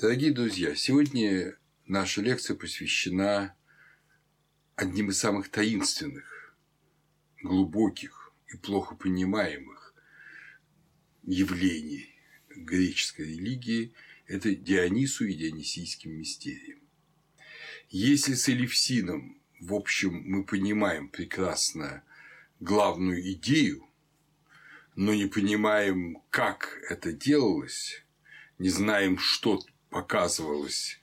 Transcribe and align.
Дорогие 0.00 0.30
друзья, 0.30 0.76
сегодня 0.76 1.56
наша 1.84 2.22
лекция 2.22 2.54
посвящена 2.54 3.56
одним 4.76 5.10
из 5.10 5.18
самых 5.18 5.48
таинственных, 5.48 6.56
глубоких 7.42 8.32
и 8.46 8.56
плохо 8.56 8.94
понимаемых 8.94 9.92
явлений 11.24 12.14
греческой 12.48 13.26
религии– 13.26 13.92
это 14.28 14.54
Дионису 14.54 15.24
и 15.24 15.34
Дионисийским 15.34 16.12
мистериям. 16.12 16.78
Если 17.88 18.34
с 18.34 18.48
Элевсином, 18.48 19.42
в 19.58 19.74
общем, 19.74 20.22
мы 20.24 20.44
понимаем 20.44 21.08
прекрасно 21.08 22.04
главную 22.60 23.32
идею, 23.32 23.84
но 24.94 25.12
не 25.12 25.26
понимаем, 25.26 26.22
как 26.30 26.78
это 26.88 27.12
делалось, 27.12 28.04
не 28.60 28.68
знаем, 28.68 29.18
что 29.18 29.60
показывалось 29.90 31.00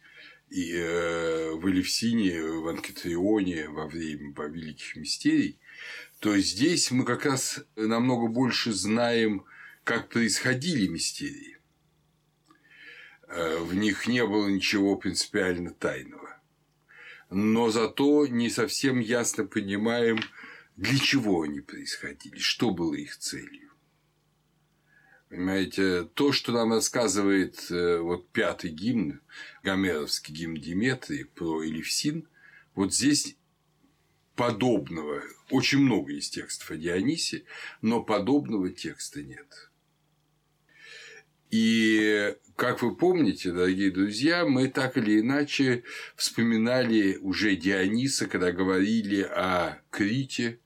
и 0.49 0.73
э, 0.73 1.51
в 1.53 1.67
Элевсине, 1.67 2.41
в 2.41 2.67
Анкетрионе 2.67 3.67
во 3.69 3.87
время 3.87 4.33
во 4.35 4.47
великих 4.47 4.95
мистерий, 4.95 5.59
то 6.19 6.37
здесь 6.37 6.91
мы 6.91 7.03
как 7.03 7.25
раз 7.25 7.63
намного 7.75 8.27
больше 8.27 8.71
знаем, 8.71 9.45
как 9.83 10.09
происходили 10.09 10.87
мистерии. 10.87 11.57
Э, 13.27 13.57
в 13.57 13.75
них 13.75 14.07
не 14.07 14.25
было 14.25 14.47
ничего 14.47 14.95
принципиально 14.95 15.71
тайного. 15.71 16.41
Но 17.29 17.69
зато 17.69 18.27
не 18.27 18.49
совсем 18.49 18.99
ясно 18.99 19.45
понимаем, 19.45 20.19
для 20.77 20.97
чего 20.99 21.41
они 21.41 21.61
происходили, 21.61 22.37
что 22.37 22.71
было 22.71 22.93
их 22.93 23.17
целью. 23.17 23.64
Понимаете, 25.29 26.03
то, 26.13 26.31
что 26.31 26.51
нам 26.51 26.71
рассказывает 26.71 27.71
э, 27.71 27.97
вот 27.97 28.29
пятый 28.29 28.69
гимн, 28.69 29.21
гомеровский 29.63 30.33
гимн 30.33 30.55
Диметрии 30.55 31.23
про 31.23 31.65
Элевсин, 31.65 32.27
вот 32.75 32.93
здесь 32.93 33.35
подобного, 34.35 35.23
очень 35.49 35.79
много 35.79 36.13
из 36.13 36.29
текстов 36.29 36.71
о 36.71 36.77
Дионисе, 36.77 37.43
но 37.81 38.03
подобного 38.03 38.69
текста 38.69 39.23
нет. 39.23 39.71
И, 41.49 42.35
как 42.55 42.81
вы 42.81 42.95
помните, 42.95 43.51
дорогие 43.51 43.91
друзья, 43.91 44.45
мы 44.45 44.67
так 44.67 44.97
или 44.97 45.21
иначе 45.21 45.83
вспоминали 46.15 47.17
уже 47.17 47.55
Диониса, 47.55 48.27
когда 48.27 48.51
говорили 48.51 49.21
о 49.21 49.81
Крите, 49.89 50.59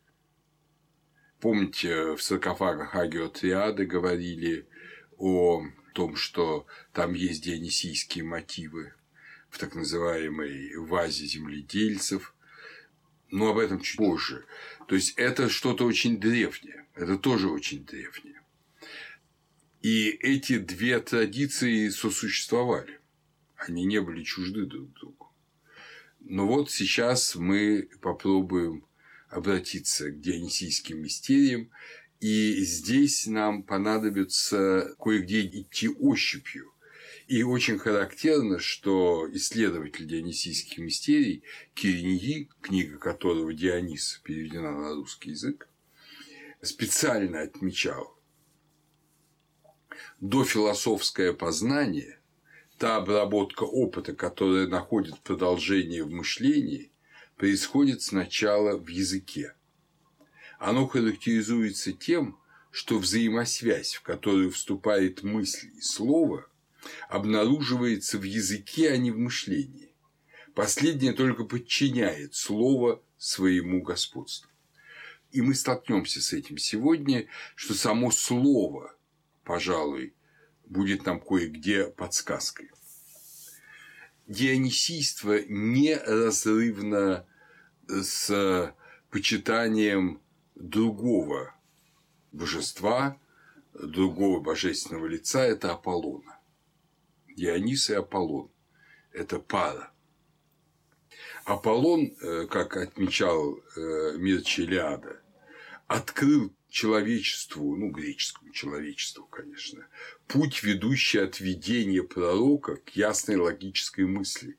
Помните, 1.39 2.15
в 2.15 2.21
саркофагах 2.21 2.95
Агиотриады 2.95 3.85
говорили 3.85 4.67
о 5.17 5.63
том, 5.93 6.15
что 6.15 6.67
там 6.91 7.13
есть 7.13 7.43
дионисийские 7.43 8.25
мотивы 8.25 8.93
в 9.49 9.57
так 9.57 9.73
называемой 9.73 10.75
вазе 10.77 11.25
земледельцев. 11.25 12.35
Но 13.31 13.49
об 13.49 13.57
этом 13.57 13.79
чуть 13.79 13.97
позже. 13.97 14.45
То 14.87 14.95
есть 14.95 15.13
это 15.17 15.49
что-то 15.49 15.85
очень 15.85 16.19
древнее. 16.19 16.87
Это 16.95 17.17
тоже 17.17 17.47
очень 17.49 17.85
древнее. 17.85 18.41
И 19.81 20.09
эти 20.09 20.57
две 20.57 20.99
традиции 20.99 21.87
сосуществовали. 21.89 22.99
Они 23.55 23.85
не 23.85 24.01
были 24.01 24.23
чужды 24.23 24.65
друг 24.65 24.91
другу. 24.93 25.31
Но 26.19 26.47
вот 26.47 26.69
сейчас 26.69 27.35
мы 27.35 27.89
попробуем 28.01 28.85
обратиться 29.29 30.09
к 30.11 30.19
дионисийским 30.19 31.01
мистериям, 31.01 31.69
и 32.19 32.63
здесь 32.63 33.27
нам 33.27 33.63
понадобится 33.63 34.95
кое-где 34.99 35.45
идти 35.45 35.87
ощупью. 35.87 36.73
И 37.27 37.43
очень 37.43 37.77
характерно, 37.77 38.57
что 38.59 39.29
исследователь 39.31 40.07
дионисийских 40.07 40.79
мистерий 40.79 41.43
Кириньи, 41.75 42.49
книга 42.59 42.97
которого 42.97 43.53
Дионис 43.53 44.19
переведена 44.23 44.71
на 44.71 44.95
русский 44.95 45.29
язык, 45.29 45.69
специально 46.61 47.41
отмечал 47.41 48.19
дофилософское 50.19 51.33
познание, 51.33 52.19
та 52.77 52.97
обработка 52.97 53.63
опыта, 53.63 54.15
которая 54.15 54.67
находит 54.67 55.19
продолжение 55.19 56.03
в 56.03 56.09
мышлении, 56.09 56.91
происходит 57.39 58.01
сначала 58.01 58.77
в 58.77 58.89
языке. 58.89 59.55
Оно 60.59 60.85
характеризуется 60.87 61.93
тем, 61.93 62.37
что 62.69 62.99
взаимосвязь, 62.99 63.93
в 63.93 64.01
которую 64.01 64.51
вступает 64.51 65.23
мысль 65.23 65.69
и 65.73 65.79
слово, 65.79 66.49
обнаруживается 67.07 68.17
в 68.17 68.23
языке, 68.23 68.91
а 68.91 68.97
не 68.97 69.11
в 69.11 69.17
мышлении. 69.17 69.95
Последнее 70.53 71.13
только 71.13 71.45
подчиняет 71.45 72.35
слово 72.35 73.01
своему 73.17 73.81
господству. 73.81 74.51
И 75.31 75.39
мы 75.41 75.55
столкнемся 75.55 76.21
с 76.21 76.33
этим 76.33 76.57
сегодня, 76.57 77.27
что 77.55 77.73
само 77.73 78.11
слово, 78.11 78.93
пожалуй, 79.45 80.13
будет 80.65 81.05
нам 81.05 81.21
кое-где 81.21 81.85
подсказкой. 81.85 82.69
Дионисийство 84.27 85.39
неразрывно 85.47 87.25
с 87.89 88.73
почитанием 89.09 90.21
другого 90.55 91.55
божества, 92.31 93.19
другого 93.73 94.39
божественного 94.39 95.07
лица– 95.07 95.43
это 95.45 95.71
Аполлона. 95.73 96.39
Дионис 97.35 97.89
и 97.89 97.95
Аполлон– 97.95 98.51
это 99.11 99.39
пара. 99.39 99.91
Аполлон, 101.45 102.13
э, 102.21 102.45
как 102.47 102.77
отмечал 102.77 103.57
э, 103.57 104.17
мир 104.17 104.43
Челиада, 104.43 105.21
открыл 105.87 106.53
человечеству, 106.69 107.75
ну, 107.75 107.89
греческому 107.89 108.51
человечеству, 108.51 109.25
конечно, 109.25 109.87
путь, 110.27 110.61
ведущий 110.61 111.17
от 111.17 111.39
видения 111.39 112.03
пророка 112.03 112.75
к 112.75 112.89
ясной 112.91 113.37
логической 113.37 114.05
мысли 114.05 114.58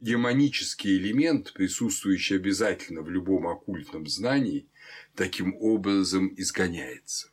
демонический 0.00 0.96
элемент, 0.96 1.52
присутствующий 1.52 2.36
обязательно 2.36 3.02
в 3.02 3.10
любом 3.10 3.46
оккультном 3.46 4.06
знании, 4.06 4.66
таким 5.14 5.54
образом 5.56 6.32
изгоняется. 6.36 7.30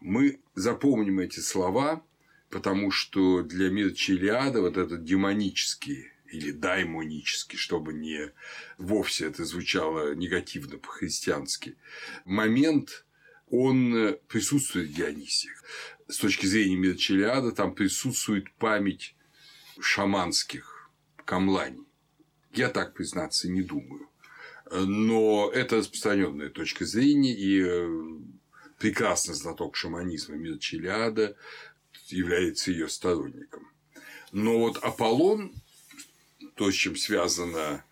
Мы 0.00 0.40
запомним 0.54 1.20
эти 1.20 1.40
слова, 1.40 2.04
потому 2.50 2.90
что 2.90 3.42
для 3.42 3.70
мира 3.70 3.90
Челиада 3.90 4.60
вот 4.60 4.76
этот 4.76 5.04
демонический 5.04 6.10
или 6.30 6.50
даймонический, 6.50 7.56
чтобы 7.56 7.94
не 7.94 8.32
вовсе 8.76 9.26
это 9.26 9.44
звучало 9.44 10.14
негативно 10.14 10.78
по-христиански, 10.78 11.76
момент, 12.24 13.06
он 13.48 14.18
присутствует 14.28 14.90
в 14.90 14.94
Дионисе. 14.94 15.48
С 16.08 16.18
точки 16.18 16.46
зрения 16.46 16.76
мира 16.76 16.96
Челиада 16.96 17.52
там 17.52 17.74
присутствует 17.74 18.52
память 18.54 19.16
шаманских 19.80 20.73
камлани. 21.24 21.84
Я 22.52 22.68
так, 22.68 22.94
признаться, 22.94 23.48
не 23.48 23.62
думаю. 23.62 24.08
Но 24.70 25.50
это 25.52 25.76
распространенная 25.76 26.50
точка 26.50 26.86
зрения, 26.86 27.34
и 27.34 27.62
э, 27.62 28.18
прекрасный 28.78 29.34
знаток 29.34 29.76
шаманизма 29.76 30.36
Мир 30.36 30.58
Челиада 30.58 31.36
является 32.08 32.70
ее 32.70 32.88
сторонником. 32.88 33.68
Но 34.32 34.58
вот 34.58 34.78
Аполлон, 34.78 35.52
то, 36.54 36.70
с 36.70 36.74
чем 36.74 36.96
связана 36.96 37.84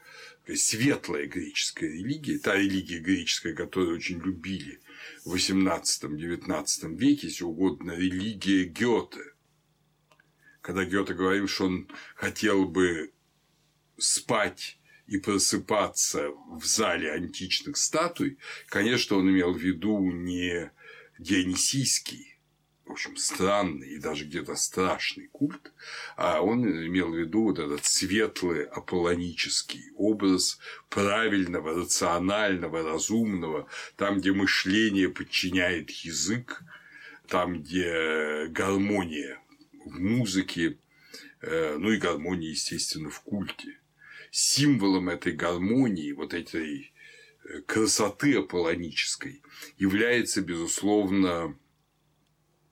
светлая 0.54 1.26
греческая 1.26 1.90
религия, 1.90 2.38
та 2.38 2.56
религия 2.56 2.98
греческая, 2.98 3.54
которую 3.54 3.96
очень 3.96 4.18
любили 4.18 4.80
в 5.24 5.34
XVIII-XIX 5.34 6.96
веке, 6.96 7.28
если 7.28 7.44
угодно, 7.44 7.92
религия 7.92 8.64
Гёте. 8.64 9.34
Когда 10.60 10.84
Гёте 10.84 11.14
говорил, 11.14 11.48
что 11.48 11.66
он 11.66 11.88
хотел 12.14 12.64
бы 12.64 13.12
спать 14.02 14.78
и 15.06 15.18
просыпаться 15.18 16.30
в 16.30 16.64
зале 16.64 17.12
античных 17.12 17.76
статуй, 17.76 18.38
конечно, 18.68 19.16
он 19.16 19.28
имел 19.30 19.52
в 19.52 19.58
виду 19.58 20.10
не 20.10 20.70
дионисийский, 21.18 22.36
в 22.86 22.92
общем, 22.92 23.16
странный 23.16 23.90
и 23.90 23.98
даже 23.98 24.24
где-то 24.24 24.54
страшный 24.54 25.28
культ, 25.28 25.72
а 26.16 26.40
он 26.40 26.66
имел 26.66 27.10
в 27.10 27.16
виду 27.16 27.44
вот 27.44 27.58
этот 27.58 27.84
светлый 27.84 28.64
аполлонический 28.64 29.90
образ 29.96 30.58
правильного, 30.88 31.74
рационального, 31.74 32.82
разумного, 32.82 33.68
там, 33.96 34.18
где 34.18 34.32
мышление 34.32 35.08
подчиняет 35.08 35.90
язык, 35.90 36.62
там, 37.28 37.62
где 37.62 38.46
гармония 38.48 39.38
в 39.84 40.00
музыке, 40.00 40.78
э, 41.40 41.76
ну 41.78 41.92
и 41.92 41.98
гармония, 41.98 42.50
естественно, 42.50 43.10
в 43.10 43.20
культе 43.20 43.78
символом 44.32 45.10
этой 45.10 45.34
гармонии, 45.34 46.12
вот 46.12 46.32
этой 46.32 46.92
э, 47.44 47.60
красоты 47.66 48.38
аполлонической 48.38 49.42
является, 49.76 50.40
безусловно, 50.40 51.56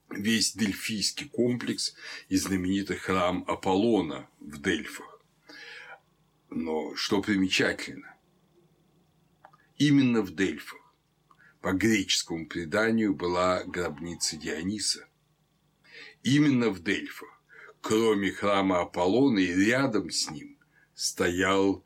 весь 0.09 0.55
дельфийский 0.55 1.29
комплекс 1.29 1.95
и 2.31 2.37
знаменитый 2.37 2.97
храм 2.97 3.45
Аполлона 3.47 4.29
в 4.41 4.61
Дельфах. 4.61 5.21
Но 6.49 6.97
что 6.97 7.21
примечательно, 7.21 8.17
именно 9.77 10.23
в 10.23 10.35
Дельфах 10.35 10.81
по 11.61 11.73
греческому 11.73 12.47
преданию 12.47 13.15
была 13.15 13.65
гробница 13.65 14.39
Диониса. 14.39 15.07
Именно 16.23 16.71
в 16.71 16.83
Дельфах, 16.83 17.29
кроме 17.83 18.33
храма 18.33 18.81
Аполлона 18.81 19.41
и 19.41 19.53
рядом 19.53 20.11
с 20.11 20.31
ним, 20.31 20.57
стоял 21.01 21.83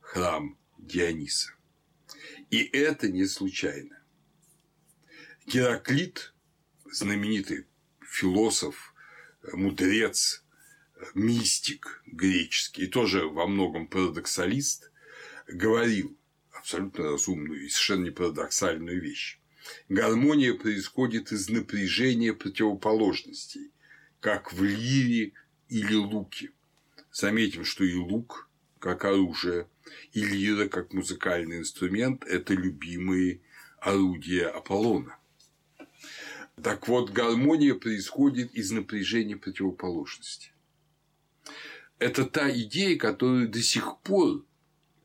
храм 0.00 0.58
Диониса. 0.76 1.54
И 2.50 2.58
это 2.58 3.08
не 3.08 3.24
случайно. 3.24 4.02
Гераклит, 5.46 6.34
знаменитый 6.84 7.66
философ, 8.02 8.94
мудрец, 9.54 10.44
мистик 11.14 12.02
греческий, 12.04 12.84
и 12.84 12.86
тоже 12.86 13.26
во 13.26 13.46
многом 13.46 13.86
парадоксалист, 13.86 14.92
говорил 15.46 16.14
абсолютно 16.52 17.04
разумную 17.04 17.64
и 17.64 17.68
совершенно 17.70 18.04
не 18.04 18.10
парадоксальную 18.10 19.00
вещь. 19.00 19.40
Гармония 19.88 20.52
происходит 20.52 21.32
из 21.32 21.48
напряжения 21.48 22.34
противоположностей, 22.34 23.70
как 24.20 24.52
в 24.52 24.62
лире 24.62 25.32
или 25.70 25.94
луке. 25.94 26.50
Заметим, 27.10 27.64
что 27.64 27.84
и 27.84 27.94
лук, 27.94 28.49
как 28.80 29.04
оружие, 29.04 29.68
и 30.12 30.24
лира, 30.24 30.66
как 30.66 30.92
музыкальный 30.92 31.58
инструмент– 31.58 32.24
это 32.26 32.54
любимые 32.54 33.42
орудия 33.78 34.48
Аполлона. 34.48 35.16
Так 36.60 36.88
вот, 36.88 37.10
гармония 37.10 37.74
происходит 37.74 38.52
из 38.54 38.70
напряжения 38.70 39.36
противоположности. 39.36 40.52
Это 41.98 42.24
та 42.24 42.50
идея, 42.50 42.98
которую 42.98 43.48
до 43.48 43.62
сих 43.62 44.00
пор 44.02 44.44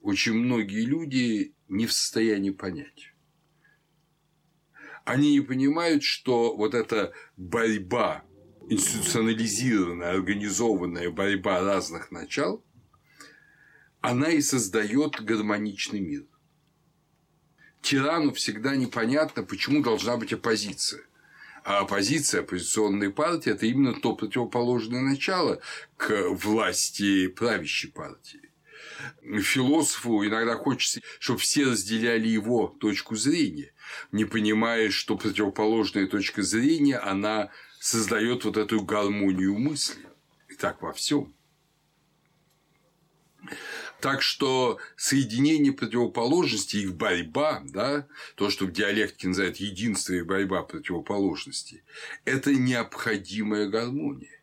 очень 0.01 0.33
многие 0.33 0.85
люди 0.85 1.53
не 1.67 1.85
в 1.85 1.93
состоянии 1.93 2.51
понять. 2.51 3.13
Они 5.03 5.33
не 5.33 5.41
понимают, 5.41 6.03
что 6.03 6.55
вот 6.55 6.73
эта 6.73 7.13
борьба, 7.37 8.23
институционализированная, 8.69 10.11
организованная 10.11 11.11
борьба 11.11 11.61
разных 11.61 12.11
начал, 12.11 12.64
она 14.09 14.29
и 14.29 14.41
создает 14.41 15.23
гармоничный 15.23 15.99
мир. 15.99 16.25
Тирану 17.81 18.33
всегда 18.33 18.75
непонятно, 18.75 19.43
почему 19.43 19.83
должна 19.83 20.17
быть 20.17 20.33
оппозиция. 20.33 21.03
А 21.63 21.79
оппозиция, 21.79 22.41
оппозиционная 22.41 23.09
партия– 23.09 23.51
это 23.51 23.65
именно 23.65 23.93
то 23.93 24.15
противоположное 24.15 25.01
начало 25.01 25.59
к 25.97 26.29
власти 26.29 27.27
правящей 27.27 27.91
партии. 27.91 28.51
Философу 29.23 30.25
иногда 30.25 30.55
хочется, 30.55 31.01
чтобы 31.19 31.39
все 31.39 31.65
разделяли 31.65 32.27
его 32.27 32.67
точку 32.67 33.15
зрения, 33.15 33.73
не 34.11 34.25
понимая, 34.25 34.89
что 34.89 35.17
противоположная 35.17 36.07
точка 36.07 36.43
зрения, 36.43 36.97
она 36.97 37.49
создает 37.79 38.45
вот 38.45 38.57
эту 38.57 38.81
гармонию 38.81 39.57
мысли. 39.57 40.05
И 40.49 40.53
так 40.55 40.81
во 40.81 40.93
всем. 40.93 41.33
Так 44.01 44.21
что 44.21 44.79
соединение 44.97 45.73
противоположностей, 45.73 46.83
их 46.83 46.95
борьба, 46.95 47.61
да, 47.65 48.07
то, 48.35 48.49
что 48.49 48.65
в 48.65 48.71
диалектике 48.71 49.29
называют 49.29 49.57
единство 49.57 50.13
и 50.13 50.21
борьба 50.21 50.63
противоположностей, 50.63 51.83
это 52.23 52.53
необходимая 52.53 53.67
гармония. 53.67 54.41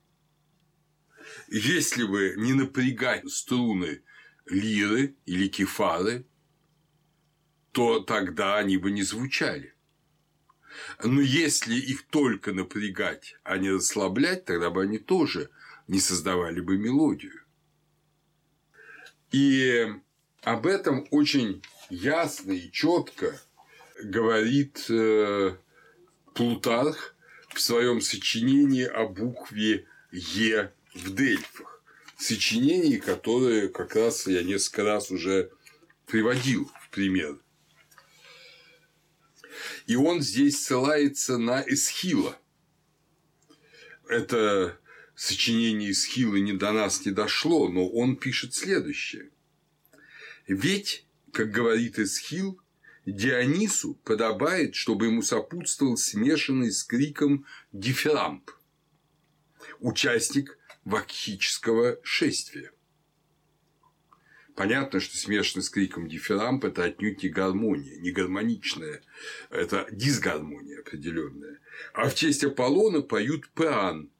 Если 1.49 2.05
бы 2.05 2.35
не 2.37 2.55
напрягать 2.55 3.31
струны 3.31 4.03
лиры 4.47 5.15
или 5.27 5.49
кефары, 5.49 6.27
то 7.73 8.01
тогда 8.01 8.59
они 8.59 8.77
бы 8.77 8.91
не 8.91 9.03
звучали. 9.03 9.75
Но 11.03 11.21
если 11.21 11.75
их 11.75 12.07
только 12.07 12.53
напрягать, 12.53 13.37
а 13.45 13.59
не 13.59 13.71
расслаблять, 13.71 14.45
тогда 14.45 14.71
бы 14.71 14.83
они 14.83 14.99
тоже 14.99 15.51
не 15.89 16.01
создавали 16.01 16.61
бы 16.61 16.79
мелодию. 16.79 17.42
И 19.33 19.89
об 20.43 20.67
этом 20.67 21.07
очень 21.11 21.63
ясно 21.89 22.53
и 22.53 22.71
четко 22.71 23.41
говорит 24.03 24.87
э, 24.91 25.57
Плутарх 26.35 27.15
в 27.55 27.61
своем 27.61 28.01
сочинении 28.01 28.85
о 28.85 29.07
букве 29.07 29.87
Е 30.11 30.73
в 30.95 31.15
Дельфах. 31.15 31.83
Сочинении, 32.19 32.99
которое 32.99 33.69
как 33.69 33.97
раз 33.97 34.27
я 34.27 34.43
несколько 34.43 34.85
раз 34.85 35.11
уже 35.11 35.51
приводил 36.07 36.71
в 36.83 36.91
пример. 36.91 37.39
И 39.87 39.97
он 39.97 40.21
здесь 40.21 40.63
ссылается 40.63 41.39
на 41.39 41.63
Эсхила. 41.63 42.39
Это 44.09 44.79
сочинение 45.23 45.93
Исхила 45.93 46.37
не 46.37 46.53
до 46.53 46.73
нас 46.73 47.05
не 47.07 47.13
дошло, 47.13 47.69
но 47.69 47.89
он 47.89 48.17
пишет 48.17 48.55
следующее. 48.55 49.31
Ведь, 50.49 51.07
как 51.33 51.51
говорит 51.51 51.99
Эсхил, 51.99 52.61
Дионису 53.07 53.95
подобает, 54.05 54.75
чтобы 54.75 55.07
ему 55.07 55.23
сопутствовал 55.23 55.97
смешанный 55.97 56.73
с 56.73 56.83
криком 56.83 57.47
дифирамб, 57.73 58.51
участник 59.79 60.59
вакхического 60.85 62.01
шествия. 62.03 62.73
Понятно, 64.57 64.99
что 65.01 65.17
смешанный 65.17 65.63
с 65.63 65.71
криком 65.71 66.09
дифирамб– 66.09 66.65
это 66.67 66.85
отнюдь 66.85 67.23
не 67.23 67.29
гармония, 67.29 67.97
не 68.01 68.11
гармоничная, 68.11 69.03
это 69.51 69.87
дисгармония 69.93 70.81
определенная. 70.81 71.61
А 71.95 72.09
в 72.09 72.15
честь 72.15 72.45
Аполлона 72.45 73.03
поют 73.03 73.49
пеан, 73.51 74.11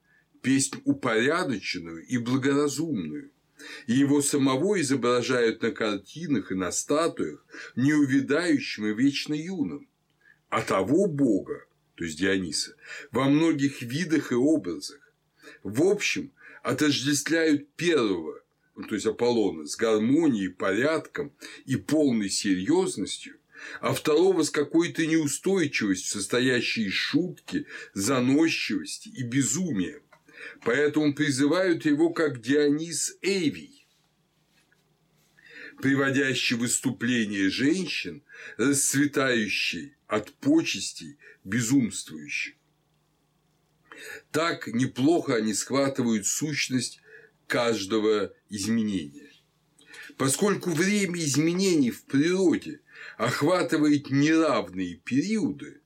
песнь 0.43 0.81
упорядоченную 0.83 2.05
и 2.05 2.17
благоразумную, 2.17 3.31
и 3.87 3.93
его 3.93 4.21
самого 4.21 4.79
изображают 4.79 5.61
на 5.63 5.71
картинах 5.71 6.51
и 6.51 6.55
на 6.55 6.71
статуях 6.71 7.43
неувидающим 7.75 8.87
и 8.87 8.93
вечно 8.93 9.33
юным, 9.33 9.87
а 10.49 10.61
того 10.61 11.07
бога, 11.07 11.65
то 11.95 12.03
есть 12.03 12.19
Диониса, 12.19 12.75
во 13.11 13.29
многих 13.29 13.81
видах 13.81 14.31
и 14.31 14.35
образах. 14.35 14.99
В 15.63 15.83
общем, 15.83 16.31
отождествляют 16.61 17.69
первого, 17.75 18.41
ну, 18.75 18.83
то 18.83 18.95
есть 18.95 19.07
Аполлона, 19.07 19.65
с 19.65 19.77
гармонией, 19.77 20.49
порядком 20.49 21.31
и 21.65 21.77
полной 21.77 22.29
серьезностью, 22.29 23.37
а 23.79 23.93
второго 23.93 24.43
с 24.43 24.49
какой-то 24.49 25.05
неустойчивостью, 25.05 26.19
состоящей 26.19 26.87
из 26.87 26.93
шутки, 26.93 27.65
заносчивости 27.93 29.07
и 29.07 29.23
безумия, 29.23 30.01
Поэтому 30.63 31.13
призывают 31.13 31.85
его 31.85 32.09
как 32.11 32.41
Дионис 32.41 33.17
Эйвий, 33.21 33.85
приводящий 35.81 36.55
выступление 36.55 37.49
женщин, 37.49 38.23
расцветающий 38.57 39.95
от 40.07 40.31
почестей 40.33 41.17
безумствующих. 41.43 42.55
Так 44.31 44.67
неплохо 44.67 45.35
они 45.35 45.53
схватывают 45.53 46.25
сущность 46.25 47.01
каждого 47.47 48.33
изменения. 48.49 49.31
Поскольку 50.17 50.71
время 50.71 51.19
изменений 51.19 51.91
в 51.91 52.03
природе 52.03 52.81
охватывает 53.17 54.09
неравные 54.09 54.95
периоды, 54.95 55.81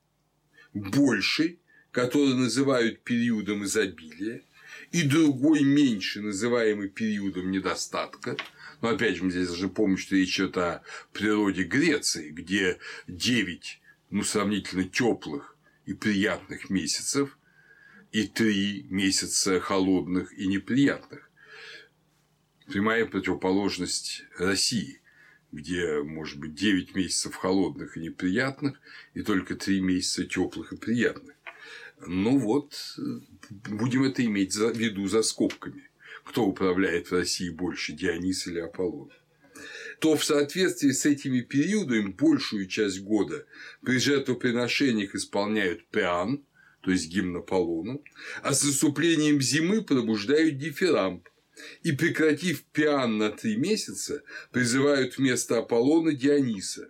больший, 0.74 1.60
который 1.92 2.36
называют 2.36 3.02
периодом 3.04 3.64
изобилия, 3.64 4.44
и 4.92 5.04
другой 5.04 5.64
меньше, 5.64 6.22
называемый 6.22 6.90
периодом 6.90 7.52
недостатка. 7.52 8.38
Но 8.82 8.90
опять 8.90 9.18
же, 9.18 9.24
мы 9.24 9.32
здесь 9.32 9.48
должны 9.48 9.70
помнить, 9.70 10.00
что 10.00 10.16
речь 10.16 10.40
идет 10.40 10.58
о 10.58 10.84
природе 11.14 11.64
Греции, 11.64 12.30
где 12.30 12.80
9 13.08 13.82
ну, 14.10 14.24
сравнительно 14.24 14.86
теплых 14.86 15.56
и 15.86 15.94
приятных 15.94 16.70
месяцев 16.70 17.38
и 18.12 18.28
3 18.28 18.88
месяца 18.90 19.60
холодных 19.60 20.38
и 20.38 20.48
неприятных. 20.48 21.30
Прямая 22.68 23.06
противоположность 23.06 24.24
России, 24.38 25.02
где 25.52 26.02
может 26.04 26.40
быть 26.40 26.54
9 26.54 26.96
месяцев 26.96 27.36
холодных 27.36 27.98
и 27.98 28.02
неприятных 28.02 28.80
и 29.14 29.22
только 29.24 29.56
3 29.56 29.82
месяца 29.82 30.26
теплых 30.26 30.74
и 30.74 30.78
приятных. 30.78 31.37
Ну 32.06 32.38
вот, 32.38 32.74
будем 33.50 34.04
это 34.04 34.24
иметь 34.26 34.56
в 34.56 34.78
виду 34.78 35.08
за 35.08 35.24
скобками. 35.24 35.90
Кто 36.24 36.46
управляет 36.46 37.08
в 37.08 37.14
России 37.14 37.50
больше, 37.50 37.94
Дионис 37.94 38.48
или 38.48 38.60
Аполлон? 38.60 39.12
то 40.00 40.16
в 40.16 40.24
соответствии 40.24 40.92
с 40.92 41.06
этими 41.06 41.42
периодами 41.42 42.12
большую 42.12 42.68
часть 42.68 43.02
года 43.02 43.46
при 43.84 43.98
жертвоприношениях 43.98 45.16
исполняют 45.16 45.88
пиан, 45.88 46.38
то 46.38 46.44
то 46.82 46.92
есть 46.92 47.10
гимн 47.10 47.38
Аполлону, 47.38 48.04
а 48.44 48.54
с 48.54 48.64
наступлением 48.64 49.42
зимы 49.42 49.84
пробуждают 49.84 50.58
дифирамб 50.58 51.28
и, 51.82 51.92
прекратив 51.92 52.64
пиан 52.66 53.18
на 53.18 53.32
три 53.32 53.58
месяца, 53.58 54.24
призывают 54.52 55.18
вместо 55.18 55.58
Аполлона 55.58 56.14
Диониса. 56.14 56.90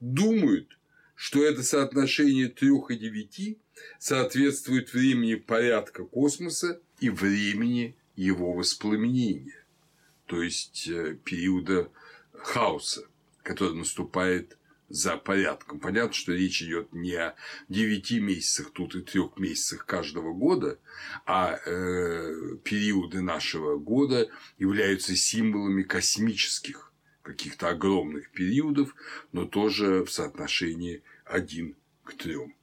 Думают, 0.00 0.78
что 1.14 1.42
это 1.42 1.62
соотношение 1.62 2.48
трех 2.48 2.90
и 2.90 2.96
девяти 2.96 3.61
соответствует 3.98 4.92
времени 4.92 5.34
порядка 5.34 6.04
космоса 6.04 6.80
и 7.00 7.10
времени 7.10 7.96
его 8.16 8.52
воспламенения, 8.52 9.64
то 10.26 10.42
есть 10.42 10.88
э, 10.88 11.16
периода 11.24 11.90
хаоса, 12.32 13.06
который 13.42 13.76
наступает 13.76 14.58
за 14.88 15.16
порядком. 15.16 15.80
Понятно, 15.80 16.12
что 16.12 16.32
речь 16.32 16.62
идет 16.62 16.92
не 16.92 17.14
о 17.14 17.34
9 17.70 18.20
месяцах 18.20 18.72
тут 18.72 18.94
и 18.94 19.00
трех 19.00 19.38
месяцах 19.38 19.86
каждого 19.86 20.34
года, 20.34 20.78
а 21.24 21.58
э, 21.64 22.56
периоды 22.62 23.22
нашего 23.22 23.78
года 23.78 24.28
являются 24.58 25.16
символами 25.16 25.82
космических 25.82 26.92
каких-то 27.22 27.70
огромных 27.70 28.30
периодов, 28.32 28.94
но 29.32 29.46
тоже 29.46 30.04
в 30.04 30.10
соотношении 30.10 31.02
один 31.24 31.76
к 32.04 32.14
трем. 32.14 32.54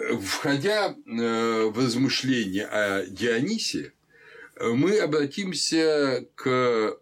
Входя 0.00 0.94
э, 0.94 1.64
в 1.66 1.78
размышления 1.78 2.64
о 2.64 3.04
Дионисе, 3.06 3.92
мы 4.58 4.98
обратимся 4.98 6.26
к 6.34 6.98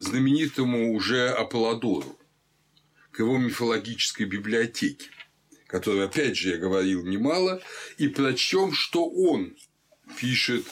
знаменитому 0.00 0.92
уже 0.92 1.28
Аполлодору, 1.28 2.18
к 3.12 3.20
его 3.20 3.38
мифологической 3.38 4.26
библиотеке, 4.26 5.08
которой, 5.68 6.06
опять 6.06 6.36
же, 6.36 6.50
я 6.50 6.56
говорил 6.56 7.04
немало, 7.04 7.62
и 7.96 8.08
прочтем, 8.08 8.72
что 8.72 9.08
он 9.08 9.56
пишет 10.18 10.66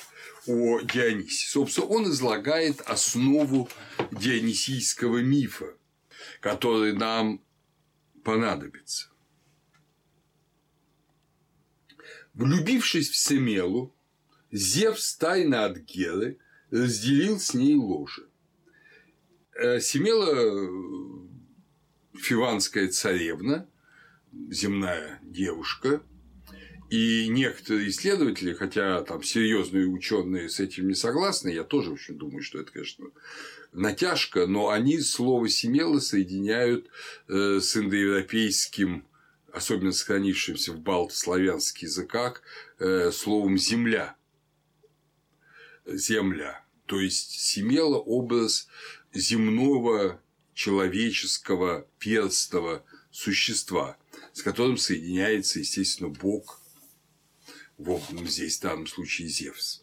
о 0.47 0.81
Дионисе. 0.81 1.47
Собственно, 1.47 1.87
он 1.87 2.11
излагает 2.11 2.81
основу 2.81 3.69
дионисийского 4.11 5.19
мифа, 5.19 5.77
который 6.41 6.95
нам 6.95 7.41
понадобится. 8.25 9.11
Влюбившись 12.39 13.11
в 13.11 13.17
Семелу, 13.17 13.93
Зевс 14.53 15.17
тайно 15.17 15.65
от 15.65 15.79
Геры 15.79 16.39
разделил 16.71 17.41
с 17.41 17.53
ней 17.53 17.75
ложе. 17.75 18.29
Э, 19.55 19.81
Семела 19.81 20.31
э, 20.31 21.19
фиванская 22.17 22.89
царевна, 22.89 23.69
земная 24.51 25.19
девушка, 25.25 26.01
и 26.91 27.27
некоторые 27.29 27.89
исследователи, 27.89 28.55
хотя 28.55 29.03
там 29.03 29.25
серьезные 29.25 29.89
ученые 29.89 30.49
с 30.49 30.61
этим 30.61 30.87
не 30.87 30.95
согласны, 30.95 31.49
я 31.49 31.65
тоже, 31.65 31.91
в 31.91 31.95
общем, 31.95 32.19
думаю, 32.19 32.43
что 32.43 32.61
это, 32.61 32.71
конечно, 32.71 33.07
натяжка, 33.73 34.47
но 34.47 34.69
они 34.69 35.01
слово 35.01 35.49
«семела» 35.49 35.99
соединяют 35.99 36.89
э, 37.27 37.59
с 37.61 37.77
индоевропейским, 37.77 39.08
особенно 39.59 39.93
сохранившимся 39.93 40.73
в 40.73 40.81
балтославянских 40.81 41.83
языках, 41.83 42.43
словом 43.13 43.59
«земля». 43.59 44.17
Земля. 45.87 46.65
То 46.87 47.01
есть 47.01 47.41
семела 47.41 47.97
образ 47.97 48.69
земного 49.13 50.21
человеческого 50.55 51.87
перстого 51.99 52.85
существа, 53.11 53.97
с 54.33 54.43
которым 54.43 54.77
соединяется, 54.77 55.59
естественно, 55.59 56.09
Бог, 56.09 56.63
в 57.79 58.01
здесь 58.27 58.59
в 58.59 58.63
данном 58.63 58.87
случае 58.87 59.29
Зевс. 59.29 59.83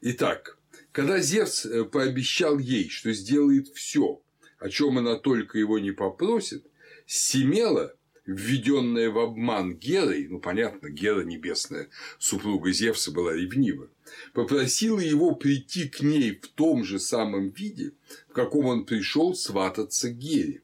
Итак, 0.00 0.58
когда 0.92 1.20
Зевс 1.20 1.66
э, 1.66 1.84
пообещал 1.84 2.58
ей, 2.58 2.88
что 2.88 3.12
сделает 3.12 3.68
все, 3.68 4.22
о 4.58 4.68
чем 4.68 4.98
она 4.98 5.16
только 5.16 5.58
его 5.58 5.78
не 5.78 5.92
попросит, 5.92 6.66
Семела 7.06 7.94
введенная 8.26 9.10
в 9.10 9.18
обман 9.18 9.74
Герой, 9.76 10.28
ну 10.28 10.38
понятно, 10.38 10.88
Гера 10.88 11.22
небесная 11.22 11.88
супруга 12.18 12.72
Зевса 12.72 13.10
была 13.10 13.32
ревнива, 13.34 13.88
попросила 14.32 15.00
его 15.00 15.34
прийти 15.34 15.88
к 15.88 16.00
ней 16.00 16.38
в 16.40 16.48
том 16.48 16.84
же 16.84 16.98
самом 16.98 17.50
виде, 17.50 17.92
в 18.28 18.32
каком 18.32 18.66
он 18.66 18.84
пришел 18.84 19.34
свататься 19.34 20.10
Гере. 20.10 20.62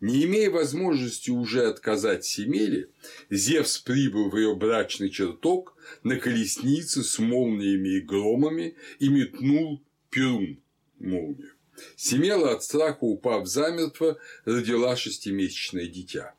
Не 0.00 0.24
имея 0.24 0.50
возможности 0.50 1.30
уже 1.30 1.66
отказать 1.66 2.24
Семеле, 2.24 2.88
Зевс 3.30 3.78
прибыл 3.78 4.30
в 4.30 4.36
ее 4.36 4.56
брачный 4.56 5.10
чертог 5.10 5.76
на 6.02 6.16
колеснице 6.16 7.04
с 7.04 7.20
молниями 7.20 7.98
и 7.98 8.00
громами 8.00 8.74
и 8.98 9.08
метнул 9.08 9.80
Перун 10.10 10.58
молнию. 10.98 11.52
Семела 11.96 12.52
от 12.52 12.64
страха, 12.64 13.04
упав 13.04 13.46
замертво, 13.46 14.18
родила 14.44 14.96
шестимесячное 14.96 15.86
дитя. 15.86 16.34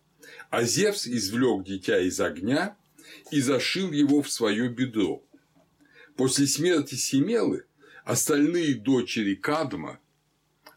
А 0.54 0.66
Зевс 0.66 1.08
извлек 1.08 1.66
дитя 1.66 2.00
из 2.00 2.20
огня 2.20 2.78
и 3.32 3.42
зашил 3.42 3.92
его 3.92 4.22
в 4.22 4.30
свое 4.30 4.70
бедро. 4.70 5.26
После 6.16 6.46
смерти 6.46 6.94
Семелы 6.94 7.66
остальные 8.06 8.76
дочери 8.76 9.34
Кадма, 9.34 10.00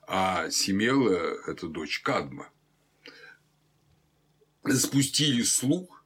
а 0.08 0.48
Семела– 0.48 1.36
это 1.46 1.68
дочь 1.68 2.00
Кадма, 2.00 2.48
спустили 4.66 5.42
слух, 5.42 6.02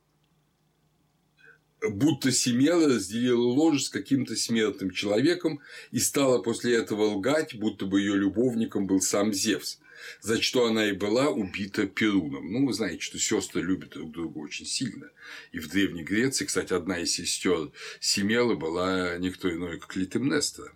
будто 1.80 2.32
Семела 2.32 2.88
разделила 2.88 3.46
ложе 3.46 3.84
с 3.84 3.88
каким-то 3.88 4.34
смертным 4.34 4.90
человеком 4.90 5.60
и 5.92 6.00
стала 6.00 6.42
после 6.42 6.74
этого 6.74 7.04
лгать, 7.04 7.54
будто 7.54 7.86
бы 7.86 8.00
ее 8.00 8.16
любовником 8.16 8.88
был 8.88 9.00
сам 9.00 9.32
Зевс– 9.32 9.78
за 10.20 10.40
что 10.40 10.66
она 10.66 10.88
и 10.88 10.92
была 10.92 11.30
убита 11.30 11.86
Перуном. 11.86 12.52
Ну, 12.52 12.66
вы 12.66 12.72
знаете, 12.72 13.02
что 13.02 13.18
сестры 13.18 13.62
любят 13.62 13.90
друг 13.90 14.12
друга 14.12 14.38
очень 14.38 14.66
сильно. 14.66 15.10
И 15.52 15.58
в 15.58 15.68
Древней 15.68 16.02
Греции, 16.02 16.44
кстати, 16.44 16.72
одна 16.72 16.98
из 16.98 17.12
сестер 17.12 17.70
Семелы 18.00 18.56
была 18.56 19.16
никто 19.18 19.50
иной, 19.50 19.78
как 19.78 19.92
Клитемнестра, 19.92 20.72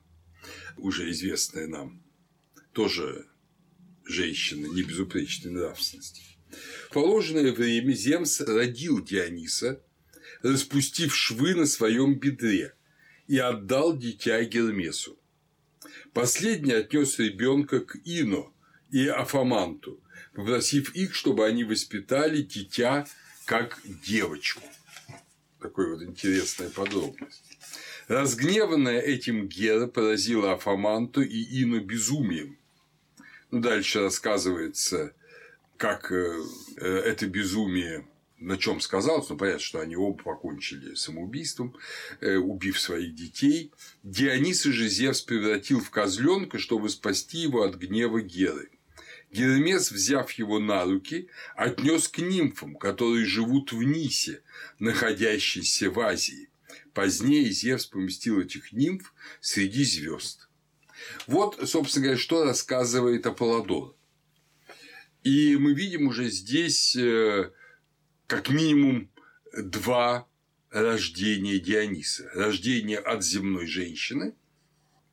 уже 0.76 1.10
известная 1.10 1.66
нам. 1.66 2.02
Тоже 2.72 3.26
женщина 4.04 4.66
не 4.66 4.82
безупречной 4.82 5.52
нравственности. 5.52 6.22
В 6.88 6.92
положенное 6.92 7.52
время 7.52 7.92
Земс 7.92 8.40
родил 8.40 9.02
Диониса, 9.02 9.82
распустив 10.42 11.14
швы 11.14 11.54
на 11.54 11.66
своем 11.66 12.18
бедре, 12.18 12.74
и 13.26 13.38
отдал 13.38 13.96
дитя 13.96 14.44
Гермесу. 14.44 15.18
Последний 16.12 16.72
отнес 16.72 17.18
ребенка 17.18 17.80
к 17.80 17.96
Ино, 18.04 18.53
и 18.94 19.08
Афаманту, 19.08 20.00
попросив 20.34 20.94
их, 20.94 21.16
чтобы 21.16 21.44
они 21.46 21.64
воспитали 21.64 22.42
дитя 22.42 23.08
как 23.44 23.80
девочку. 23.84 24.62
Такой 25.60 25.92
вот 25.92 26.02
интересная 26.04 26.70
подробность. 26.70 27.58
Разгневанная 28.06 29.00
этим 29.00 29.48
Гера 29.48 29.88
поразила 29.88 30.52
Афаманту 30.52 31.22
и 31.22 31.62
Ину 31.62 31.80
безумием. 31.80 32.56
Ну, 33.50 33.58
дальше 33.60 33.98
рассказывается, 33.98 35.12
как 35.76 36.12
э, 36.12 36.40
э, 36.76 36.86
это 36.86 37.26
безумие 37.26 38.06
на 38.38 38.58
чем 38.58 38.80
сказалось, 38.80 39.28
ну, 39.30 39.36
понятно, 39.36 39.60
что 39.60 39.80
они 39.80 39.96
оба 39.96 40.22
покончили 40.22 40.94
самоубийством, 40.94 41.74
э, 42.20 42.36
убив 42.36 42.78
своих 42.78 43.14
детей. 43.14 43.72
Диониса 44.02 44.70
же 44.70 44.88
Зевс 44.88 45.22
превратил 45.22 45.80
в 45.80 45.90
козленка, 45.90 46.58
чтобы 46.58 46.90
спасти 46.90 47.38
его 47.38 47.62
от 47.62 47.76
гнева 47.76 48.20
Геры. 48.20 48.68
Гермес, 49.34 49.90
взяв 49.90 50.30
его 50.32 50.60
на 50.60 50.84
руки, 50.84 51.28
отнес 51.56 52.06
к 52.06 52.18
нимфам, 52.18 52.76
которые 52.76 53.26
живут 53.26 53.72
в 53.72 53.82
Нисе, 53.82 54.42
находящейся 54.78 55.90
в 55.90 55.98
Азии. 55.98 56.50
Позднее 56.92 57.50
Зевс 57.50 57.86
поместил 57.86 58.40
этих 58.40 58.72
нимф 58.72 59.12
среди 59.40 59.84
звезд. 59.84 60.48
Вот, 61.26 61.68
собственно 61.68 62.04
говоря, 62.04 62.20
что 62.20 62.44
рассказывает 62.44 63.26
Аполлодор. 63.26 63.96
И 65.24 65.56
мы 65.56 65.74
видим 65.74 66.06
уже 66.06 66.30
здесь 66.30 66.94
э, 66.94 67.50
как 68.28 68.50
минимум 68.50 69.10
два 69.52 70.28
рождения 70.70 71.58
Диониса. 71.58 72.30
Рождение 72.34 72.98
от 72.98 73.24
земной 73.24 73.66
женщины 73.66 74.36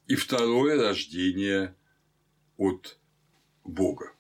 и 0.05 0.13
второе 0.13 0.79
рождение 0.79 1.75
от 2.57 3.00
Бога. 3.63 4.13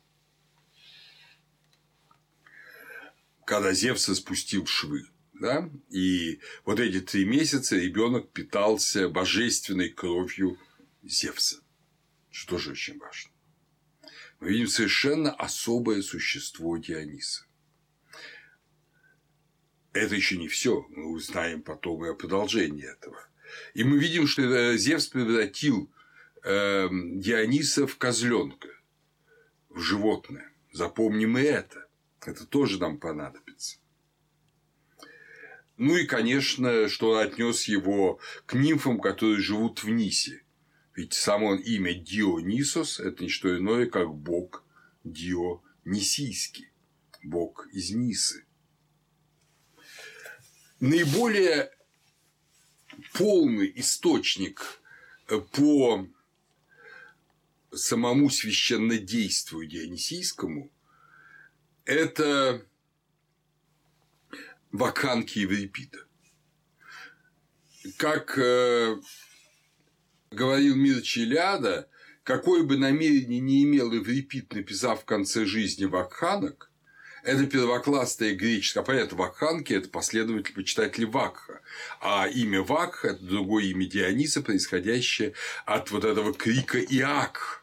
Когда 3.45 3.73
Зевс 3.73 4.05
спустил 4.05 4.65
швы, 4.65 5.07
да, 5.33 5.69
и 5.89 6.39
вот 6.65 6.79
эти 6.79 7.01
три 7.01 7.25
месяца 7.25 7.75
ребенок 7.75 8.31
питался 8.31 9.09
божественной 9.09 9.89
кровью 9.89 10.57
Зевса, 11.03 11.61
что 12.29 12.51
тоже 12.51 12.71
очень 12.71 12.97
важно. 12.99 13.31
Мы 14.39 14.49
видим 14.49 14.67
совершенно 14.67 15.31
особое 15.33 16.01
существо 16.01 16.77
Диониса. 16.77 17.45
Это 19.93 20.15
еще 20.15 20.37
не 20.37 20.47
все. 20.47 20.85
Мы 20.89 21.11
узнаем 21.11 21.61
потом 21.61 22.05
и 22.05 22.09
о 22.09 22.15
продолжении 22.15 22.89
этого. 22.89 23.27
И 23.73 23.83
мы 23.83 23.99
видим, 23.99 24.27
что 24.27 24.41
э, 24.43 24.77
Зевс 24.77 25.07
превратил 25.07 25.91
э, 26.43 26.87
Диониса 26.91 27.85
в 27.85 27.97
козленка, 27.97 28.69
в 29.73 29.79
животное. 29.79 30.51
Запомним 30.71 31.37
и 31.37 31.41
это. 31.41 31.87
Это 32.25 32.45
тоже 32.45 32.79
нам 32.79 32.99
понадобится. 32.99 33.77
Ну 35.77 35.97
и, 35.97 36.05
конечно, 36.05 36.87
что 36.89 37.11
он 37.11 37.25
отнес 37.25 37.63
его 37.63 38.19
к 38.45 38.53
нимфам, 38.53 38.99
которые 38.99 39.39
живут 39.39 39.83
в 39.83 39.89
Нисе. 39.89 40.43
Ведь 40.95 41.13
само 41.13 41.55
имя 41.55 41.93
Дионисос– 41.93 42.99
это 42.99 43.23
не 43.23 43.29
что 43.29 43.57
иное, 43.57 43.87
как 43.87 44.13
бог 44.13 44.63
Дионисийский, 45.03 46.69
бог 47.23 47.67
из 47.71 47.91
Нисы. 47.91 48.45
Наиболее 50.79 51.71
полный 53.13 53.71
источник 53.75 54.81
по 55.27 56.07
самому 57.73 58.29
священнодействию 58.29 59.67
Дионисийскому– 59.67 60.71
это 61.85 62.65
ваканки 64.71 65.39
Еврипида. 65.39 66.05
Как 67.97 68.37
э, 68.37 68.95
говорил 70.29 70.75
Мир 70.75 71.01
Челяда, 71.01 71.89
какое 72.23 72.63
бы 72.63 72.77
намерение 72.77 73.39
не 73.39 73.63
имел 73.63 73.91
Еврипид, 73.91 74.53
написав 74.53 75.01
в 75.01 75.05
конце 75.05 75.45
жизни 75.45 75.85
вакханок, 75.85 76.71
это 77.23 77.45
первоклассная 77.45 78.33
греческая, 78.33 78.83
понятно, 78.83 79.17
вакханки– 79.17 79.73
это 79.75 79.89
последователь 79.89 80.55
почитателей 80.55 81.05
Вакха, 81.05 81.61
а 81.99 82.27
имя 82.27 82.63
Вакха– 82.63 83.07
это 83.09 83.23
другое 83.23 83.65
имя 83.65 83.85
Диониса, 83.85 84.41
происходящее 84.41 85.33
от 85.65 85.91
вот 85.91 86.03
этого 86.03 86.33
крика 86.33 86.79
Иак, 86.79 87.60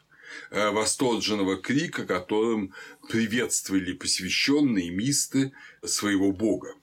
восторженного 0.50 1.56
крика, 1.56 2.06
которым 2.06 2.74
приветствовали 3.08 3.92
посвященные 3.92 4.90
мисты 4.90 5.52
своего 5.84 6.32
бога. 6.32 6.74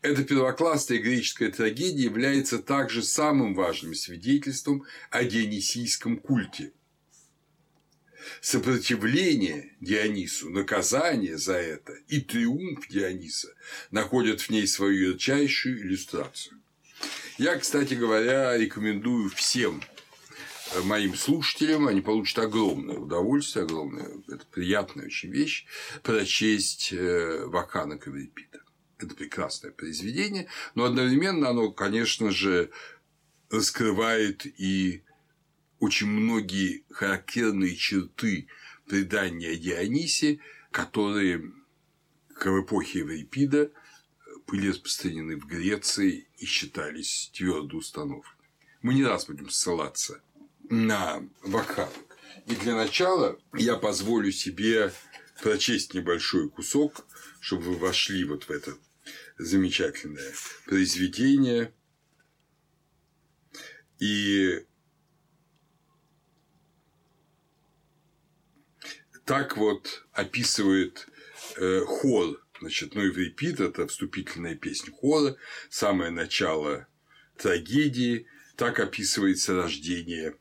Эта 0.00 0.24
первоклассная 0.24 0.98
греческая 0.98 1.50
трагедия 1.50 2.04
является 2.04 2.58
также 2.58 3.02
самым 3.02 3.54
важным 3.54 3.94
свидетельством 3.94 4.84
о 5.10 5.24
дионисийском 5.24 6.18
культе. 6.18 6.72
Сопротивление 8.40 9.76
Дионису, 9.80 10.50
наказание 10.50 11.38
за 11.38 11.54
это 11.54 11.92
и 12.08 12.20
триумф 12.20 12.88
Диониса 12.88 13.48
находят 13.90 14.40
в 14.40 14.50
ней 14.50 14.66
свою 14.66 15.10
ярчайшую 15.10 15.82
иллюстрацию. 15.82 16.60
Я, 17.38 17.56
кстати 17.56 17.94
говоря, 17.94 18.56
рекомендую 18.56 19.28
всем 19.30 19.82
моим 20.84 21.14
слушателям, 21.14 21.86
они 21.86 22.00
получат 22.00 22.38
огромное 22.38 22.96
удовольствие, 22.96 23.64
огромное, 23.64 24.08
это 24.28 24.44
приятная 24.50 25.06
очень 25.06 25.30
вещь, 25.30 25.66
прочесть 26.02 26.92
э, 26.92 27.44
Вакана 27.46 27.98
Каврипита. 27.98 28.60
Это 28.98 29.14
прекрасное 29.14 29.72
произведение, 29.72 30.46
но 30.74 30.84
одновременно 30.84 31.48
оно, 31.48 31.70
конечно 31.72 32.30
же, 32.30 32.70
раскрывает 33.50 34.46
и 34.46 35.02
очень 35.80 36.06
многие 36.06 36.84
характерные 36.90 37.74
черты 37.74 38.46
предания 38.86 39.56
Дионисе, 39.56 40.38
которые 40.70 41.52
в 42.28 42.62
эпохе 42.62 43.00
Еврипида 43.00 43.70
были 44.46 44.68
распространены 44.68 45.36
в 45.36 45.46
Греции 45.46 46.28
и 46.38 46.46
считались 46.46 47.30
твердо 47.34 47.78
установленными. 47.78 48.36
Мы 48.82 48.94
не 48.94 49.04
раз 49.04 49.26
будем 49.26 49.50
ссылаться 49.50 50.20
на 50.72 51.22
Вакханок. 51.42 51.92
И 52.46 52.56
для 52.56 52.74
начала 52.74 53.38
я 53.52 53.76
позволю 53.76 54.32
себе 54.32 54.90
прочесть 55.42 55.92
небольшой 55.92 56.48
кусок, 56.48 57.04
чтобы 57.40 57.64
вы 57.64 57.76
вошли 57.76 58.24
вот 58.24 58.44
в 58.44 58.50
этот 58.50 58.78
замечательное 59.36 60.32
произведение. 60.64 61.74
И 63.98 64.64
так 69.26 69.58
вот 69.58 70.06
описывает 70.12 71.06
э, 71.58 71.80
хор, 71.80 72.42
значит, 72.60 72.94
ну, 72.94 73.02
Еврипид– 73.02 73.60
это 73.60 73.86
вступительная 73.86 74.54
песня 74.54 74.90
хора, 74.90 75.36
самое 75.68 76.10
начало 76.10 76.86
трагедии, 77.36 78.26
так 78.56 78.80
описывается 78.80 79.54
рождение 79.54 80.34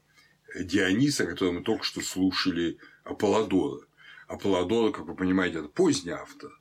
Диониса, 0.56 1.26
которое 1.26 1.52
мы 1.52 1.62
только 1.62 1.84
что 1.84 2.02
слушали 2.02 2.78
Аполлодора. 3.04 3.86
Аполлодора, 4.28 4.92
как 4.92 5.06
вы 5.06 5.16
понимаете, 5.16 5.60
это 5.60 5.68
поздний 5.68 6.12
автор, 6.12 6.52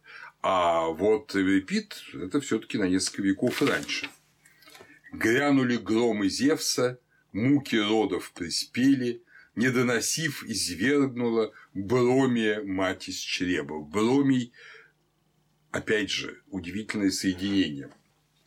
а 0.43 0.87
вот 0.89 1.37
Эврипид– 1.37 2.03
это 2.15 2.41
все 2.41 2.59
таки 2.59 2.79
на 2.79 2.89
несколько 2.89 3.23
веков 3.23 3.61
раньше. 3.63 4.09
Грянули 5.13 5.77
громы 5.77 6.29
Зевса, 6.29 6.99
муки 7.33 7.77
родов 7.77 8.33
приспели, 8.33 9.23
не 9.55 9.71
доносив, 9.71 10.45
извергнула 10.45 11.53
Бромия 11.75 12.63
мать 12.63 13.09
из 13.09 13.17
чреба. 13.17 13.81
Бромий, 13.81 14.53
опять 15.71 16.11
же, 16.11 16.43
удивительное 16.49 17.11
соединение. 17.11 17.91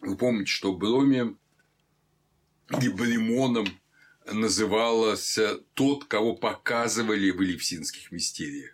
Вы 0.01 0.17
помните, 0.17 0.51
что 0.51 0.73
Бромием 0.73 1.37
или 2.69 2.89
Бремоном 2.89 3.67
назывался 4.31 5.59
тот, 5.73 6.05
кого 6.05 6.35
показывали 6.35 7.31
в 7.31 7.43
Элевсинских 7.43 8.11
мистериях. 8.11 8.71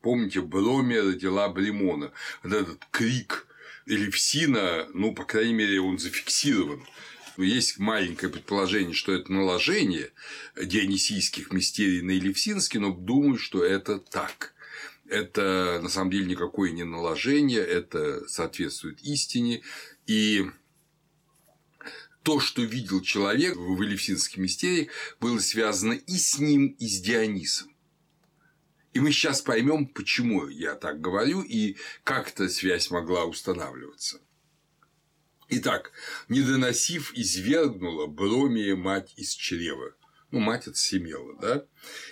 Помните, 0.00 0.40
Бромия 0.40 1.02
родила 1.02 1.48
Бремона. 1.48 2.12
Вот 2.42 2.52
этот 2.52 2.84
крик 2.90 3.46
Элевсина, 3.86 4.86
ну, 4.94 5.14
по 5.14 5.24
крайней 5.24 5.54
мере, 5.54 5.80
он 5.80 5.98
зафиксирован. 5.98 6.86
Есть 7.36 7.78
маленькое 7.78 8.32
предположение, 8.32 8.94
что 8.94 9.12
это 9.12 9.32
наложение 9.32 10.12
дионисийских 10.60 11.52
мистерий 11.52 12.00
на 12.02 12.12
Елевсинский, 12.12 12.80
но 12.80 12.92
думаю, 12.92 13.38
что 13.38 13.62
это 13.64 13.98
так. 13.98 14.54
Это 15.08 15.80
на 15.82 15.88
самом 15.88 16.10
деле 16.10 16.26
никакое 16.26 16.70
не 16.70 16.84
наложение, 16.84 17.60
это 17.60 18.26
соответствует 18.28 19.00
истине. 19.02 19.62
И 20.06 20.46
то, 22.26 22.40
что 22.40 22.60
видел 22.60 23.02
человек 23.02 23.54
в 23.54 23.80
Елевсинских 23.80 24.38
мистериях, 24.38 24.88
было 25.20 25.38
связано 25.38 25.92
и 25.92 26.16
с 26.16 26.40
ним, 26.40 26.74
и 26.80 26.88
с 26.88 27.00
Дионисом. 27.00 27.72
И 28.92 28.98
мы 28.98 29.12
сейчас 29.12 29.42
поймем, 29.42 29.86
почему 29.86 30.48
я 30.48 30.74
так 30.74 31.00
говорю 31.00 31.42
и 31.42 31.76
как 32.02 32.30
эта 32.30 32.48
связь 32.48 32.90
могла 32.90 33.26
устанавливаться. 33.26 34.20
Итак, 35.50 35.92
не 36.28 36.42
доносив, 36.42 37.12
извергнула 37.14 38.08
Бромия 38.08 38.74
мать 38.74 39.12
из 39.16 39.32
чрева. 39.32 39.94
Ну, 40.32 40.40
мать 40.40 40.66
от 40.66 40.76
Семела, 40.76 41.38
да? 41.40 41.64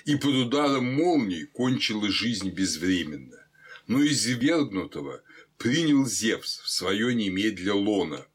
И 0.04 0.14
под 0.14 0.34
ударом 0.34 0.94
молнии 0.94 1.42
кончила 1.42 2.08
жизнь 2.08 2.50
безвременно. 2.50 3.44
Но 3.88 4.06
извергнутого 4.06 5.24
принял 5.58 6.06
Зевс 6.06 6.60
в 6.60 6.70
свое 6.70 7.12
немедля 7.16 7.74
лона. 7.74 8.28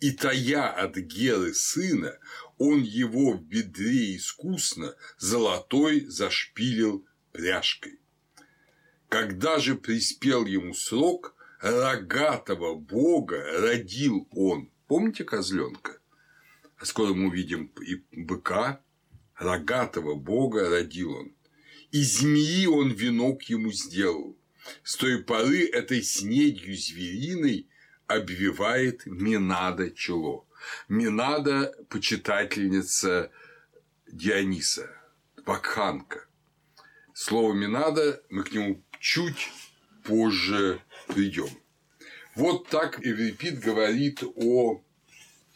И 0.00 0.12
тая 0.12 0.66
от 0.66 0.96
Геры 0.96 1.52
сына, 1.52 2.18
он 2.56 2.82
его 2.82 3.32
в 3.32 3.42
бедре 3.42 4.16
искусно 4.16 4.94
золотой 5.18 6.06
зашпилил 6.06 7.06
пряжкой. 7.32 8.00
Когда 9.10 9.58
же 9.58 9.74
приспел 9.74 10.46
ему 10.46 10.72
срок, 10.72 11.36
рогатого 11.60 12.74
бога 12.76 13.42
родил 13.60 14.26
он. 14.30 14.70
Помните 14.86 15.24
козленка? 15.24 15.98
А 16.78 16.86
скоро 16.86 17.12
мы 17.12 17.28
увидим 17.28 17.70
и 17.86 18.02
быка, 18.22 18.80
рогатого 19.36 20.14
бога 20.14 20.70
родил 20.70 21.12
он. 21.12 21.34
И 21.90 22.02
змеи 22.02 22.64
он 22.66 22.90
венок 22.90 23.42
ему 23.42 23.70
сделал. 23.70 24.38
С 24.82 24.96
той 24.96 25.22
поры 25.22 25.66
этой 25.66 26.02
снедью 26.02 26.74
звериной 26.74 27.69
обвивает 28.10 29.06
Минада 29.06 29.90
чело. 29.92 30.46
Минада– 30.88 31.74
почитательница 31.88 33.30
Диониса, 34.06 34.90
Вакханка. 35.46 36.26
Слово 37.14 37.54
Минада, 37.54 38.20
мы 38.28 38.42
к 38.42 38.52
нему 38.52 38.84
чуть 38.98 39.52
позже 40.04 40.82
придем. 41.06 41.48
Вот 42.34 42.68
так 42.68 42.98
Эврипид 43.06 43.60
говорит 43.60 44.22
о 44.22 44.82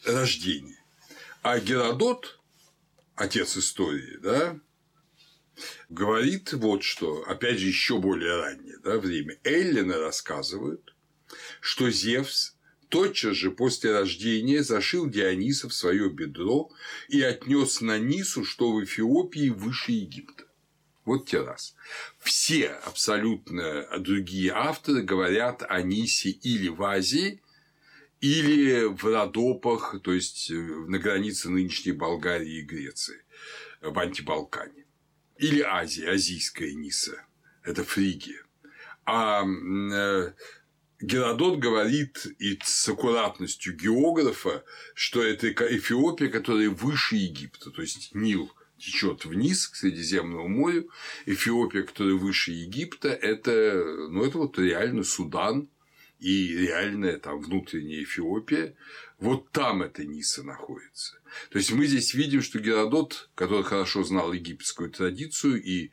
рождении. 0.05 0.79
А 1.41 1.59
Геродот, 1.59 2.39
отец 3.15 3.57
истории, 3.57 4.17
да, 4.17 4.59
говорит 5.89 6.53
вот 6.53 6.83
что, 6.83 7.23
опять 7.27 7.59
же, 7.59 7.67
еще 7.67 7.99
более 7.99 8.37
раннее 8.37 8.77
да, 8.79 8.97
время. 8.97 9.37
Эллины 9.43 9.95
рассказывают, 9.95 10.94
что 11.65 11.89
Зевс 11.89 12.55
тотчас 12.89 13.37
же 13.37 13.49
после 13.49 13.91
рождения 13.91 14.61
зашил 14.61 15.09
Диониса 15.09 15.67
в 15.67 15.73
свое 15.73 16.11
бедро 16.11 16.71
и 17.09 17.23
отнес 17.23 17.81
на 17.81 17.97
Нису, 17.97 18.45
что 18.45 18.71
в 18.71 18.83
Эфиопии 18.83 19.49
выше 19.49 19.93
Египта. 19.93 20.43
Вот 21.05 21.27
те 21.27 21.41
раз. 21.41 21.75
Все 22.19 22.67
абсолютно 22.67 23.87
другие 23.97 24.51
авторы 24.51 25.01
говорят 25.01 25.63
о 25.67 25.81
Нисе 25.81 26.29
или 26.29 26.67
в 26.67 26.83
Азии, 26.83 27.41
или 28.21 28.83
в 28.83 29.03
Родопах, 29.03 29.95
то 30.03 30.13
есть 30.13 30.51
на 30.51 30.99
границе 30.99 31.49
нынешней 31.49 31.93
Болгарии 31.93 32.59
и 32.59 32.61
Греции, 32.61 33.23
в 33.81 33.97
Антибалкане. 33.97 34.85
Или 35.39 35.61
Азия, 35.61 36.11
азийская 36.11 36.73
Ниса. 36.73 37.25
Это 37.63 37.83
Фригия. 37.83 38.43
А 39.03 39.43
э, 39.43 40.33
Геродот 41.05 41.59
говорит 41.59 42.25
и 42.39 42.59
с 42.63 42.89
аккуратностью 42.89 43.75
географа, 43.75 44.63
что 44.95 45.21
это 45.21 45.49
Эфиопия, 45.49 46.29
которая 46.29 46.69
выше 46.69 47.15
Египта, 47.15 47.69
то 47.69 47.81
есть 47.81 48.15
Нил 48.15 48.51
течет 48.79 49.25
вниз 49.25 49.67
к 49.67 49.75
Средиземному 49.75 50.47
морю. 50.47 50.89
Эфиопия, 51.27 51.83
которая 51.83 52.15
выше 52.15 52.51
Египта, 52.51 53.09
это, 53.09 53.83
ну, 54.09 54.25
это 54.25 54.39
вот 54.39 54.57
реально 54.57 55.03
Судан 55.03 55.69
и 56.19 56.57
реальная 56.57 57.19
там 57.19 57.39
внутренняя 57.39 58.03
Эфиопия. 58.03 58.75
Вот 59.19 59.51
там 59.51 59.83
эта 59.83 60.03
Ниса 60.03 60.43
находится. 60.43 61.19
То 61.51 61.59
есть 61.59 61.71
мы 61.71 61.85
здесь 61.85 62.13
видим, 62.15 62.41
что 62.41 62.59
Геродот, 62.59 63.29
который 63.35 63.63
хорошо 63.63 64.03
знал 64.03 64.33
египетскую 64.33 64.89
традицию 64.89 65.61
и 65.63 65.91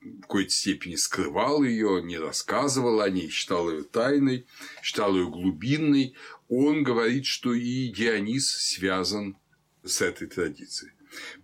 в 0.00 0.20
какой-то 0.22 0.50
степени 0.50 0.94
скрывал 0.94 1.62
ее, 1.62 2.00
не 2.02 2.18
рассказывал 2.18 3.00
о 3.00 3.10
ней, 3.10 3.28
считал 3.28 3.70
ее 3.70 3.82
тайной, 3.82 4.46
считал 4.82 5.14
ее 5.16 5.28
глубинной, 5.28 6.14
он 6.48 6.82
говорит, 6.82 7.26
что 7.26 7.52
и 7.52 7.88
Дионис 7.88 8.48
связан 8.50 9.36
с 9.84 10.00
этой 10.00 10.28
традицией. 10.28 10.92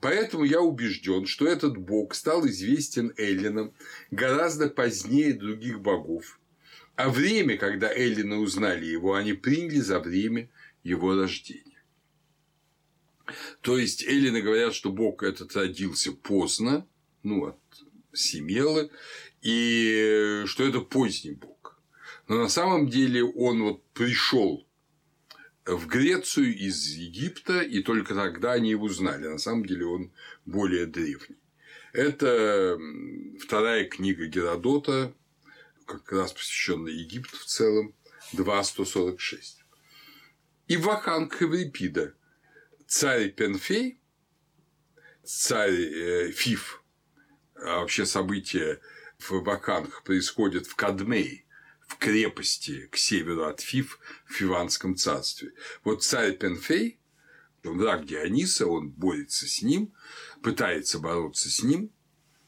Поэтому 0.01 0.45
я 0.45 0.61
убежден, 0.61 1.27
что 1.27 1.47
этот 1.47 1.77
бог 1.77 2.15
стал 2.15 2.47
известен 2.47 3.13
эллинам 3.17 3.73
гораздо 4.11 4.69
позднее 4.69 5.33
других 5.33 5.81
богов, 5.81 6.39
а 6.97 7.09
время, 7.09 7.57
когда 7.57 7.93
эллины 7.93 8.37
узнали 8.37 8.85
его, 8.85 9.15
они 9.15 9.33
приняли 9.33 9.81
за 9.81 10.01
время 10.01 10.49
его 10.83 11.17
рождения. 11.17 11.83
То 13.63 13.79
есть 13.79 14.05
эллины 14.05 14.43
говорят, 14.43 14.75
что 14.75 14.93
бог 14.93 15.23
этот 15.23 15.57
родился 15.57 16.13
поздно, 16.13 16.87
ну, 17.23 17.47
от 17.47 17.59
Семелы, 18.15 18.91
и 19.43 20.43
что 20.47 20.65
это 20.65 20.81
поздний 20.81 21.33
бог. 21.33 21.79
Но 22.29 22.39
на 22.39 22.49
самом 22.49 22.89
деле 22.89 23.23
он 23.23 23.63
вот 23.63 23.85
пришел 23.93 24.67
в 25.67 25.87
Грецию 25.87 26.57
из 26.57 26.87
Египта, 26.95 27.61
и 27.61 27.83
только 27.83 28.15
тогда 28.15 28.53
они 28.53 28.71
его 28.71 28.87
узнали. 28.87 29.27
На 29.27 29.39
самом 29.39 29.67
деле 29.67 29.87
он 29.87 30.13
более 30.45 30.87
древний. 30.87 31.37
Это 31.93 32.79
вторая 33.41 33.85
книга 33.85 34.27
Геродота, 34.27 35.15
как 35.87 36.11
раз 36.13 36.33
посвященная 36.33 36.93
Египту 36.93 37.37
в 37.37 37.45
целом, 37.45 37.95
2.146. 38.33 39.65
И 40.67 40.77
Ваханг 40.77 41.43
Эврипида, 41.43 42.15
царь 42.87 43.31
Пенфей, 43.31 44.01
царь 45.25 45.73
э, 45.73 46.31
Фиф, 46.33 46.83
а 47.57 47.81
вообще 47.81 48.07
события 48.07 48.81
в 49.19 49.43
Ваканг 49.43 50.03
происходят 50.03 50.67
в 50.67 50.75
Кадмее, 50.75 51.45
в 51.87 51.97
крепости 51.97 52.89
к 52.91 52.97
северу 52.97 53.45
от 53.45 53.61
Фив 53.61 53.99
в 54.27 54.33
Фиванском 54.33 54.97
царстве. 54.97 55.53
Вот 55.85 56.03
царь 56.03 56.37
Пенфей, 56.37 56.99
враг 57.63 58.07
Диониса, 58.07 58.67
он 58.67 58.91
борется 58.91 59.47
с 59.47 59.63
ним, 59.63 59.93
пытается 60.43 60.99
бороться 60.99 61.51
с 61.51 61.63
ним, 61.63 61.91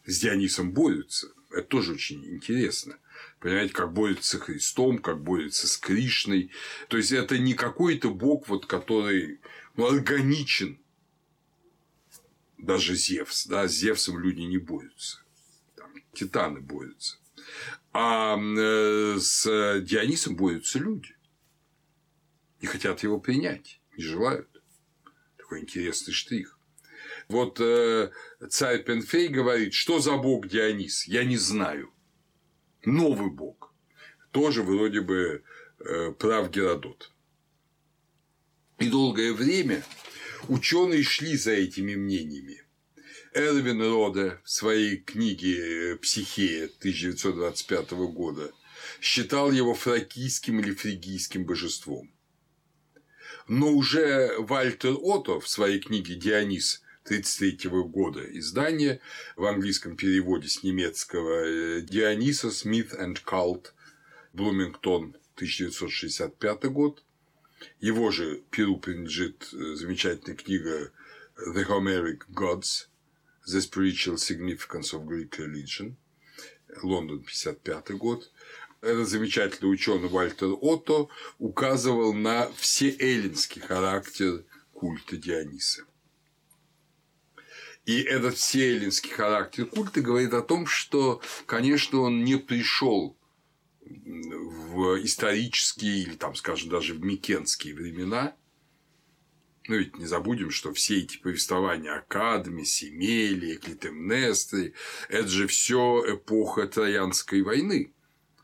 с 0.05 0.19
Дионисом 0.19 0.73
борются. 0.73 1.29
Это 1.51 1.69
тоже 1.69 1.95
очень 1.95 2.25
интересно. 2.27 2.99
Понимаете, 3.41 3.73
как 3.73 3.93
борется 3.93 4.39
с 4.39 4.41
Христом, 4.41 4.99
как 4.99 5.23
борется 5.23 5.69
с 5.69 5.77
Кришной. 5.77 6.51
То 6.89 6.97
есть 6.97 7.13
это 7.13 7.39
не 7.39 7.55
какой-то 7.55 8.11
бог, 8.11 8.49
вот, 8.49 8.67
который 8.67 9.41
ну, 9.77 9.87
органичен. 9.87 10.79
Даже 12.59 12.95
Зевс. 12.95 13.47
Да, 13.47 13.69
с 13.69 13.73
Зевсом 13.73 14.19
люди 14.19 14.41
не 14.41 14.59
борются. 14.59 15.23
Там, 15.77 15.93
титаны 16.13 16.61
борются. 16.61 17.19
А 17.93 18.37
э, 18.37 19.17
с 19.19 19.81
Дионисом 19.81 20.37
борются 20.37 20.79
люди. 20.79 21.17
Не 22.61 22.67
хотят 22.67 23.03
его 23.03 23.21
принять, 23.21 23.81
не 23.97 24.03
желают. 24.03 24.63
Такой 25.37 25.61
интересный 25.61 26.13
штрих. 26.13 26.59
Вот 27.29 27.61
э, 27.61 28.11
царь 28.49 28.85
Пенфей 28.85 29.29
говорит, 29.29 29.75
что 29.75 29.99
за 29.99 30.17
бог 30.17 30.49
Дионис? 30.49 31.07
Я 31.07 31.25
не 31.25 31.37
знаю. 31.37 31.93
Новый 32.85 33.31
бог. 33.31 33.75
Тоже 34.31 34.63
вроде 34.63 35.01
бы 35.01 35.43
э, 35.79 36.13
прав 36.13 36.51
Геродот. 36.51 37.13
И 38.79 38.89
долгое 38.89 39.33
время 39.33 39.83
ученые 40.49 41.03
шли 41.03 41.37
за 41.37 41.53
этими 41.53 41.95
мнениями. 41.95 42.63
Эрвин 43.35 43.83
Рода 43.83 44.41
в 44.45 44.51
своей 44.51 44.97
книге 44.97 45.93
э, 45.93 45.97
«Психея» 45.97 46.65
1925 46.79 47.91
года 48.13 48.51
считал 49.01 49.51
его 49.51 49.75
фракийским 49.75 50.61
или 50.61 50.73
фригийским 50.73 51.45
божеством. 51.45 52.11
Но 53.49 53.73
уже 53.73 54.35
Вальтер 54.39 54.95
Отто 54.99 55.39
в 55.41 55.49
своей 55.49 55.81
книге 55.81 56.15
«Дионис» 56.15 56.83
1933 57.05 57.71
года 57.83 58.21
издания 58.39 59.01
в 59.37 59.45
английском 59.45 59.97
переводе 59.97 60.49
с 60.49 60.63
немецкого 60.65 61.45
э, 61.45 61.81
Диониса 61.83 62.51
Смит 62.51 62.93
and 62.93 63.19
Cult 63.25 63.67
Блумингтон 64.33 65.17
1965 65.37 66.65
год. 66.73 67.05
Его 67.81 68.11
же 68.11 68.43
перу 68.51 68.79
принадлежит 68.79 69.49
э, 69.53 69.75
замечательная 69.75 70.37
книга 70.37 70.93
The 71.37 71.67
Homeric 71.67 72.23
Gods 72.33 72.87
The 73.47 73.61
Spiritual 73.61 74.17
Significance 74.17 74.93
of 74.93 75.07
Greek 75.07 75.39
Religion, 75.39 75.95
Лондон, 76.83 77.23
55 77.23 77.91
год. 77.93 78.31
Этот 78.81 79.09
замечательный 79.09 79.69
ученый 79.69 80.09
Вальтер 80.09 80.55
Отто 80.61 81.09
указывал 81.39 82.13
на 82.13 82.51
всеэллинский 82.53 83.61
характер 83.63 84.45
культа 84.73 85.17
Диониса. 85.17 85.85
И 87.85 88.03
этот 88.03 88.37
всеэллинский 88.37 89.11
характер 89.11 89.67
культа 89.67 90.01
говорит 90.01 90.35
о 90.35 90.43
том, 90.43 90.67
что, 90.67 91.23
конечно, 91.47 92.01
он 92.01 92.25
не 92.25 92.37
пришел 92.37 93.16
в 93.87 95.03
исторические 95.05 96.03
или, 96.03 96.15
там, 96.15 96.35
скажем, 96.35 96.71
даже 96.71 96.95
в 96.95 97.05
микенские 97.05 97.75
времена– 97.75 98.35
ну, 99.69 99.77
ведь 99.77 99.99
не 99.99 100.07
забудем, 100.07 100.51
что 100.51 100.73
все 100.73 101.01
эти 101.01 101.19
повествования 101.19 101.97
о 101.97 102.03
Кадме, 102.03 102.65
Семеле, 102.65 103.57
Клитемнестре– 103.57 104.75
это 105.09 105.29
же 105.29 105.47
все 105.49 106.05
эпоха 106.07 106.69
Троянской 106.69 107.43
войны. 107.43 107.93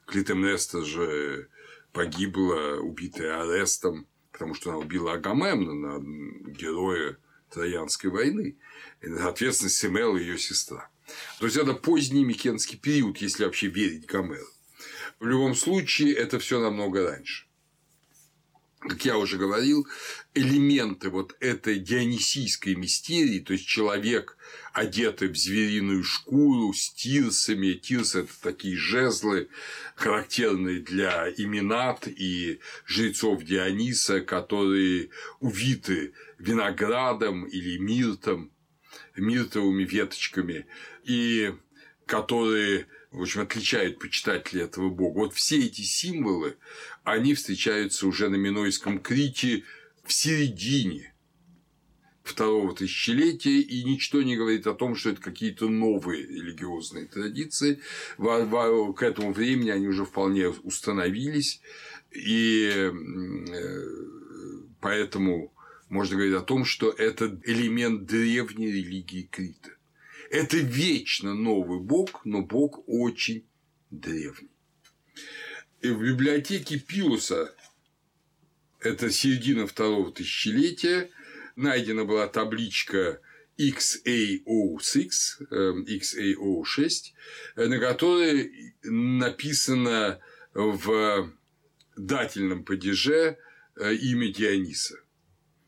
Клитемнестра 0.07 0.83
же 0.83 1.49
погибла, 1.93 2.79
убитая 2.81 3.43
арестом, 3.43 4.07
потому 4.33 4.55
что 4.55 4.71
она 4.71 4.79
убила 4.81 5.13
Агамемнона, 5.13 6.03
героя 6.51 7.17
Троянской 7.51 8.11
войны. 8.11 8.57
И, 9.01 9.07
соответственно, 9.07 9.71
Семела 9.71 10.17
ее 10.17 10.39
сестра. 10.39 10.91
То 11.39 11.47
есть 11.47 11.57
это 11.57 11.75
поздний 11.75 12.25
Микенский 12.25 12.79
период, 12.79 13.19
если 13.19 13.45
вообще 13.45 13.69
верить 13.69 14.07
Гомеру. 14.07 14.47
В 15.23 15.27
любом 15.27 15.55
случае, 15.55 16.15
это 16.15 16.41
все 16.41 16.59
намного 16.59 17.09
раньше 17.09 17.45
как 18.81 19.05
я 19.05 19.17
уже 19.17 19.39
говорил, 19.39 19.87
элементы 20.35 21.09
вот 21.09 21.37
этой 21.39 21.79
дионисийской 21.79 22.75
мистерии, 22.75 23.39
то 23.39 23.53
есть 23.53 23.65
человек, 23.65 24.37
одетый 24.73 25.29
в 25.29 25.37
звериную 25.37 26.03
шкуру 26.03 26.73
с 26.73 26.93
тирсами. 26.93 27.75
Тирсы– 27.75 28.19
это 28.23 28.33
такие 28.43 28.77
жезлы, 28.77 29.51
характерные 29.95 30.81
для 30.81 31.31
именат 31.31 32.09
и 32.09 32.59
жрецов 32.85 33.45
Диониса, 33.45 34.21
которые 34.21 35.11
увиты 35.39 36.15
виноградом 36.39 37.45
или 37.45 37.79
миртом, 37.79 38.51
миртовыми 39.15 39.85
веточками, 39.85 40.67
и 41.05 41.55
которые 42.07 42.89
в 43.13 43.21
общем, 43.21 43.43
отличают 43.43 43.99
почитателей 43.99 44.65
этого 44.65 44.89
бога. 44.89 45.19
Вот 45.19 45.35
все 45.35 45.59
эти 45.59 45.83
символы, 45.83 46.57
они 47.05 47.35
встречаются 47.35 48.07
уже 48.07 48.29
на 48.31 48.37
Минойском 48.37 49.01
Крите 49.01 49.65
в 50.03 50.13
середине 50.13 51.15
второго 52.23 52.75
тысячелетия, 52.75 53.61
и 53.61 53.85
ничто 53.85 54.23
не 54.23 54.37
говорит 54.37 54.67
о 54.67 54.75
том, 54.75 54.95
что 54.95 55.11
это 55.11 55.21
какие-то 55.21 55.69
новые 55.69 56.25
религиозные 56.25 57.07
традиции. 57.07 57.81
К 58.17 59.03
этому 59.03 59.33
времени 59.33 59.71
они 59.71 59.89
уже 59.89 60.05
вполне 60.05 60.49
установились, 60.49 61.61
И 62.13 62.71
э, 62.73 62.93
поэтому 64.81 65.53
можно 65.89 66.17
говорить 66.17 66.35
о 66.35 66.41
том, 66.41 66.65
что 66.65 66.91
это 66.91 67.39
элемент 67.45 68.07
древней 68.07 68.71
религии 68.71 69.29
Крита. 69.31 69.71
Это 70.33 70.57
вечно 70.57 71.35
новый 71.35 71.79
бог, 71.79 72.25
но 72.25 72.41
бог 72.41 72.89
очень 72.89 73.47
древний. 73.91 74.49
И 75.83 75.91
в 75.91 76.03
библиотеке 76.03 76.79
Пиуса, 76.79 77.55
это 78.81 79.11
середина 79.11 79.67
второго 79.67 80.11
тысячелетия, 80.11 81.11
найдена 81.55 82.07
была 82.07 82.29
табличка 82.29 83.21
XAO6, 83.59 85.11
XAO6, 85.51 87.13
на 87.57 87.79
которой 87.79 88.75
написано 88.85 90.19
в 90.55 91.31
дательном 91.95 92.65
падеже 92.65 93.37
э, 93.77 93.95
имя 93.97 94.33
Диониса. 94.33 94.99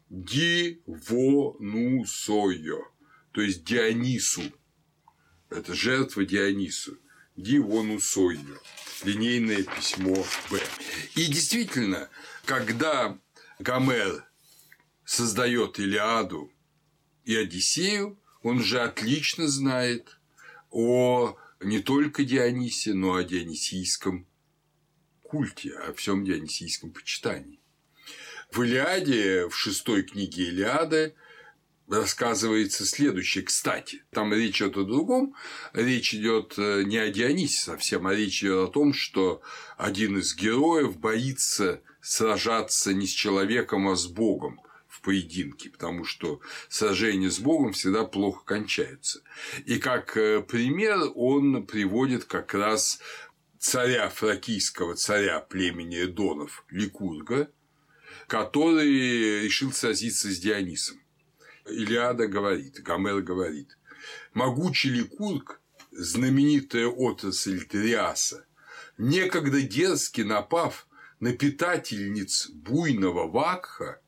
Дивонусойо, 0.08 2.93
то 3.34 3.40
есть 3.40 3.64
Дионису. 3.64 4.42
Это 5.50 5.74
жертва 5.74 6.24
Дионису. 6.24 6.96
Дивонусойо. 7.36 8.60
Линейное 9.02 9.64
письмо 9.64 10.24
Б. 10.50 10.60
И 11.16 11.26
действительно, 11.26 12.08
когда 12.44 13.18
Гомер 13.58 14.24
создает 15.04 15.80
Илиаду 15.80 16.52
и 17.24 17.34
Одиссею, 17.34 18.16
он 18.42 18.62
же 18.62 18.80
отлично 18.80 19.48
знает 19.48 20.16
о 20.70 21.36
не 21.60 21.80
только 21.80 22.24
Дионисе, 22.24 22.94
но 22.94 23.14
о 23.14 23.24
дионисийском 23.24 24.28
культе, 25.22 25.72
о 25.72 25.92
всем 25.92 26.24
дионисийском 26.24 26.92
почитании. 26.92 27.58
В 28.52 28.62
Илиаде, 28.62 29.48
в 29.48 29.56
шестой 29.56 30.04
книге 30.04 30.44
Илиады, 30.44 31.16
рассказывается 31.88 32.86
следующее. 32.86 33.44
Кстати, 33.44 34.02
там 34.10 34.32
речь 34.32 34.60
идет 34.60 34.76
о 34.76 34.84
другом. 34.84 35.34
Речь 35.72 36.14
идет 36.14 36.54
э, 36.56 36.82
не 36.84 36.98
о 36.98 37.10
Дионисе 37.10 37.62
совсем, 37.62 38.06
а 38.06 38.14
речь 38.14 38.42
идет 38.42 38.68
о 38.68 38.72
том, 38.72 38.92
что 38.92 39.42
один 39.76 40.18
из 40.18 40.34
героев 40.34 40.96
боится 40.98 41.82
сражаться 42.00 42.94
не 42.94 43.06
с 43.06 43.10
человеком, 43.10 43.88
а 43.88 43.96
с 43.96 44.06
Богом 44.06 44.60
в 44.88 45.00
поединке, 45.00 45.70
потому 45.70 46.04
что 46.04 46.40
сражения 46.68 47.30
с 47.30 47.38
Богом 47.38 47.72
всегда 47.72 48.04
плохо 48.04 48.44
кончаются. 48.44 49.22
И 49.66 49.78
как 49.78 50.16
э, 50.16 50.40
пример 50.40 50.98
он 51.14 51.66
приводит 51.66 52.24
как 52.24 52.54
раз 52.54 53.00
царя 53.58 54.08
фракийского 54.08 54.94
царя 54.94 55.40
племени 55.40 56.04
Эдонов 56.04 56.64
Ликурга, 56.70 57.50
который 58.26 59.42
решил 59.42 59.72
сразиться 59.72 60.30
с 60.30 60.38
Дионисом. 60.38 61.03
Илиада 61.66 62.26
говорит, 62.26 62.82
Гомер 62.82 63.22
говорит, 63.22 63.78
могучий 64.32 64.90
Ликург, 64.90 65.60
знаменитая 65.90 66.86
отрасль 66.86 67.64
Триаса, 67.64 68.46
некогда 68.98 69.62
дерзки 69.62 70.20
напав 70.20 70.86
на 71.20 71.32
питательниц 71.32 72.50
буйного 72.50 73.28
Вакха, 73.28 74.00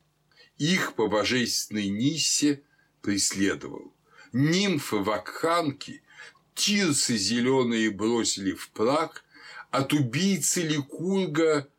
их 0.57 0.93
по 0.95 1.07
божественной 1.07 1.89
Ниссе 1.89 2.63
преследовал. 3.01 3.93
Нимфы 4.33 4.97
Вакханки 4.97 6.03
тирсы 6.53 7.15
зеленые 7.17 7.91
бросили 7.91 8.53
в 8.53 8.69
прах, 8.71 9.23
от 9.71 9.93
убийцы 9.93 10.61
Ликурга 10.61 11.69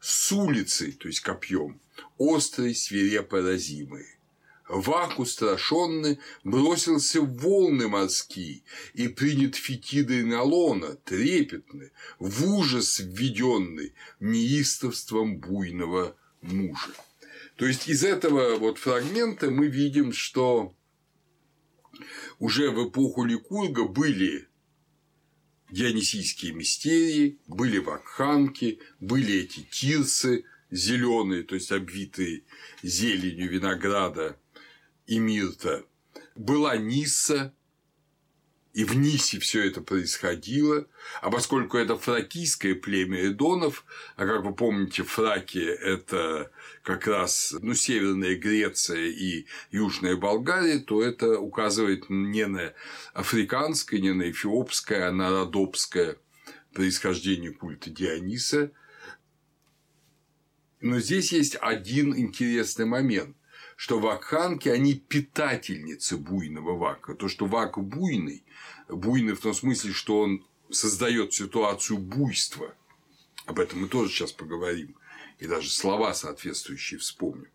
с 0.00 0.32
улицы, 0.32 0.92
то 0.92 1.08
есть 1.08 1.20
копьем, 1.20 1.80
острой 2.18 2.74
свирепо 2.74 3.42
разимые. 3.42 4.15
Вак 4.68 5.20
устрашенный 5.20 6.18
бросился 6.42 7.20
в 7.20 7.36
волны 7.38 7.86
морские 7.86 8.62
и 8.94 9.06
принят 9.06 9.54
фетидой 9.54 10.24
налона, 10.24 10.96
трепетный, 10.96 11.92
в 12.18 12.44
ужас 12.52 12.98
введенный 12.98 13.94
неистовством 14.18 15.38
буйного 15.38 16.16
мужа. 16.42 16.90
То 17.56 17.64
есть 17.64 17.88
из 17.88 18.02
этого 18.02 18.56
вот 18.56 18.78
фрагмента 18.78 19.50
мы 19.50 19.68
видим, 19.68 20.12
что 20.12 20.74
уже 22.40 22.70
в 22.70 22.88
эпоху 22.88 23.24
Ликурга 23.24 23.84
были 23.84 24.48
дионисийские 25.70 26.52
мистерии, 26.52 27.38
были 27.46 27.78
вакханки, 27.78 28.80
были 28.98 29.44
эти 29.44 29.60
тирсы 29.60 30.44
зеленые, 30.72 31.44
то 31.44 31.54
есть 31.54 31.70
обвитые 31.70 32.42
зеленью 32.82 33.48
винограда 33.48 34.36
и 35.06 35.18
мирта, 35.18 35.84
была 36.34 36.76
Нисса, 36.76 37.52
и 38.76 38.84
в 38.84 38.94
Нисе 38.94 39.38
все 39.38 39.66
это 39.66 39.80
происходило, 39.80 40.86
а 41.22 41.30
поскольку 41.30 41.78
это 41.78 41.96
фракийское 41.96 42.74
племя 42.74 43.28
эдонов, 43.28 43.86
а 44.16 44.26
как 44.26 44.44
вы 44.44 44.54
помните, 44.54 45.02
фраки– 45.02 45.56
это 45.80 46.50
как 46.82 47.06
раз 47.06 47.56
ну, 47.62 47.72
Северная 47.72 48.36
Греция 48.36 49.06
и 49.06 49.46
Южная 49.70 50.14
Болгария, 50.16 50.78
то 50.78 51.02
это 51.02 51.40
указывает 51.40 52.10
не 52.10 52.46
на 52.46 52.74
африканское, 53.14 53.98
не 53.98 54.12
на 54.12 54.30
эфиопское, 54.30 55.08
а 55.08 55.10
на 55.10 55.30
родопское 55.30 56.18
происхождение 56.74 57.52
культа 57.52 57.88
Диониса. 57.88 58.72
Но 60.82 61.00
здесь 61.00 61.32
есть 61.32 61.56
один 61.58 62.14
интересный 62.14 62.84
момент 62.84 63.34
что 63.76 64.00
вакханки, 64.00 64.70
они 64.70 64.94
питательницы 64.94 66.16
буйного 66.16 66.76
вака. 66.76 67.14
То, 67.14 67.28
что 67.28 67.44
вак 67.44 67.78
буйный, 67.78 68.42
буйный 68.88 69.34
в 69.34 69.40
том 69.40 69.54
смысле, 69.54 69.92
что 69.92 70.20
он 70.20 70.44
создает 70.70 71.34
ситуацию 71.34 71.98
буйства. 71.98 72.74
Об 73.44 73.60
этом 73.60 73.82
мы 73.82 73.88
тоже 73.88 74.10
сейчас 74.10 74.32
поговорим. 74.32 74.96
И 75.38 75.46
даже 75.46 75.70
слова 75.70 76.14
соответствующие 76.14 76.98
вспомним. 76.98 77.50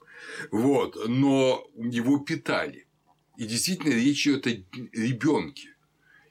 Вот. 0.52 1.08
Но 1.08 1.68
его 1.76 2.20
питали. 2.20 2.86
И 3.36 3.46
действительно 3.46 3.94
речь 3.94 4.28
идет 4.28 4.46
о 4.46 4.52
ребенке. 4.52 5.76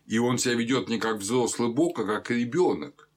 И 0.06 0.18
он 0.18 0.38
себя 0.38 0.54
ведет 0.54 0.88
не 0.88 0.98
как 0.98 1.18
взрослый 1.18 1.72
бог, 1.72 1.98
а 1.98 2.04
как 2.04 2.30
ребенок, 2.30 3.08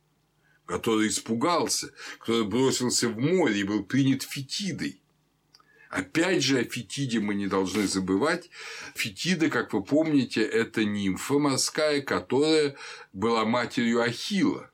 который 0.65 1.07
испугался, 1.07 1.93
который 2.19 2.45
бросился 2.45 3.09
в 3.09 3.19
море 3.19 3.59
и 3.59 3.63
был 3.63 3.83
принят 3.83 4.23
фетидой. 4.23 5.02
Опять 5.93 6.41
же, 6.41 6.58
о 6.58 6.63
Фетиде 6.63 7.19
мы 7.19 7.36
не 7.36 7.45
должны 7.45 7.86
забывать. 7.86 8.49
Фетида, 8.95 9.51
как 9.51 9.73
вы 9.73 9.84
помните, 9.84 10.41
это 10.41 10.84
нимфа 10.84 11.38
морская, 11.38 12.01
которая 12.01 12.75
была 13.13 13.45
матерью 13.45 14.01
Ахила. 14.01 14.71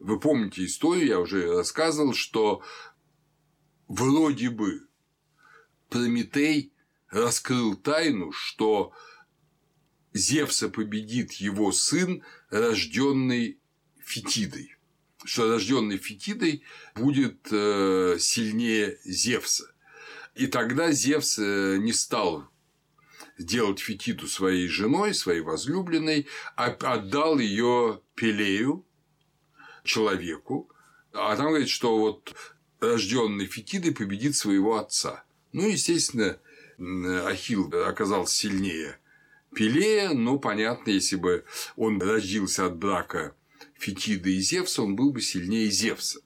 Вы 0.00 0.18
помните 0.18 0.64
историю, 0.64 1.06
я 1.06 1.20
уже 1.20 1.46
рассказывал, 1.46 2.12
что 2.12 2.64
вроде 3.86 4.50
бы 4.50 4.88
Прометей 5.90 6.72
раскрыл 7.08 7.76
тайну, 7.76 8.32
что 8.32 8.92
Зевса 10.12 10.68
победит 10.68 11.34
его 11.34 11.70
сын, 11.70 12.24
рожденный 12.50 13.60
Фетидой 14.00 14.77
что 15.28 15.46
рожденный 15.46 15.98
Фетидой 15.98 16.62
будет 16.94 17.48
э, 17.50 18.16
сильнее 18.18 18.98
Зевса. 19.04 19.70
И 20.34 20.46
тогда 20.46 20.90
Зевс 20.90 21.38
э, 21.38 21.76
не 21.78 21.92
стал 21.92 22.48
делать 23.36 23.78
Фетиду 23.78 24.26
своей 24.26 24.68
женой, 24.68 25.12
своей 25.12 25.42
возлюбленной, 25.42 26.28
а 26.56 26.68
отдал 26.68 27.38
ее 27.38 28.00
Пелею, 28.14 28.86
человеку. 29.84 30.70
А 31.12 31.36
там 31.36 31.48
говорит, 31.48 31.68
что 31.68 31.98
вот 31.98 32.34
рожденный 32.80 33.46
Фетидой 33.46 33.94
победит 33.94 34.34
своего 34.34 34.78
отца. 34.78 35.24
Ну, 35.52 35.68
естественно, 35.68 36.38
Ахилл 37.26 37.70
оказался 37.84 38.34
сильнее 38.34 38.98
Пелея, 39.54 40.10
но 40.14 40.38
понятно, 40.38 40.90
если 40.90 41.16
бы 41.16 41.44
он 41.76 42.00
родился 42.00 42.64
от 42.64 42.76
брака 42.76 43.34
Фетида 43.78 44.28
и 44.28 44.40
Зевса, 44.40 44.82
он 44.82 44.96
был 44.96 45.12
бы 45.12 45.20
сильнее 45.20 45.70
Зевса 45.70 46.20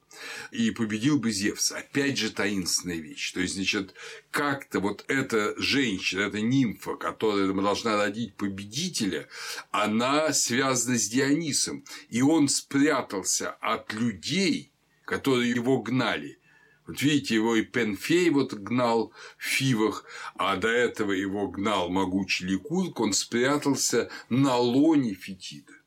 и 0.50 0.70
победил 0.70 1.18
бы 1.18 1.30
Зевса. 1.30 1.78
Опять 1.78 2.18
же 2.18 2.30
таинственная 2.30 2.96
вещь. 2.96 3.32
То 3.32 3.40
есть, 3.40 3.54
значит, 3.54 3.94
как-то 4.30 4.80
вот 4.80 5.04
эта 5.08 5.54
женщина, 5.60 6.22
эта 6.22 6.40
нимфа, 6.40 6.96
которая 6.96 7.52
должна 7.52 7.96
родить 7.96 8.34
победителя, 8.34 9.28
она 9.70 10.32
связана 10.32 10.98
с 10.98 11.08
Дионисом. 11.08 11.84
И 12.08 12.22
он 12.22 12.48
спрятался 12.48 13.50
от 13.50 13.92
людей, 13.92 14.72
которые 15.04 15.50
его 15.50 15.82
гнали. 15.82 16.38
Вот 16.86 17.00
видите, 17.00 17.36
его 17.36 17.54
и 17.54 17.62
Пенфей 17.62 18.28
вот 18.30 18.54
гнал 18.54 19.12
в 19.38 19.44
Фивах, 19.44 20.04
а 20.34 20.56
до 20.56 20.68
этого 20.68 21.12
его 21.12 21.48
гнал 21.48 21.90
могучий 21.90 22.46
Ликург, 22.46 22.98
он 22.98 23.12
спрятался 23.12 24.10
на 24.28 24.56
лоне 24.56 25.14
Фетида 25.14 25.81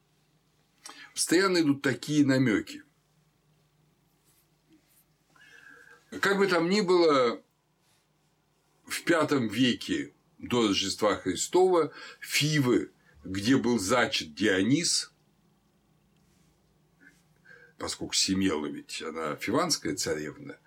постоянно 1.16 1.62
идут 1.62 1.82
такие 1.82 2.26
намеки. 2.26 2.84
Как 6.22 6.38
бы 6.38 6.46
там 6.48 6.70
ни 6.70 6.82
было, 6.82 7.42
в 8.86 9.10
V 9.10 9.48
веке 9.48 10.14
до 10.38 10.68
Рождества 10.68 11.16
Христова 11.16 11.92
Фивы, 12.20 12.92
где 13.24 13.58
был 13.58 13.80
зачат 13.80 14.36
Дионис, 14.36 15.12
поскольку 17.78 18.14
Семела 18.14 18.66
ведь 18.68 19.02
она 19.02 19.36
фиванская 19.38 19.96
царевна, 19.96 20.60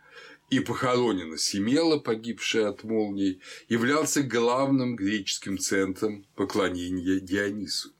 и 0.51 0.61
похоронена 0.61 1.37
Семела, 1.37 1.99
погибшая 1.99 2.71
от 2.71 2.85
молний, 2.85 3.43
являлся 3.69 4.23
главным 4.23 4.97
греческим 4.97 5.59
центром 5.59 6.27
поклонения 6.35 7.21
Дионису. 7.21 7.93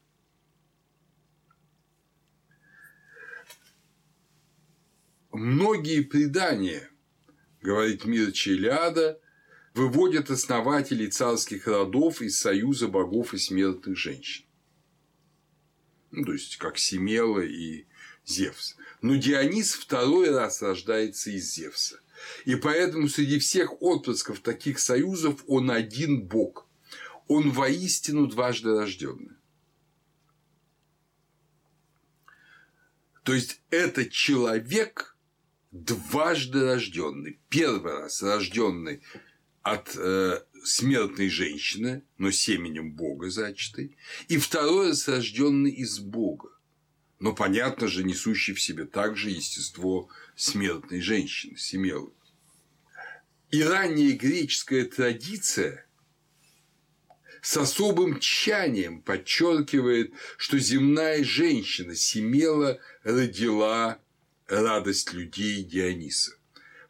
Многие 5.39 6.01
предания, 6.01 6.91
говорит 7.63 8.05
Мир 8.05 8.33
Челяда, 8.33 9.21
выводят 9.73 10.31
основателей 10.31 11.07
царских 11.07 11.69
родов 11.69 12.21
из 12.23 12.41
союза 12.41 12.89
богов 12.89 13.35
и 13.35 13.39
смертных 13.39 13.97
женщин. 13.97 14.45
Ну, 16.11 16.25
то 16.25 16.33
есть, 16.33 16.57
как 16.57 16.77
Семела 16.77 17.39
и 17.39 17.87
Зевс. 18.27 18.75
Но 19.01 19.15
Дионис 19.15 19.75
второй 19.75 20.31
раз 20.31 20.61
рождается 20.61 21.31
из 21.31 21.55
Зевса. 21.55 22.01
И 22.45 22.57
поэтому 22.57 23.07
среди 23.07 23.39
всех 23.39 23.81
отпрысков 23.81 24.41
таких 24.41 24.81
союзов 24.81 25.45
он 25.47 25.71
один 25.71 26.21
бог. 26.27 26.67
Он 27.29 27.53
воистину 27.53 28.27
дважды 28.27 28.71
рожденный. 28.77 29.37
То 33.23 33.35
есть 33.35 33.61
это 33.71 34.05
человек 34.05 35.15
дважды 35.85 36.65
рожденный. 36.65 37.41
Первый 37.49 37.93
раз 37.93 38.23
рожденный 38.23 39.03
от 39.63 39.95
э, 39.97 40.41
смертной 40.65 41.29
женщины, 41.29 42.03
но 42.17 42.31
семенем 42.31 42.93
Бога 42.93 43.31
зачатой, 43.31 43.97
и 44.29 44.39
второй 44.39 44.89
раз 44.89 45.09
рожденный 45.09 45.71
из 45.71 45.99
Бога 45.99 46.51
но, 47.21 47.35
понятно 47.35 47.89
же, 47.89 48.05
несущий 48.05 48.55
в 48.55 48.61
себе 48.61 48.85
также 48.85 49.31
естество 49.31 50.09
смертной 50.37 51.01
женщины, 51.01 51.57
Семелы. 51.57 52.13
И 53.51 53.63
ранняя 53.63 54.13
греческая 54.13 54.85
традиция 54.85 55.87
с 57.41 57.57
особым 57.57 58.21
тщанием 58.21 59.01
подчеркивает, 59.03 60.13
что 60.37 60.59
земная 60.59 61.25
женщина 61.25 61.95
Семела 61.95 62.79
родила 63.03 63.99
радость 64.49 65.13
людей 65.13 65.63
Диониса. 65.63 66.33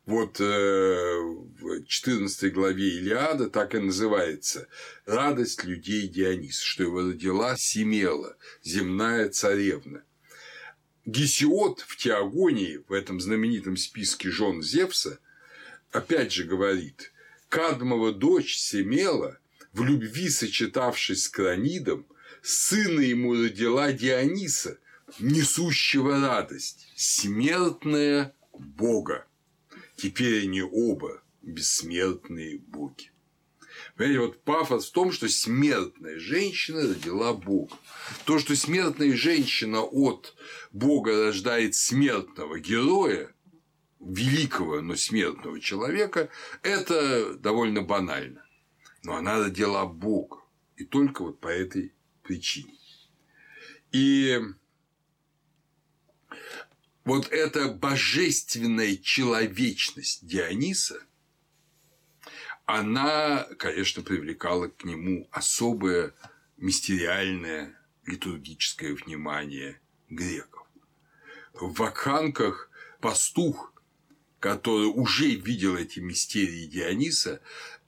Вот 0.06 0.40
э, 0.40 0.44
в 0.44 1.84
14 1.84 2.52
главе 2.52 2.88
Илиада 2.96 3.50
так 3.50 3.74
и 3.74 3.78
называется 3.78 4.66
«Радость 5.04 5.64
людей 5.64 6.08
Диониса», 6.08 6.64
что 6.64 6.84
его 6.84 7.00
родила 7.00 7.56
Семела, 7.58 8.36
земная 8.62 9.28
царевна. 9.28 10.02
Гесиод 11.04 11.80
в 11.80 11.98
Теогонии, 11.98 12.82
в 12.88 12.92
этом 12.92 13.20
знаменитом 13.20 13.76
списке 13.76 14.30
жен 14.30 14.62
Зевса, 14.62 15.18
опять 15.90 16.32
же 16.32 16.44
говорит, 16.44 17.12
Кадмова 17.50 18.12
дочь 18.12 18.56
Семела, 18.56 19.38
в 19.72 19.82
любви 19.84 20.30
сочетавшись 20.30 21.24
с 21.24 21.28
Кранидом, 21.28 22.06
сына 22.40 23.00
ему 23.00 23.34
родила 23.34 23.92
Диониса, 23.92 24.78
несущего 25.18 26.20
радость, 26.20 26.88
смертная 26.96 28.34
Бога. 28.52 29.26
Теперь 29.96 30.44
они 30.44 30.62
оба 30.62 31.22
бессмертные 31.42 32.58
боги. 32.58 33.10
Понимаете, 33.96 34.20
вот 34.20 34.42
пафос 34.44 34.88
в 34.88 34.92
том, 34.92 35.12
что 35.12 35.28
смертная 35.28 36.18
женщина 36.18 36.82
родила 36.82 37.32
Бога. 37.32 37.76
То, 38.24 38.38
что 38.38 38.54
смертная 38.54 39.16
женщина 39.16 39.82
от 39.82 40.36
Бога 40.72 41.26
рождает 41.26 41.74
смертного 41.74 42.60
героя, 42.60 43.32
великого, 44.00 44.80
но 44.80 44.94
смертного 44.96 45.60
человека, 45.60 46.28
это 46.62 47.34
довольно 47.34 47.82
банально. 47.82 48.44
Но 49.02 49.16
она 49.16 49.38
родила 49.38 49.84
Бога. 49.86 50.38
И 50.76 50.84
только 50.84 51.22
вот 51.22 51.40
по 51.40 51.48
этой 51.48 51.92
причине. 52.22 52.74
И 53.90 54.38
вот 57.08 57.28
эта 57.32 57.68
божественная 57.68 58.96
человечность 58.96 60.26
Диониса– 60.26 61.00
она, 62.68 63.44
конечно, 63.58 64.02
привлекала 64.02 64.68
к 64.68 64.84
нему 64.84 65.26
особое 65.30 66.12
мистериальное 66.58 67.74
литургическое 68.04 68.94
внимание 68.94 69.80
греков. 70.10 70.66
В 71.54 71.72
Вакханках 71.72 72.70
пастух, 73.00 73.72
который 74.38 74.88
уже 74.88 75.30
видел 75.30 75.76
эти 75.78 75.98
мистерии 76.00 76.66
Диониса, 76.66 77.40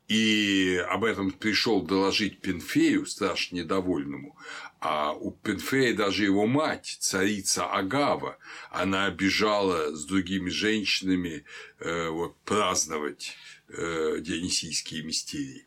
и 0.08 0.82
об 0.88 1.04
этом 1.04 1.30
пришел 1.30 1.82
доложить 1.82 2.40
Пенфею, 2.40 3.04
страшно 3.04 3.56
недовольному. 3.56 4.38
А 4.80 5.12
у 5.12 5.32
Пенфея 5.32 5.94
даже 5.94 6.24
его 6.24 6.46
мать, 6.46 6.96
царица 7.00 7.66
Агава, 7.66 8.38
она 8.70 9.10
бежала 9.10 9.94
с 9.94 10.06
другими 10.06 10.48
женщинами 10.48 11.44
э, 11.80 12.08
вот, 12.08 12.40
праздновать 12.44 13.34
э, 13.68 14.16
дионисийские 14.20 15.02
мистерии. 15.02 15.66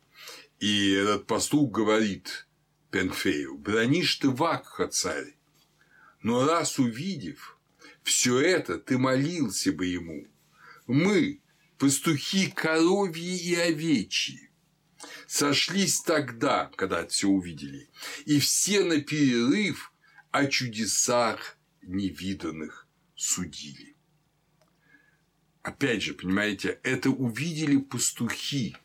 И 0.59 0.93
этот 0.93 1.27
пастух 1.27 1.71
говорит 1.71 2.47
Пенфею, 2.89 3.55
бронишь 3.57 4.15
ты 4.15 4.29
Вакха, 4.29 4.87
царь, 4.87 5.35
но 6.23 6.47
раз 6.47 6.79
увидев 6.79 7.59
все 8.01 8.39
это, 8.39 8.79
ты 8.79 8.97
молился 8.97 9.71
бы 9.71 9.85
ему. 9.85 10.27
Мы, 10.87 11.39
пастухи 11.77 12.49
коровьи 12.49 13.37
и 13.37 13.55
овечьи, 13.55 14.49
сошлись 15.33 15.99
тогда, 16.01 16.67
когда 16.77 17.07
все 17.07 17.27
увидели, 17.27 17.89
и 18.25 18.39
все 18.39 18.83
на 18.83 19.01
перерыв 19.01 19.91
о 20.29 20.45
чудесах 20.45 21.57
невиданных 21.81 22.87
судили. 23.15 23.95
Опять 25.63 26.03
же, 26.03 26.13
понимаете, 26.13 26.79
это 26.83 27.09
увидели 27.09 27.77
пастухи. 27.77 28.77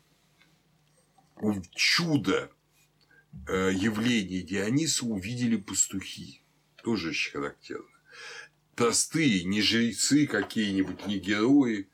Чудо 1.74 2.50
э, 3.46 3.70
явления 3.74 4.40
Диониса 4.40 5.04
увидели 5.04 5.56
пастухи. 5.56 6.42
Тоже 6.82 7.10
очень 7.10 7.32
характерно. 7.32 7.84
Простые, 8.74 9.44
не 9.44 9.60
жрецы 9.60 10.26
какие-нибудь, 10.26 11.06
не 11.06 11.18
герои. 11.18 11.90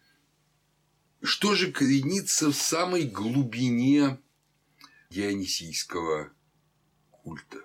Что 1.25 1.57
же 1.57 1.73
коренится 1.73 2.53
в 2.53 2.55
самой 2.55 3.03
глубине 3.03 4.21
дионисийского 5.15 6.33
культа? 7.11 7.63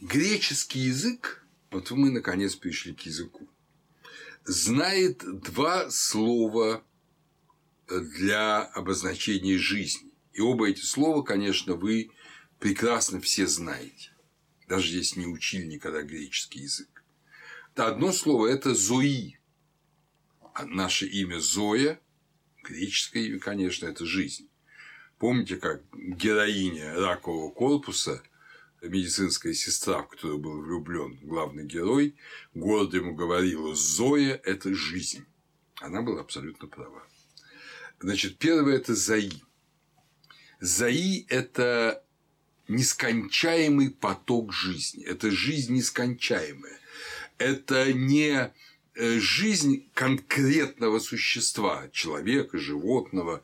Греческий 0.00 0.80
язык, 0.80 1.46
вот 1.70 1.90
мы 1.90 2.10
наконец 2.10 2.54
пришли 2.54 2.94
к 2.94 3.02
языку 3.02 3.48
знает 4.46 5.22
два 5.42 5.90
слова 5.90 6.84
для 7.88 8.62
обозначения 8.62 9.58
жизни. 9.58 10.10
И 10.32 10.40
оба 10.40 10.68
эти 10.68 10.82
слова, 10.82 11.22
конечно, 11.22 11.74
вы 11.74 12.10
прекрасно 12.58 13.20
все 13.20 13.46
знаете. 13.46 14.12
Даже 14.68 14.96
если 14.96 15.20
не 15.20 15.26
учили 15.26 15.66
никогда 15.66 16.02
греческий 16.02 16.60
язык. 16.60 17.04
Одно 17.74 18.12
слово– 18.12 18.46
это 18.48 18.74
«зои». 18.74 19.38
А 20.54 20.64
наше 20.64 21.06
имя 21.06 21.38
Зоя, 21.38 22.00
греческое 22.62 23.24
имя, 23.24 23.38
конечно, 23.38 23.86
это 23.86 24.06
жизнь. 24.06 24.48
Помните, 25.18 25.56
как 25.56 25.82
героиня 25.94 26.94
ракового 26.94 27.50
корпуса– 27.50 28.22
медицинская 28.82 29.52
сестра, 29.54 30.02
в 30.02 30.08
которую 30.08 30.38
был 30.38 30.60
влюблен 30.60 31.18
главный 31.22 31.64
герой, 31.64 32.16
гордо 32.54 32.98
ему 32.98 33.14
говорила 33.14 33.74
«Зоя– 33.74 34.40
это 34.44 34.74
жизнь». 34.74 35.24
Она 35.76 36.02
была 36.02 36.20
абсолютно 36.20 36.68
права. 36.68 37.02
Значит, 38.00 38.38
первое– 38.38 38.76
это 38.76 38.94
Заи. 38.94 39.42
Заи– 40.60 41.26
это 41.28 42.02
нескончаемый 42.68 43.90
поток 43.90 44.52
жизни. 44.52 45.04
Это 45.04 45.30
жизнь 45.30 45.74
нескончаемая. 45.74 46.78
Это 47.38 47.92
не 47.92 48.52
жизнь 48.96 49.90
конкретного 49.94 50.98
существа, 50.98 51.88
человека, 51.92 52.58
животного, 52.58 53.42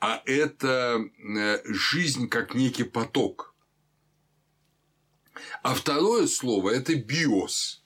а 0.00 0.22
это 0.26 1.04
э, 1.18 1.58
жизнь 1.64 2.28
как 2.28 2.54
некий 2.54 2.84
поток– 2.84 3.54
а 5.62 5.74
второе 5.74 6.26
слово– 6.26 6.70
это 6.74 6.94
биос. 6.94 7.82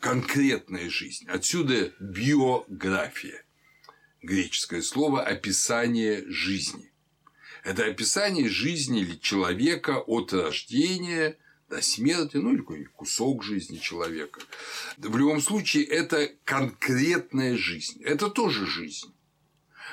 конкретная 0.00 0.90
жизнь. 0.90 1.28
Отсюда 1.28 1.92
биография. 2.00 3.44
Греческое 4.20 4.82
слово 4.82 5.22
описание 5.22 6.24
жизни. 6.28 6.92
Это 7.62 7.86
описание 7.86 8.48
жизни 8.48 9.02
или 9.02 9.16
человека 9.16 10.00
от 10.00 10.32
рождения 10.32 11.38
до 11.72 11.80
смерти, 11.80 12.36
ну 12.36 12.52
или 12.52 12.58
какой-нибудь 12.58 12.92
кусок 12.92 13.42
жизни 13.42 13.78
человека. 13.78 14.42
В 14.98 15.16
любом 15.16 15.40
случае, 15.40 15.84
это 15.84 16.30
конкретная 16.44 17.56
жизнь. 17.56 18.02
Это 18.02 18.28
тоже 18.28 18.66
жизнь. 18.66 19.10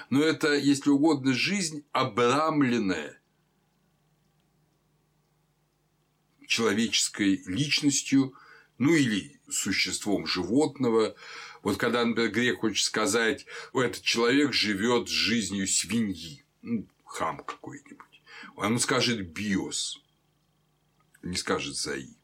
Но 0.09 0.21
это, 0.21 0.53
если 0.53 0.89
угодно, 0.89 1.33
жизнь 1.33 1.85
обрамленная 1.93 3.21
человеческой 6.47 7.43
личностью, 7.45 8.33
ну 8.77 8.93
или 8.93 9.39
существом 9.49 10.25
животного. 10.25 11.15
Вот 11.63 11.77
когда, 11.77 12.03
например, 12.03 12.31
грек 12.31 12.59
хочет 12.59 12.83
сказать, 12.83 13.45
этот 13.73 14.01
человек 14.01 14.51
живет 14.51 15.07
жизнью 15.07 15.65
свиньи, 15.65 16.43
ну, 16.61 16.85
хам 17.05 17.37
какой-нибудь, 17.37 18.21
он 18.57 18.79
скажет 18.79 19.29
биос, 19.29 20.01
не 21.21 21.35
скажет 21.35 21.75
заи. 21.75 22.15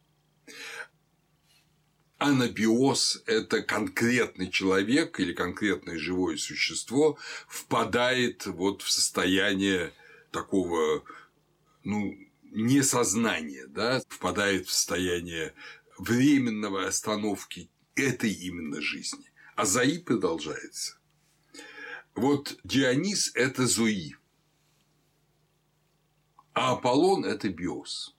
Анабиоз– 2.17 3.23
это 3.25 3.61
конкретный 3.61 4.49
человек 4.49 5.19
или 5.19 5.33
конкретное 5.33 5.99
живое 5.99 6.37
существо 6.37 7.17
впадает 7.47 8.45
вот 8.45 8.81
в 8.81 8.89
состояние 8.89 9.93
такого, 10.31 11.03
ну, 11.83 12.17
несознания, 12.43 13.67
да, 13.67 14.01
впадает 14.07 14.67
в 14.67 14.71
состояние 14.71 15.53
временного 15.97 16.87
остановки 16.87 17.69
этой 17.95 18.31
именно 18.31 18.81
жизни. 18.81 19.25
А 19.55 19.65
Заи 19.65 19.97
продолжается. 19.97 20.97
Вот 22.13 22.57
Дионис– 22.63 23.31
это 23.35 23.67
Зои, 23.67 24.15
а 26.53 26.71
Аполлон– 26.71 27.25
это 27.25 27.49
Биос. 27.49 28.15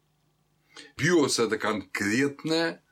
Биос– 0.96 1.38
это 1.40 1.58
конкретная, 1.58 2.82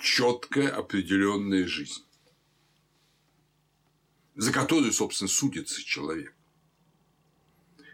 четкая, 0.00 0.70
определенная 0.70 1.66
жизнь, 1.66 2.04
за 4.34 4.52
которую, 4.52 4.92
собственно, 4.92 5.28
судится 5.28 5.82
человек. 5.82 6.34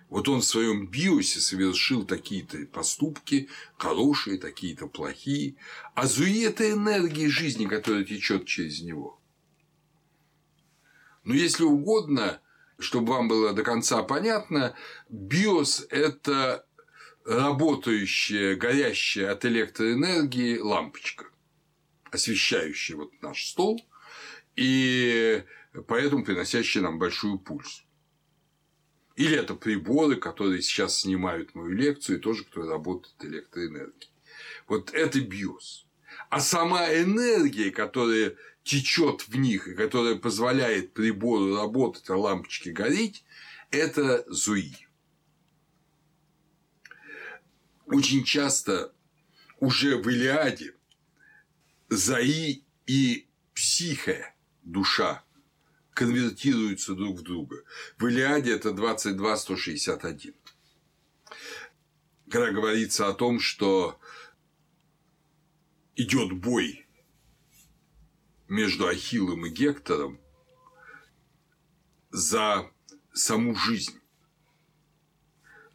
Вот 0.09 0.29
он 0.29 0.41
в 0.41 0.45
своем 0.45 0.89
биосе 0.89 1.39
совершил 1.39 2.05
такие-то 2.05 2.59
поступки, 2.67 3.49
хорошие, 3.79 4.39
такие-то 4.39 4.89
плохие. 4.89 5.55
А 5.95 6.07
зуи– 6.07 6.43
это 6.45 6.69
энергия 6.69 7.29
жизни, 7.29 7.67
которая 7.67 8.05
течет 8.05 8.45
через 8.45 8.83
него. 8.83 9.21
Но 11.23 11.35
если 11.35 11.63
угодно, 11.63 12.41
чтобы 12.77 13.13
вам 13.13 13.29
было 13.29 13.53
до 13.53 13.63
конца 13.63 14.03
понятно, 14.03 14.75
биос– 15.09 15.87
это 15.91 16.67
работающая, 17.31 18.57
горящая 18.57 19.31
от 19.31 19.45
электроэнергии 19.45 20.59
лампочка, 20.59 21.27
освещающая 22.11 22.97
вот 22.97 23.13
наш 23.23 23.47
стол, 23.47 23.81
и 24.57 25.45
поэтому 25.87 26.25
приносящая 26.25 26.83
нам 26.83 26.99
большую 26.99 27.39
пульс. 27.39 27.85
Или 29.15 29.37
это 29.37 29.55
приборы, 29.55 30.17
которые 30.17 30.61
сейчас 30.61 31.01
снимают 31.01 31.55
мою 31.55 31.71
лекцию, 31.71 32.19
и 32.19 32.21
тоже, 32.21 32.45
которые 32.45 32.73
работают 32.73 33.15
электроэнергией. 33.23 34.11
Вот 34.67 34.93
это 34.93 35.21
биос. 35.21 35.87
А 36.31 36.41
сама 36.41 36.93
энергия, 36.93 37.71
которая 37.71 38.35
течет 38.65 39.29
в 39.29 39.37
них 39.37 39.69
и 39.69 39.75
которая 39.77 40.17
позволяет 40.17 40.95
прибору 40.95 41.55
работать, 41.55 42.11
а 42.11 42.17
лампочке 42.17 42.73
гореть, 42.73 43.25
это 43.71 44.25
зуи. 44.27 44.75
Очень 47.91 48.23
часто 48.23 48.95
уже 49.59 49.97
в 49.97 50.09
Илиаде 50.09 50.77
Заи 51.89 52.65
и 52.87 53.29
психе, 53.53 54.33
душа, 54.63 55.25
конвертируются 55.93 56.95
друг 56.95 57.19
в 57.19 57.23
друга. 57.23 57.65
В 57.99 58.07
Илиаде 58.07 58.55
это 58.55 58.69
22-161. 58.69 60.35
Когда 62.31 62.53
говорится 62.53 63.09
о 63.09 63.13
том, 63.13 63.41
что 63.41 64.01
идет 65.97 66.33
бой 66.33 66.87
между 68.47 68.87
Ахиллом 68.87 69.47
и 69.47 69.51
Гектором 69.51 70.21
за 72.11 72.71
саму 73.13 73.57
жизнь. 73.57 74.00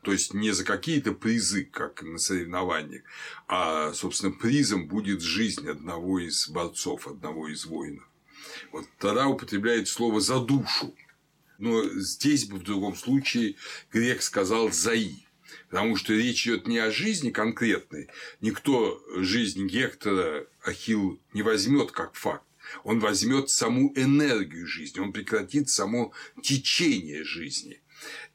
То 0.05 0.11
есть 0.11 0.35
не 0.35 0.51
за 0.51 0.63
какие-то 0.63 1.13
призы, 1.13 1.65
как 1.65 2.03
на 2.03 2.19
соревнованиях, 2.19 3.01
а, 3.47 3.91
собственно, 3.91 4.31
призом 4.31 4.87
будет 4.87 5.21
жизнь 5.21 5.67
одного 5.67 6.19
из 6.19 6.47
борцов, 6.47 7.07
одного 7.07 7.47
из 7.47 7.65
воинов. 7.65 8.07
Вот 8.71 8.85
тогда 8.99 9.27
употребляет 9.27 9.87
слово 9.87 10.21
«за 10.21 10.39
душу». 10.39 10.95
Но 11.57 11.83
здесь 11.99 12.45
бы 12.45 12.57
в 12.57 12.63
другом 12.63 12.95
случае 12.95 13.55
грек 13.91 14.21
сказал 14.21 14.71
«заи». 14.71 15.25
Потому 15.71 15.95
что 15.95 16.13
речь 16.13 16.45
идет 16.45 16.67
не 16.67 16.77
о 16.77 16.91
жизни 16.91 17.31
конкретной. 17.31 18.07
Никто 18.41 19.03
жизнь 19.15 19.65
Гектора 19.65 20.45
Ахилл 20.63 21.19
не 21.33 21.41
возьмет 21.41 21.91
как 21.91 22.13
факт. 22.13 22.45
Он 22.83 22.99
возьмет 22.99 23.49
саму 23.49 23.91
энергию 23.95 24.67
жизни, 24.67 24.99
он 24.99 25.13
прекратит 25.13 25.69
само 25.69 26.13
течение 26.43 27.23
жизни. 27.23 27.81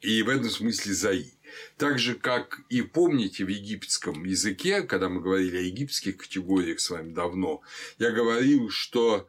И 0.00 0.22
в 0.22 0.28
этом 0.28 0.50
смысле 0.50 0.94
заи. 0.94 1.32
Так 1.76 1.98
же, 1.98 2.14
как 2.14 2.60
и 2.68 2.82
помните 2.82 3.44
в 3.44 3.48
египетском 3.48 4.24
языке, 4.24 4.82
когда 4.82 5.08
мы 5.08 5.20
говорили 5.20 5.56
о 5.56 5.62
египетских 5.62 6.16
категориях 6.16 6.80
с 6.80 6.90
вами 6.90 7.12
давно, 7.12 7.62
я 7.98 8.10
говорил, 8.10 8.70
что 8.70 9.28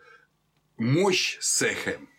мощь 0.77 1.37
Сехем 1.39 2.09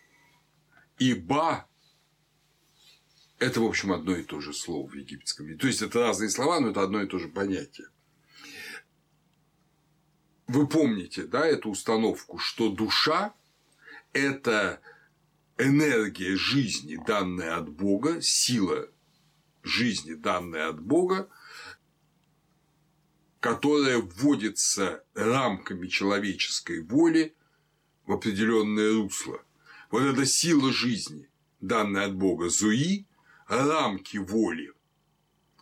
и 0.97 1.13
Ба– 1.13 1.67
это, 3.39 3.59
в 3.59 3.65
общем, 3.65 3.91
одно 3.91 4.15
и 4.15 4.23
то 4.23 4.39
же 4.39 4.53
слово 4.53 4.87
в 4.87 4.93
египетском. 4.93 5.57
То 5.57 5.67
есть, 5.67 5.81
это 5.81 5.99
разные 5.99 6.29
слова, 6.29 6.59
но 6.59 6.69
это 6.69 6.81
одно 6.81 7.01
и 7.01 7.07
то 7.07 7.19
же 7.19 7.27
понятие. 7.27 7.87
Вы 10.47 10.67
помните, 10.67 11.23
да, 11.23 11.45
эту 11.45 11.69
установку, 11.69 12.37
что 12.37 12.69
душа– 12.69 13.33
это 14.13 14.81
энергия 15.57 16.35
жизни, 16.35 16.99
данная 17.05 17.57
от 17.57 17.69
Бога, 17.69 18.21
сила 18.21 18.89
жизни, 19.63 20.13
данная 20.13 20.69
от 20.69 20.81
Бога, 20.81 21.29
которая 23.39 23.97
вводится 23.97 25.03
рамками 25.13 25.87
человеческой 25.87 26.81
воли 26.81 27.35
в 28.05 28.11
определенное 28.13 28.93
русло. 28.93 29.43
Вот 29.91 30.03
эта 30.03 30.25
сила 30.25 30.71
жизни, 30.71 31.29
данная 31.61 32.07
от 32.07 32.15
Бога, 32.15 32.49
зуи, 32.49 33.05
рамки 33.47 34.17
воли 34.17 34.71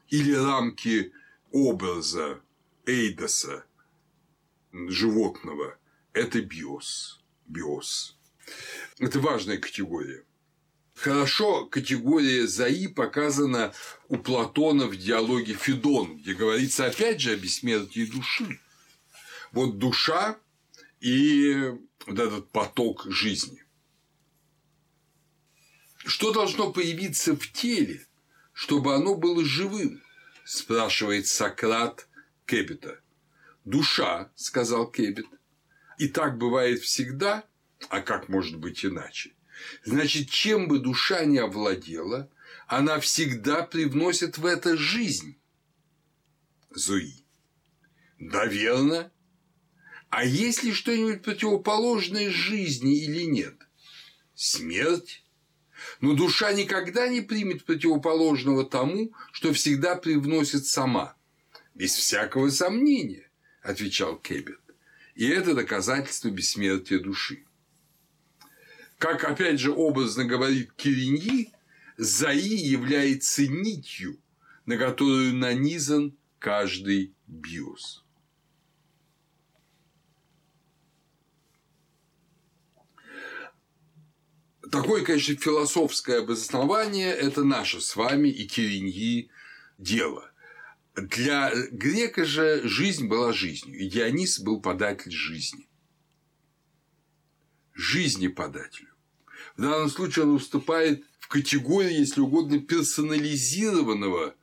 или 0.10 0.34
рамки 0.34 1.14
образа 1.52 2.42
эйдоса 2.86 3.66
животного– 4.72 5.78
это 6.14 6.42
биос. 6.42 7.22
Биос. 7.48 8.18
Это 9.00 9.20
важная 9.20 9.58
категория. 9.58 10.24
Хорошо 11.02 11.66
категория 11.66 12.46
ЗАИ 12.46 12.86
показана 12.86 13.74
у 14.08 14.18
Платона 14.18 14.86
в 14.86 14.96
диалоге 14.96 15.56
Федон, 15.56 16.18
где 16.18 16.36
говорится 16.36 16.86
опять 16.86 17.20
же 17.20 17.32
о 17.32 17.38
бессмертии 17.38 18.06
души. 18.06 18.60
Вот 19.52 19.80
душа 19.80 20.38
и 21.00 21.72
вот 22.06 22.20
этот 22.20 22.52
поток 22.52 23.08
жизни. 23.10 23.66
Что 26.06 26.32
должно 26.32 26.72
появиться 26.72 27.36
в 27.36 27.52
теле, 27.52 28.06
чтобы 28.54 28.94
оно 28.94 29.16
было 29.16 29.44
живым? 29.44 30.04
спрашивает 30.46 31.26
Сократ 31.26 32.08
Кепета. 32.46 33.00
Душа, 33.66 34.32
сказал 34.36 34.86
Кепет. 34.86 35.26
И 35.98 36.08
так 36.08 36.38
бывает 36.38 36.80
всегда, 36.82 37.44
а 37.90 38.02
как 38.02 38.30
может 38.30 38.60
быть 38.60 38.86
иначе? 38.86 39.34
Значит, 39.84 40.30
чем 40.30 40.68
бы 40.68 40.80
душа 40.80 41.26
не 41.26 41.40
овладела, 41.40 42.30
она 42.68 43.00
всегда 43.00 43.64
привносит 43.64 44.38
в 44.38 44.46
это 44.46 44.78
жизнь. 44.78 45.38
Зуи. 46.70 47.26
Да. 48.20 49.12
А 50.10 50.26
есть 50.26 50.64
ли 50.64 50.74
что-нибудь 50.74 51.22
противоположное 51.22 52.30
жизни 52.30 53.04
или 53.04 53.24
нет? 53.24 53.56
Смерть? 54.36 55.26
Но 56.00 56.14
душа 56.14 56.52
никогда 56.54 57.08
не 57.08 57.22
примет 57.22 57.66
противоположного 57.66 58.66
тому, 58.66 59.14
что 59.32 59.54
всегда 59.54 59.96
привносит 59.96 60.66
сама. 60.66 61.16
Без 61.74 61.96
всякого 61.96 62.50
сомнения, 62.50 63.30
отвечал 63.62 64.18
Кебет. 64.18 64.60
И 65.16 65.28
это 65.28 65.54
доказательство 65.54 66.30
бессмертия 66.30 67.00
души. 67.00 67.46
Как, 69.02 69.24
опять 69.24 69.60
же, 69.60 69.72
образно 69.72 70.26
говорит 70.26 70.74
Кириньи, 70.74 71.52
Заи 71.98 72.54
является 72.54 73.48
нитью, 73.48 74.22
на 74.68 74.78
которую 74.78 75.34
нанизан 75.34 76.16
каждый 76.38 77.16
биос. 77.26 78.06
Такое, 84.72 85.04
конечно, 85.04 85.36
философское 85.36 86.20
обоснование– 86.20 87.12
это 87.12 87.44
наше 87.44 87.82
с 87.82 87.96
вами 87.96 88.30
и 88.30 88.48
Кириньи 88.48 89.32
дело. 89.80 90.32
Для 90.94 91.52
грека 91.72 92.24
же 92.24 92.62
жизнь 92.68 93.08
была 93.08 93.34
жизнью, 93.34 93.80
и 93.80 93.90
Дионис 93.90 94.40
был 94.40 94.62
податель 94.62 95.12
жизни. 95.12 95.68
Жизни 97.74 98.28
подателю. 98.28 98.91
В 99.62 99.64
данном 99.64 99.92
случае 99.92 100.26
он 100.26 100.34
выступает 100.34 101.04
в 101.20 101.28
категории, 101.28 102.00
если 102.00 102.20
угодно, 102.20 102.60
персонализированного 102.60 104.34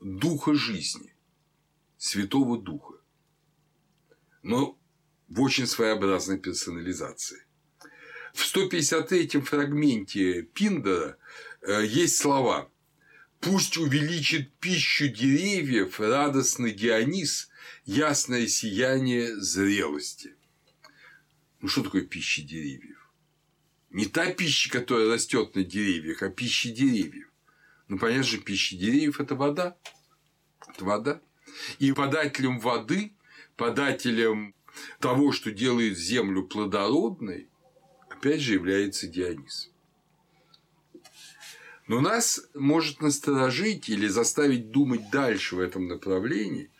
духа 0.00 0.54
жизни, 0.54 1.12
Святого 1.98 2.56
Духа. 2.56 2.94
Но 4.44 4.78
в 5.26 5.40
очень 5.40 5.66
своеобразной 5.66 6.38
персонализации. 6.38 7.44
В 8.32 8.44
153-м 8.44 9.42
фрагменте 9.42 10.42
Пиндера 10.42 11.18
э, 11.62 11.84
есть 11.84 12.18
слова 12.18 12.70
«Пусть 13.40 13.76
увеличит 13.76 14.52
пищу 14.60 15.08
деревьев 15.08 15.98
радостный 15.98 16.70
Дионис, 16.70 17.50
ясное 17.86 18.46
сияние 18.46 19.34
зрелости». 19.34 20.36
Ну, 21.60 21.66
что 21.66 21.82
такое 21.82 22.02
пища 22.02 22.42
деревьев? 22.42 22.99
Не 23.90 24.06
та 24.06 24.30
пища, 24.32 24.70
которая 24.70 25.12
растет 25.12 25.54
на 25.54 25.64
деревьях, 25.64 26.22
а 26.22 26.30
пища 26.30 26.70
деревьев. 26.70 27.28
Ну, 27.88 27.98
понятно 27.98 28.22
же, 28.22 28.38
пища 28.38 28.76
деревьев– 28.76 29.20
это 29.20 29.34
вода. 29.34 29.76
Это 30.68 30.84
вода. 30.84 31.20
И 31.80 31.92
подателем 31.92 32.60
воды, 32.60 33.12
подателем 33.56 34.54
того, 35.00 35.32
что 35.32 35.50
делает 35.50 35.98
землю 35.98 36.44
плодородной, 36.44 37.48
опять 38.08 38.40
же 38.40 38.54
является 38.54 39.08
Дионис. 39.08 39.70
Но 41.88 42.00
нас 42.00 42.40
может 42.54 43.00
насторожить 43.00 43.88
или 43.88 44.06
заставить 44.06 44.70
думать 44.70 45.10
дальше 45.10 45.56
в 45.56 45.60
этом 45.60 45.88
направлении. 45.88 46.70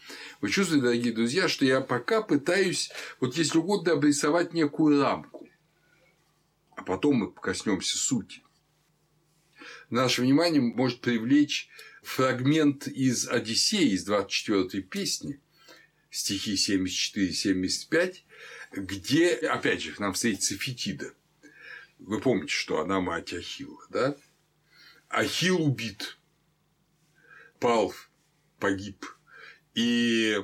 Вы 0.40 0.50
чувствуете, 0.50 0.84
дорогие 0.84 1.12
друзья, 1.12 1.48
что 1.48 1.64
я 1.64 1.80
пока 1.80 2.22
пытаюсь, 2.22 2.92
вот 3.18 3.36
если 3.36 3.58
угодно, 3.58 3.92
обрисовать 3.94 4.54
некую 4.54 5.02
рамку, 5.02 5.39
а 6.80 6.82
потом 6.82 7.16
мы 7.16 7.30
коснемся 7.30 7.98
сути. 7.98 8.42
Наше 9.90 10.22
внимание 10.22 10.62
может 10.62 11.02
привлечь 11.02 11.68
фрагмент 12.02 12.88
из 12.88 13.28
Одиссеи, 13.28 13.90
из 13.90 14.08
24-й 14.08 14.80
песни, 14.80 15.40
стихи 16.10 16.54
74-75, 16.54 18.16
где, 18.72 19.34
опять 19.34 19.82
же, 19.82 19.94
нам 19.98 20.14
встретится 20.14 20.56
Фетида. 20.56 21.12
Вы 21.98 22.18
помните, 22.18 22.54
что 22.54 22.80
она 22.80 23.00
мать 23.00 23.34
Ахилла, 23.34 23.84
да? 23.90 24.16
Ахилл 25.10 25.62
убит, 25.62 26.16
пал, 27.58 27.92
погиб. 28.58 29.04
И 29.74 30.38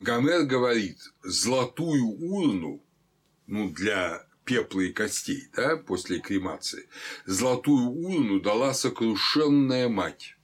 Гомер 0.00 0.44
говорит, 0.44 1.12
золотую 1.22 2.06
урну, 2.06 2.82
ну, 3.46 3.70
для 3.70 4.26
пепла 4.44 4.80
и 4.80 4.92
костей, 4.92 5.48
да, 5.54 5.76
после 5.76 6.20
кремации, 6.20 6.88
золотую 7.26 7.88
урну 7.88 8.40
дала 8.40 8.72
сокрушенная 8.74 9.88
мать. 9.88 10.36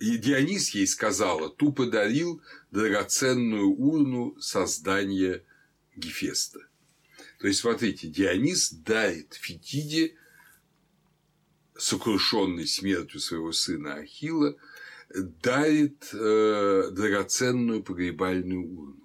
И 0.00 0.16
Дионис 0.16 0.70
ей 0.70 0.86
сказала, 0.86 1.48
ту 1.48 1.72
подарил 1.72 2.42
драгоценную 2.70 3.68
урну 3.68 4.36
создания 4.40 5.44
Гефеста. 5.94 6.60
То 7.38 7.46
есть, 7.46 7.60
смотрите, 7.60 8.08
Дионис 8.08 8.72
дарит 8.72 9.34
Фетиде, 9.34 10.16
сокрушенный 11.76 12.66
смертью 12.66 13.20
своего 13.20 13.52
сына 13.52 13.94
Ахила, 13.94 14.56
дарит 15.42 16.08
э, 16.12 16.90
драгоценную 16.92 17.82
погребальную 17.82 18.66
урну. 18.66 19.03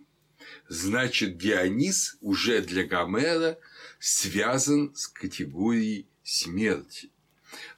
Значит, 0.70 1.40
Дионис 1.40 2.16
уже 2.22 2.62
для 2.62 2.84
Гомера 2.84 3.58
связан 3.98 4.94
с 4.96 5.08
категорией 5.08 6.08
смерти. 6.24 7.10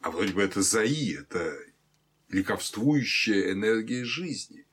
А 0.01 0.11
вроде 0.11 0.33
бы 0.33 0.41
это 0.41 0.61
Заи, 0.61 1.15
это 1.17 1.57
ликовствующая 2.27 3.53
энергия 3.53 4.03
жизни. 4.03 4.65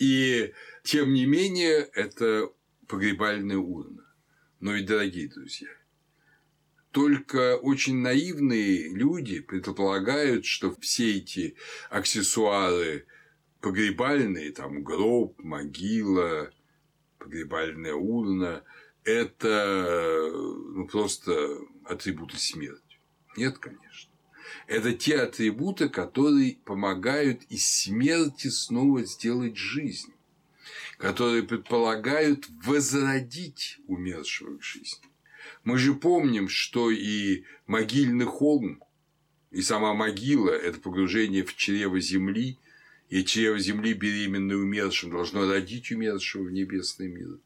И 0.00 0.52
тем 0.82 1.14
не 1.14 1.24
менее, 1.24 1.88
это 1.94 2.50
погребальная 2.88 3.58
урна. 3.58 4.04
Но 4.58 4.72
ведь, 4.72 4.86
дорогие 4.86 5.28
друзья, 5.28 5.68
только 6.90 7.58
очень 7.58 7.98
наивные 7.98 8.92
люди 8.92 9.38
предполагают, 9.38 10.46
что 10.46 10.74
все 10.80 11.18
эти 11.18 11.54
аксессуары 11.90 13.06
погребальные, 13.60 14.50
там 14.50 14.82
гроб, 14.82 15.38
могила, 15.38 16.50
погребальная 17.20 17.94
урна, 17.94 18.64
это 19.04 20.30
ну, 20.32 20.88
просто 20.88 21.60
атрибуты 21.84 22.36
смерти. 22.38 22.98
Нет, 23.36 23.58
конечно. 23.58 24.10
Это 24.66 24.92
те 24.92 25.20
атрибуты, 25.20 25.88
которые 25.88 26.58
помогают 26.64 27.44
из 27.44 27.66
смерти 27.66 28.48
снова 28.48 29.04
сделать 29.04 29.56
жизнь 29.56 30.12
которые 31.00 31.42
предполагают 31.42 32.46
возродить 32.62 33.78
умершего 33.86 34.58
к 34.58 34.62
жизни. 34.62 35.08
Мы 35.64 35.78
же 35.78 35.94
помним, 35.94 36.48
что 36.48 36.90
и 36.90 37.44
могильный 37.66 38.26
холм, 38.26 38.82
и 39.50 39.62
сама 39.62 39.94
могила– 39.94 40.50
это 40.50 40.78
погружение 40.78 41.42
в 41.42 41.56
чрево 41.56 42.00
земли, 42.00 42.58
и 43.10 43.24
чрево 43.24 43.58
земли 43.58 43.92
беременное 43.92 44.56
умершим 44.56 45.10
должно 45.10 45.46
родить 45.46 45.90
умершего 45.90 46.44
в 46.44 46.52
небесный 46.52 47.08
мир. 47.08 47.38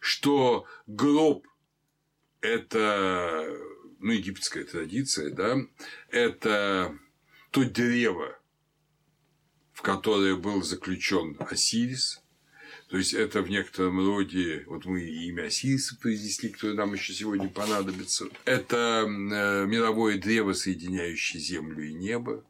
Что 0.00 0.66
гроб– 0.86 1.46
это 2.40 3.56
ну, 4.00 4.12
египетская 4.12 4.64
традиция, 4.64 5.30
да, 5.30 5.58
это 6.08 6.98
то 7.50 7.64
древо, 7.64 8.38
в 9.72 9.82
которое 9.82 10.36
был 10.36 10.62
заключен 10.62 11.36
Осирис, 11.38 12.22
то 12.88 12.96
есть 12.96 13.14
это 13.14 13.42
в 13.42 13.48
некотором 13.48 14.04
роде, 14.04 14.64
вот 14.66 14.84
мы 14.84 15.02
имя 15.02 15.44
Осириса 15.44 15.96
произнесли, 15.96 16.48
которое 16.48 16.74
нам 16.74 16.94
еще 16.94 17.12
сегодня 17.12 17.48
понадобится. 17.48 18.26
Это 18.46 19.04
э, 19.06 19.66
мировое 19.66 20.18
древо, 20.18 20.54
соединяющее 20.54 21.40
землю 21.40 21.86
и 21.86 21.92
небо. 21.92 22.44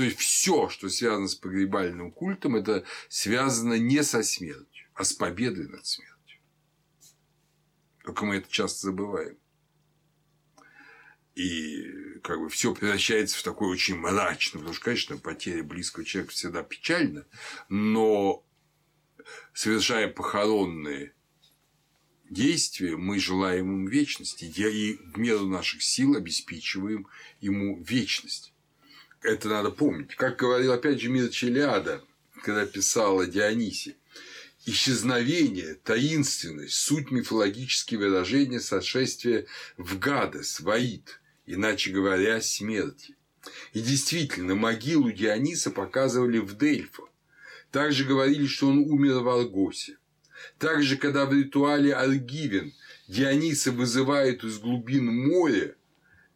То 0.00 0.04
есть 0.04 0.18
все, 0.18 0.70
что 0.70 0.88
связано 0.88 1.28
с 1.28 1.34
погребальным 1.34 2.10
культом, 2.10 2.56
это 2.56 2.86
связано 3.10 3.74
не 3.74 4.02
со 4.02 4.22
смертью, 4.22 4.88
а 4.94 5.04
с 5.04 5.12
победой 5.12 5.68
над 5.68 5.84
смертью. 5.84 6.40
Только 8.02 8.24
мы 8.24 8.36
это 8.36 8.50
часто 8.50 8.86
забываем. 8.86 9.36
И 11.34 11.82
как 12.22 12.38
бы 12.38 12.48
все 12.48 12.74
превращается 12.74 13.36
в 13.36 13.42
такое 13.42 13.68
очень 13.68 13.96
мрачное, 13.96 14.60
потому 14.60 14.74
что, 14.74 14.84
конечно, 14.86 15.18
потеря 15.18 15.62
близкого 15.62 16.06
человека 16.06 16.32
всегда 16.32 16.62
печальна, 16.62 17.26
но 17.68 18.42
совершая 19.52 20.08
похоронные 20.08 21.12
действия, 22.30 22.96
мы 22.96 23.18
желаем 23.18 23.70
ему 23.70 23.86
вечности 23.86 24.46
и 24.46 24.94
в 24.94 25.18
меру 25.18 25.46
наших 25.46 25.82
сил 25.82 26.16
обеспечиваем 26.16 27.06
ему 27.42 27.82
вечность. 27.82 28.54
Это 29.22 29.48
надо 29.48 29.70
помнить. 29.70 30.14
Как 30.14 30.36
говорил 30.36 30.72
опять 30.72 31.00
же 31.00 31.10
Мир 31.10 31.28
Челиада, 31.28 32.02
когда 32.42 32.64
писал 32.64 33.20
о 33.20 33.26
Дионисе, 33.26 33.96
исчезновение, 34.64 35.74
таинственность, 35.74 36.74
суть 36.74 37.10
мифологические 37.10 38.00
выражения 38.00 38.60
сошествия 38.60 39.46
в 39.76 39.98
Гадес, 39.98 40.60
в 40.60 40.70
Аид, 40.70 41.20
иначе 41.46 41.90
говоря, 41.90 42.40
смерти. 42.40 43.14
И 43.72 43.80
действительно, 43.80 44.54
могилу 44.54 45.12
Диониса 45.12 45.70
показывали 45.70 46.38
в 46.38 46.56
Дельфах, 46.56 47.08
также 47.70 48.04
говорили, 48.04 48.46
что 48.46 48.68
он 48.68 48.78
умер 48.78 49.20
в 49.20 49.28
Аргосе. 49.28 49.98
Также, 50.58 50.96
когда 50.96 51.26
в 51.26 51.34
ритуале 51.34 51.94
Аргивен 51.94 52.72
Диониса 53.08 53.70
вызывает 53.70 54.44
из 54.44 54.58
глубин 54.58 55.06
моря, 55.06 55.74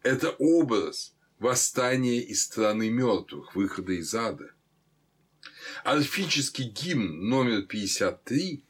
это 0.02 0.30
образ 0.38 1.13
восстания 1.44 2.20
из 2.20 2.42
страны 2.42 2.88
мертвых, 2.88 3.54
выхода 3.54 3.92
из 3.92 4.14
ада. 4.14 4.54
Орфический 5.84 6.70
гимн 6.70 7.28
номер 7.28 7.66
53, 7.66 8.64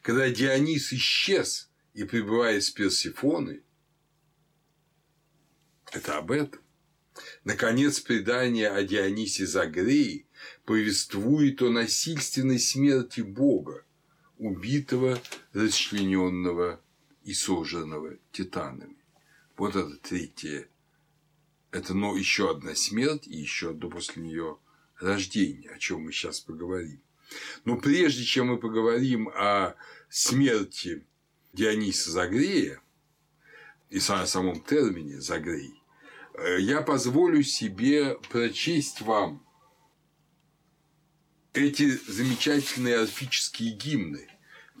когда 0.00 0.30
Дионис 0.30 0.92
исчез 0.92 1.68
и 1.92 2.04
пребывает 2.04 2.62
с 2.62 2.70
Персифоной, 2.70 3.64
это 5.90 6.18
об 6.18 6.30
этом. 6.30 6.60
Наконец, 7.42 7.98
предание 7.98 8.68
о 8.68 8.84
Дионисе 8.84 9.44
Загреи 9.44 10.28
повествует 10.64 11.60
о 11.62 11.70
насильственной 11.70 12.60
смерти 12.60 13.22
Бога, 13.22 13.84
убитого, 14.38 15.20
расчлененного 15.52 16.80
и 17.24 17.34
сожранного 17.34 18.18
титанами. 18.30 18.98
Вот 19.56 19.74
это 19.74 19.96
третье. 19.96 20.68
Это 21.70 21.94
но 21.94 22.16
еще 22.16 22.50
одна 22.50 22.74
смерть 22.74 23.26
и 23.26 23.36
еще 23.36 23.70
одно 23.70 23.88
после 23.90 24.22
нее 24.22 24.58
рождение, 24.98 25.70
о 25.70 25.78
чем 25.78 26.02
мы 26.02 26.12
сейчас 26.12 26.40
поговорим. 26.40 27.00
Но 27.64 27.76
прежде 27.76 28.24
чем 28.24 28.48
мы 28.48 28.58
поговорим 28.58 29.28
о 29.28 29.74
смерти 30.08 31.04
Диониса 31.52 32.10
Загрея 32.10 32.80
и 33.88 33.98
о 33.98 34.26
самом 34.26 34.60
термине 34.62 35.20
Загрей, 35.20 35.80
Э, 36.40 36.58
я 36.58 36.80
позволю 36.80 37.42
себе 37.42 38.16
прочесть 38.30 39.02
вам 39.02 39.44
эти 41.52 41.90
замечательные 42.10 43.00
орфические 43.00 43.72
гимны, 43.72 44.26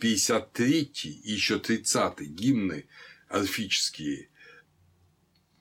53 0.00 0.90
и 1.02 1.32
еще 1.32 1.58
30 1.58 2.20
гимны 2.20 2.86
орфические, 3.28 4.29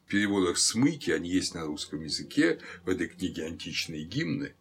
переводах 0.09 0.57
Смыки, 0.57 1.11
они 1.11 1.29
есть 1.29 1.53
на 1.53 1.65
русском 1.65 2.01
языке, 2.01 2.59
в 2.83 2.89
этой 2.89 3.07
книге 3.07 3.45
античные 3.45 4.03
гимны, 4.03 4.55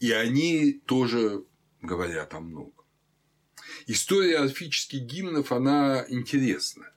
и 0.00 0.10
они 0.10 0.80
тоже 0.86 1.44
говорят 1.82 2.34
о 2.34 2.40
многом. 2.40 2.72
История 3.86 4.38
орфических 4.38 5.02
гимнов, 5.02 5.52
она 5.52 6.04
интересна. 6.08 6.92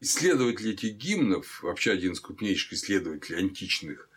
Исследователь 0.00 0.72
этих 0.72 0.94
гимнов, 0.94 1.62
вообще 1.62 1.90
один 1.92 2.12
из 2.12 2.20
крупнейших 2.20 2.74
исследователей 2.74 3.38
античных, 3.38 4.08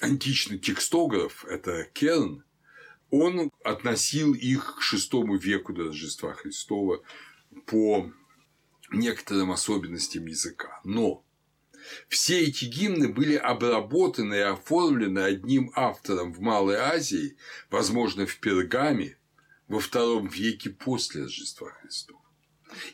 античный 0.00 0.58
текстограф, 0.58 1.44
это 1.44 1.84
Керн, 1.92 2.42
он 3.10 3.52
относил 3.62 4.34
их 4.34 4.76
к 4.76 4.94
VI 4.94 5.38
веку 5.38 5.72
до 5.72 5.84
Рождества 5.84 6.32
Христова 6.32 7.04
по 7.66 8.10
некоторым 8.98 9.52
особенностям 9.52 10.26
языка. 10.26 10.80
Но 10.84 11.24
все 12.08 12.40
эти 12.40 12.64
гимны 12.64 13.08
были 13.08 13.34
обработаны 13.34 14.34
и 14.34 14.40
оформлены 14.40 15.20
одним 15.20 15.70
автором 15.74 16.32
в 16.32 16.40
Малой 16.40 16.76
Азии, 16.76 17.36
возможно, 17.70 18.26
в 18.26 18.38
Пергаме, 18.38 19.18
во 19.68 19.80
втором 19.80 20.28
веке 20.28 20.70
после 20.70 21.22
Рождества 21.22 21.70
Христова. 21.70 22.20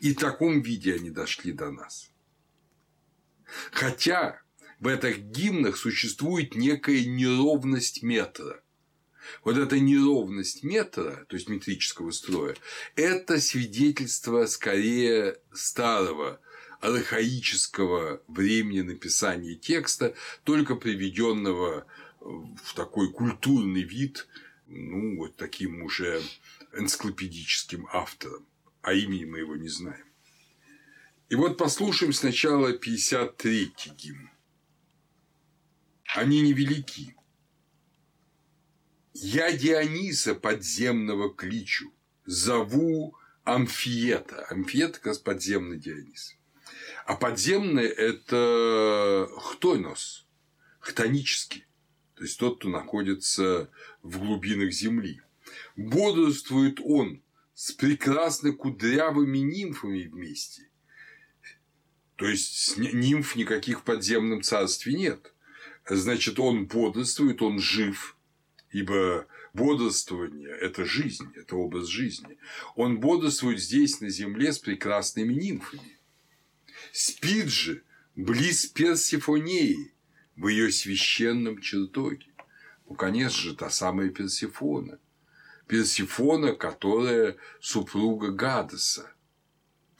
И 0.00 0.14
в 0.14 0.18
таком 0.18 0.60
виде 0.60 0.94
они 0.94 1.10
дошли 1.10 1.52
до 1.52 1.70
нас. 1.70 2.10
Хотя 3.72 4.40
в 4.78 4.86
этих 4.86 5.18
гимнах 5.18 5.76
существует 5.76 6.54
некая 6.54 7.04
неровность 7.04 8.02
метра. 8.02 8.62
Вот 9.44 9.56
эта 9.56 9.78
неровность 9.78 10.62
метра, 10.62 11.24
то 11.28 11.36
есть 11.36 11.48
метрического 11.48 12.10
строя, 12.10 12.56
это 12.96 13.40
свидетельство 13.40 14.46
скорее 14.46 15.38
старого 15.52 16.40
архаического 16.80 18.22
времени 18.26 18.80
написания 18.80 19.54
текста, 19.54 20.14
только 20.44 20.74
приведенного 20.76 21.86
в 22.20 22.74
такой 22.74 23.12
культурный 23.12 23.82
вид, 23.82 24.26
ну, 24.66 25.16
вот 25.16 25.36
таким 25.36 25.82
уже 25.82 26.22
энциклопедическим 26.72 27.86
автором 27.92 28.46
а 28.82 28.92
имени 28.92 29.24
мы 29.24 29.38
его 29.38 29.56
не 29.56 29.68
знаем. 29.68 30.04
И 31.28 31.34
вот 31.34 31.58
послушаем 31.58 32.12
сначала 32.12 32.72
53-й 32.72 33.90
гимн. 33.90 34.30
Они 36.16 36.40
невелики. 36.40 37.14
Я 39.12 39.50
Диониса 39.52 40.34
подземного 40.34 41.34
кличу, 41.34 41.92
зову 42.26 43.16
Амфиета. 43.44 44.44
Амфиета 44.44 45.00
как 45.00 45.20
подземный 45.22 45.78
Дионис. 45.78 46.36
А 47.06 47.16
подземный– 47.16 47.86
это 47.86 49.28
хтонос, 49.36 50.28
хтонический, 50.78 51.66
то 52.14 52.22
есть 52.22 52.38
тот, 52.38 52.58
кто 52.58 52.68
находится 52.68 53.68
в 54.02 54.18
глубинах 54.18 54.70
земли. 54.72 55.20
Бодрствует 55.74 56.78
он 56.80 57.22
с 57.54 57.72
прекрасно 57.72 58.52
кудрявыми 58.52 59.38
нимфами 59.38 60.04
вместе. 60.04 60.68
То 62.14 62.28
есть 62.28 62.76
нимф 62.76 63.34
никаких 63.34 63.80
в 63.80 63.82
подземном 63.82 64.42
царстве 64.42 64.94
нет. 64.94 65.34
Значит, 65.88 66.38
он 66.38 66.66
бодрствует, 66.66 67.42
он 67.42 67.58
жив, 67.58 68.16
ибо 68.70 69.26
бодрствование– 69.52 70.50
это 70.60 70.84
жизнь, 70.84 71.32
это 71.34 71.56
образ 71.56 71.86
жизни. 71.86 72.38
Он 72.76 73.00
бодрствует 73.00 73.60
здесь, 73.60 74.00
на 74.00 74.08
земле, 74.08 74.52
с 74.52 74.58
прекрасными 74.58 75.34
нимфами. 75.34 75.98
Спит 76.92 77.48
же 77.48 77.82
близ 78.16 78.66
Персифонеи, 78.66 79.92
в 80.36 80.48
ее 80.48 80.72
священном 80.72 81.60
чертоге. 81.60 82.26
Ну, 82.88 82.94
конечно 82.94 83.40
же, 83.40 83.56
та 83.56 83.70
самая 83.70 84.08
Персифона– 84.08 84.98
Персифона, 85.70 86.52
которая 86.56 87.36
супруга 87.60 88.32
Гадеса, 88.32 89.14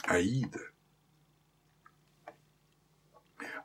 Аида. 0.03 0.70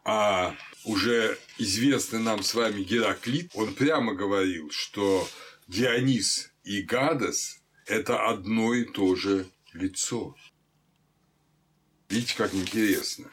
А 0.05 0.55
уже 0.83 1.37
известный 1.57 2.19
нам 2.19 2.43
с 2.43 2.53
вами 2.53 2.83
Гераклит, 2.83 3.51
он 3.55 3.73
прямо 3.73 4.13
говорил, 4.13 4.69
что 4.69 5.27
Дионис 5.67 6.51
и 6.63 6.83
Гадес– 6.83 7.63
это 7.87 8.27
одно 8.27 8.75
и 8.75 8.85
то 8.85 9.15
же 9.15 9.47
лицо. 9.73 10.35
Видите, 12.07 12.35
как 12.37 12.53
интересно. 12.53 13.31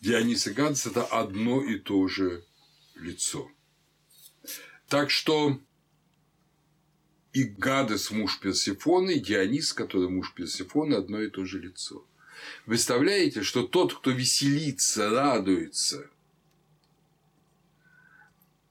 Дионис 0.00 0.48
и 0.48 0.52
Гадес– 0.52 0.86
это 0.88 1.04
одно 1.04 1.62
и 1.62 1.78
то 1.78 2.08
же 2.08 2.44
лицо. 2.96 3.48
Так 4.88 5.10
что 5.10 5.60
и 7.32 7.44
Гадес 7.44 8.10
муж 8.10 8.40
Персифоны, 8.40 9.12
и 9.12 9.20
Дионис, 9.20 9.72
который 9.72 10.08
муж 10.08 10.34
Персифоны, 10.34 10.94
одно 10.94 11.22
и 11.22 11.30
то 11.30 11.44
же 11.44 11.60
лицо. 11.60 12.04
Представляете, 12.66 13.42
что 13.42 13.62
тот, 13.62 13.94
кто 13.94 14.10
веселится, 14.10 15.10
радуется? 15.10 16.10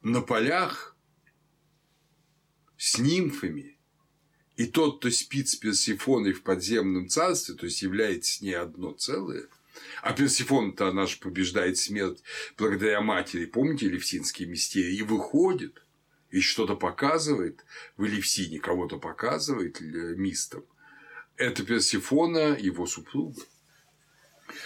На 0.01 0.21
полях 0.21 0.95
с 2.77 2.97
нимфами, 2.97 3.77
и 4.57 4.65
тот, 4.65 4.97
кто 4.97 5.09
спит 5.11 5.47
с 5.47 5.55
Персифоной 5.55 6.33
в 6.33 6.41
подземном 6.41 7.07
царстве, 7.07 7.55
то 7.55 7.65
есть 7.65 7.81
является 7.83 8.33
с 8.33 8.41
ней 8.41 8.55
одно 8.55 8.91
целое, 8.93 9.47
а 10.01 10.13
Персифона-то 10.13 10.89
она 10.89 11.05
же 11.05 11.17
побеждает 11.19 11.77
смерть 11.77 12.21
благодаря 12.57 13.01
матери, 13.01 13.45
помните 13.45 13.87
Левсинские 13.87 14.47
мистерии, 14.47 14.97
и 14.97 15.03
выходит 15.03 15.83
и 16.31 16.41
что-то 16.41 16.75
показывает. 16.75 17.63
В 17.95 18.05
Элевсине, 18.05 18.59
кого-то 18.59 18.97
показывает 18.97 19.79
мистом, 19.81 20.65
это 21.37 21.63
Персифона, 21.63 22.57
его 22.57 22.87
супруга. 22.87 23.41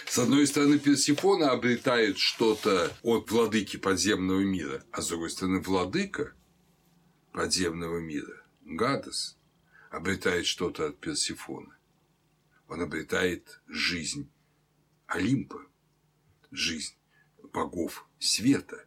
С 0.06 0.18
одной 0.18 0.46
стороны, 0.46 0.78
Персифона 0.78 1.50
обретает 1.50 2.18
что-то 2.18 2.96
от 3.02 3.30
владыки 3.30 3.76
подземного 3.76 4.40
мира, 4.40 4.84
а 4.90 5.02
с 5.02 5.08
другой 5.08 5.30
стороны, 5.30 5.60
владыка 5.60 6.34
подземного 7.32 7.98
мира, 7.98 8.44
Гадос, 8.64 9.36
обретает 9.90 10.46
что-то 10.46 10.86
от 10.86 10.98
Персифоны. 10.98 11.72
Он 12.68 12.82
обретает 12.82 13.60
жизнь 13.66 14.30
Олимпа, 15.06 15.66
жизнь 16.50 16.94
богов 17.52 18.06
света. 18.18 18.84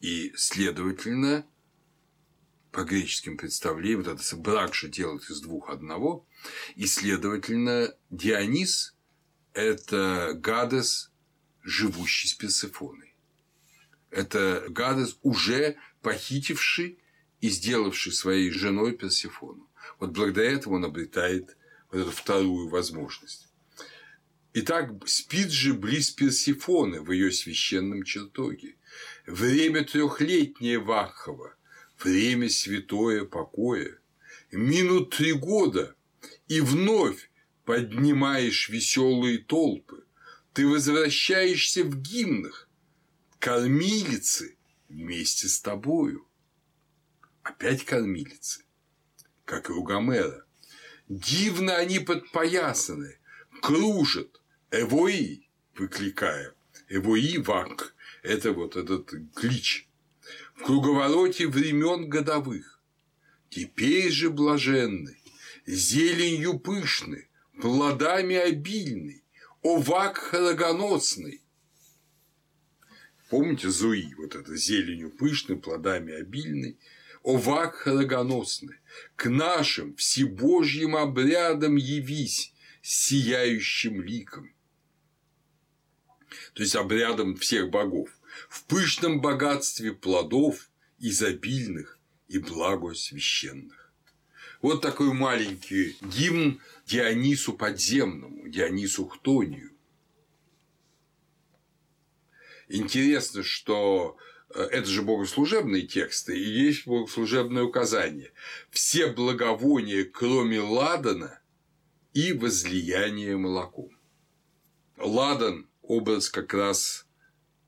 И, 0.00 0.32
следовательно, 0.36 1.46
по 2.72 2.84
греческим 2.84 3.36
представлениям, 3.36 4.02
вот 4.02 4.20
это 4.20 4.36
брак 4.36 4.74
же 4.74 4.88
делает 4.88 5.28
из 5.28 5.40
двух 5.40 5.68
одного, 5.68 6.26
и, 6.74 6.86
следовательно, 6.86 7.94
Дионис– 8.10 8.96
это 9.54 10.32
Гадес, 10.34 11.10
живущий 11.62 12.28
с 12.28 12.34
Персефоной. 12.34 13.14
Это 14.10 14.64
Гадес, 14.68 15.18
уже 15.22 15.76
похитивший 16.02 16.98
и 17.40 17.48
сделавший 17.48 18.12
своей 18.12 18.50
женой 18.50 18.92
Персефону. 18.92 19.68
Вот 19.98 20.10
благодаря 20.10 20.52
этому 20.52 20.76
он 20.76 20.84
обретает 20.84 21.56
вот 21.90 22.00
эту 22.00 22.10
вторую 22.10 22.68
возможность. 22.68 23.48
Итак, 24.52 24.90
спит 25.06 25.50
же 25.50 25.74
близ 25.74 26.10
Персифоны 26.10 27.00
в 27.00 27.12
ее 27.12 27.30
священном 27.30 28.02
чертоге. 28.02 28.76
Время 29.26 29.84
трехлетнее 29.84 30.78
Вахова– 30.78 31.54
время 32.04 32.48
святое 32.48 33.24
покоя, 33.24 33.98
минут 34.50 35.16
три 35.16 35.32
года, 35.32 35.94
и 36.48 36.60
вновь 36.60 37.29
поднимаешь 37.70 38.68
веселые 38.68 39.38
толпы. 39.38 40.02
Ты 40.52 40.66
возвращаешься 40.66 41.84
в 41.84 42.02
гимнах, 42.02 42.68
кормилицы 43.38 44.56
вместе 44.88 45.46
с 45.46 45.60
тобою. 45.60 46.26
Опять 47.44 47.84
кормилицы, 47.84 48.64
как 49.44 49.70
и 49.70 49.72
у 49.72 49.84
Гомера. 49.84 50.44
Дивно 51.08 51.76
они 51.76 52.00
подпоясаны, 52.00 53.20
кружат, 53.62 54.42
эвои, 54.72 55.48
выкликая. 55.76 56.54
Эвои 56.88 57.36
вак– 57.36 57.94
это 58.24 58.52
вот 58.52 58.74
этот 58.74 59.14
клич. 59.36 59.88
В 60.56 60.64
круговороте 60.64 61.46
времен 61.46 62.08
годовых. 62.08 62.80
Теперь 63.48 64.10
же 64.10 64.28
блаженны, 64.28 65.16
зеленью 65.66 66.58
пышны, 66.58 67.29
плодами 67.60 68.36
обильный, 68.36 69.22
овак 69.62 70.18
храгоносный. 70.18 71.42
Помните 73.28 73.70
Зуи, 73.70 74.14
вот 74.16 74.34
это 74.34 74.56
зеленью 74.56 75.10
пышный, 75.10 75.56
плодами 75.56 76.12
обильный, 76.14 76.78
овак 77.22 77.76
храгоносный, 77.76 78.76
к 79.14 79.28
нашим 79.28 79.94
всебожьим 79.94 80.96
обрядам 80.96 81.76
явись 81.76 82.52
сияющим 82.82 84.00
ликом. 84.02 84.52
То 86.54 86.62
есть 86.62 86.74
обрядом 86.74 87.36
всех 87.36 87.70
богов, 87.70 88.10
в 88.48 88.64
пышном 88.64 89.20
богатстве 89.20 89.92
плодов 89.92 90.70
изобильных 90.98 91.98
и 92.28 92.38
благо 92.38 92.94
священных. 92.94 93.92
Вот 94.62 94.82
такой 94.82 95.12
маленький 95.12 95.96
гимн 96.02 96.60
Дионису 96.90 97.52
подземному, 97.52 98.48
Дионису 98.48 99.06
Хтонию. 99.06 99.70
Интересно, 102.68 103.44
что 103.44 104.16
э, 104.52 104.60
это 104.60 104.88
же 104.88 105.02
богослужебные 105.02 105.86
тексты, 105.86 106.36
и 106.36 106.42
есть 106.42 106.88
богослужебное 106.88 107.62
указание. 107.62 108.32
Все 108.72 109.06
благовония, 109.06 110.04
кроме 110.04 110.58
ладана 110.58 111.40
и 112.12 112.32
возлияния 112.32 113.36
молоком. 113.36 113.96
Ладан– 114.96 115.68
образ 115.82 116.28
как 116.28 116.52
раз 116.52 117.06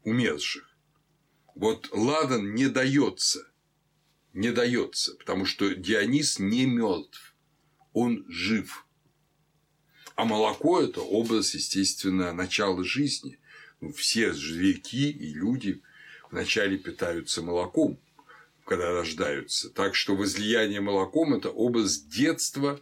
умерших. 0.03 0.69
Вот 1.55 1.91
ладан 1.93 2.55
не 2.55 2.67
дается, 2.67 3.49
не 4.33 4.51
дается, 4.51 5.15
потому 5.15 5.45
что 5.45 5.77
Дионис 5.77 6.41
не 6.41 6.67
мертв, 6.67 7.37
он 7.93 8.25
жив. 8.29 8.85
А 10.15 10.25
молоко– 10.25 10.81
это 10.83 11.01
образ, 11.01 11.55
естественно, 11.55 12.33
начала 12.33 12.85
жизни. 12.85 13.39
Ну, 13.81 13.93
все 13.93 14.33
зверьки 14.33 15.11
и 15.11 15.33
люди 15.33 15.81
вначале 16.31 16.79
питаются 16.79 17.43
молоком, 17.43 17.99
когда 18.65 18.93
рождаются. 18.93 19.71
Так 19.71 19.95
что 19.95 20.15
возлияние 20.15 20.81
молоком– 20.81 21.35
это 21.37 21.51
образ 21.51 21.99
детства, 21.99 22.81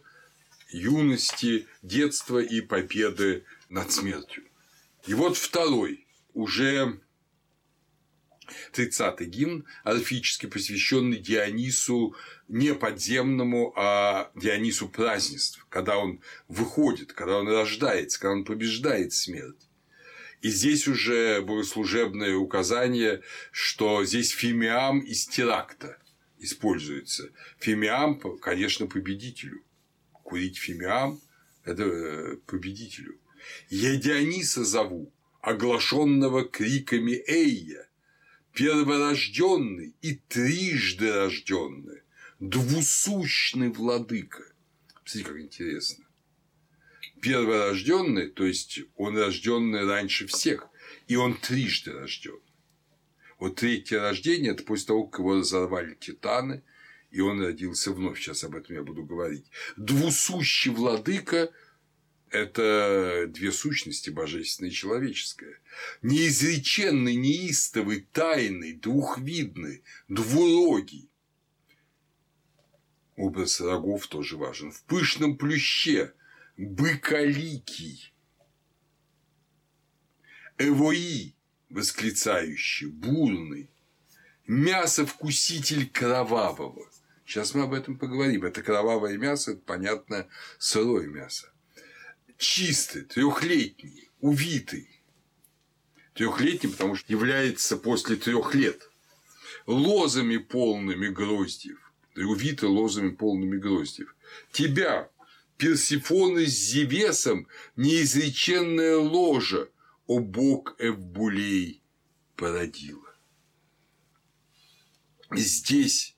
юности, 0.69 1.67
детства 1.81 2.39
и 2.39 2.61
победы 2.61 3.43
над 3.69 3.91
смертью. 3.91 4.43
И 5.07 5.13
вот 5.13 5.37
второй, 5.37 6.05
уже 6.33 6.99
30-й 8.73 9.25
гимн, 9.25 9.65
орфически 9.83 10.45
посвященный 10.45 11.17
Дионису 11.17 12.15
не 12.47 12.73
подземному, 12.73 13.73
а 13.75 14.31
Дионису 14.35 14.89
празднеств, 14.89 15.65
когда 15.69 15.97
он 15.97 16.21
выходит, 16.47 17.13
когда 17.13 17.37
он 17.37 17.47
рождается, 17.47 18.19
когда 18.19 18.33
он 18.33 18.45
побеждает 18.45 19.13
смерть. 19.13 19.67
И 20.41 20.49
здесь 20.49 20.87
уже 20.87 21.41
богослужебное 21.41 22.35
указание, 22.35 23.21
что 23.51 24.03
здесь 24.05 24.31
фимиам 24.31 24.99
из 24.99 25.27
теракта 25.27 25.97
используется. 26.39 27.29
Фимиам, 27.59 28.19
конечно, 28.39 28.87
победителю. 28.87 29.63
Курить 30.11 30.57
фимиам– 30.57 31.21
это 31.63 31.83
э, 31.83 32.35
победителю. 32.47 33.19
Я 33.69 33.95
Диониса 33.95 34.63
зову, 34.63 35.13
оглашенного 35.41 36.43
криками 36.47 37.23
Эйя, 37.27 37.87
перворожденный 38.53 39.95
и 40.01 40.15
трижды 40.15 41.13
рожденный, 41.13 42.01
двусущный 42.39 43.69
владыка. 43.69 44.43
Смотрите, 45.05 45.23
как 45.29 45.39
интересно. 45.39 46.05
Перворожденный, 47.21 48.29
то 48.29 48.45
есть 48.45 48.81
он 48.95 49.17
рожденный 49.17 49.85
раньше 49.85 50.27
всех, 50.27 50.67
и 51.07 51.15
он 51.15 51.35
трижды 51.35 51.91
рожден. 51.91 52.39
Вот 53.39 53.55
третье 53.55 53.99
рождение– 53.99 54.51
это 54.53 54.63
после 54.63 54.87
того, 54.87 55.05
как 55.05 55.19
его 55.19 55.39
разорвали 55.39 55.95
титаны, 55.95 56.63
и 57.09 57.21
он 57.21 57.41
родился 57.41 57.91
вновь. 57.91 58.19
Сейчас 58.19 58.43
об 58.43 58.55
этом 58.55 58.75
я 58.75 58.83
буду 58.83 59.03
говорить. 59.03 59.45
Двусущий 59.77 60.71
владыка 60.71 61.51
это 62.31 63.25
две 63.27 63.51
сущности, 63.51 64.09
божественное 64.09 64.71
и 64.71 64.73
человеческое. 64.73 65.59
Неизреченный, 66.01 67.15
неистовый, 67.15 68.07
тайный, 68.13 68.73
двухвидный, 68.73 69.83
двурогий. 70.07 71.09
Образ 73.17 73.59
рогов 73.59 74.07
тоже 74.07 74.37
важен. 74.37 74.71
В 74.71 74.81
пышном 74.83 75.37
плюще 75.37 76.13
быколикий. 76.57 78.13
Эвои, 80.57 81.35
восклицающий, 81.69 82.87
бурный. 82.87 83.69
Мясо-вкуситель 84.47 85.89
кровавого. 85.89 86.89
Сейчас 87.25 87.53
мы 87.53 87.63
об 87.63 87.73
этом 87.73 87.97
поговорим. 87.97 88.45
Это 88.45 88.63
кровавое 88.63 89.17
мясо, 89.17 89.51
это, 89.51 89.61
понятно, 89.61 90.27
сырое 90.57 91.07
мясо 91.07 91.51
чистый, 92.41 93.03
трехлетний, 93.03 94.09
увитый. 94.19 94.89
Трехлетний, 96.13 96.71
потому 96.71 96.95
что 96.95 97.11
является 97.11 97.77
после 97.77 98.17
трех 98.17 98.53
лет 98.55 98.89
лозами 99.67 100.37
полными 100.37 101.07
гроздьев, 101.07 101.79
и 102.15 102.23
увиты 102.23 102.67
лозами 102.67 103.11
полными 103.11 103.57
гроздьев. 103.57 104.13
Тебя, 104.51 105.09
Персифоны 105.57 106.47
с 106.47 106.49
Зевесом, 106.49 107.47
неизреченная 107.75 108.97
ложа, 108.97 109.69
о 110.07 110.19
бог 110.19 110.75
Эвбулей, 110.79 111.83
породила. 112.35 113.15
Здесь 115.31 116.17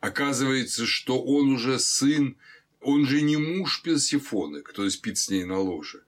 оказывается, 0.00 0.86
что 0.86 1.22
он 1.22 1.52
уже 1.52 1.78
сын 1.78 2.38
он 2.82 3.06
же 3.06 3.22
не 3.22 3.36
муж 3.36 3.82
Персифоны, 3.82 4.62
который 4.62 4.90
спит 4.90 5.18
с 5.18 5.28
ней 5.30 5.44
на 5.44 5.58
ложе, 5.58 6.02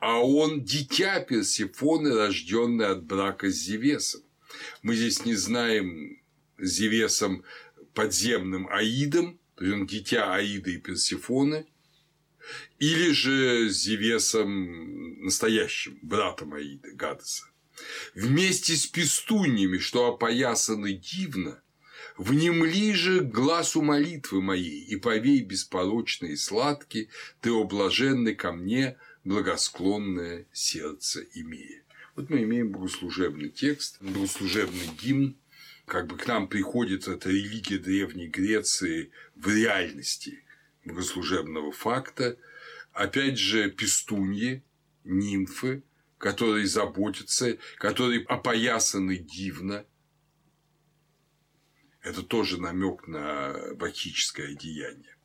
а 0.00 0.20
он 0.20 0.64
дитя 0.64 1.20
Персифоны, 1.20 2.14
рожденный 2.14 2.86
от 2.86 3.04
брака 3.04 3.50
с 3.50 3.54
Зевесом. 3.54 4.22
Мы 4.82 4.94
здесь 4.94 5.24
не 5.24 5.34
знаем 5.34 6.20
Зевесом 6.58 7.44
подземным 7.94 8.68
Аидом, 8.68 9.38
то 9.56 9.64
есть 9.64 9.76
он 9.76 9.86
дитя 9.86 10.34
Аида 10.34 10.70
и 10.70 10.78
Персифоны, 10.78 11.66
или 12.78 13.10
же 13.12 13.68
Зевесом 13.68 15.22
настоящим, 15.24 15.98
братом 16.02 16.54
Аиды, 16.54 16.92
Гадеса. 16.92 17.44
Вместе 18.14 18.74
с 18.74 18.86
пестуньями, 18.86 19.78
что 19.78 20.06
опоясаны 20.06 20.94
дивно, 20.94 21.62
Внемли 22.16 22.92
же 22.92 23.20
глазу 23.20 23.82
молитвы 23.82 24.40
моей, 24.40 24.84
и 24.84 24.96
повей 24.96 25.42
беспорочный 25.42 26.32
и 26.32 26.36
сладкий, 26.36 27.08
ты 27.40 27.50
облаженный 27.50 28.34
ко 28.34 28.52
мне, 28.52 28.96
благосклонное 29.24 30.46
сердце 30.52 31.26
имея. 31.34 31.82
Вот 32.14 32.30
мы 32.30 32.42
имеем 32.44 32.72
богослужебный 32.72 33.50
текст, 33.50 34.00
богослужебный 34.00 34.88
гимн, 35.00 35.36
как 35.84 36.06
бы 36.06 36.16
к 36.16 36.26
нам 36.26 36.48
приходит 36.48 37.06
эта 37.06 37.28
религия 37.28 37.78
Древней 37.78 38.28
Греции 38.28 39.10
в 39.34 39.48
реальности 39.48 40.42
богослужебного 40.84 41.72
факта. 41.72 42.38
Опять 42.92 43.38
же, 43.38 43.70
пестуньи, 43.70 44.62
нимфы, 45.04 45.82
которые 46.18 46.66
заботятся, 46.66 47.58
которые 47.78 48.24
опоясаны 48.24 49.18
дивно– 49.18 49.84
это 52.06 52.22
тоже 52.22 52.60
намек 52.60 53.08
на 53.08 53.74
бакическое 53.74 54.54
деяние. 54.54 55.16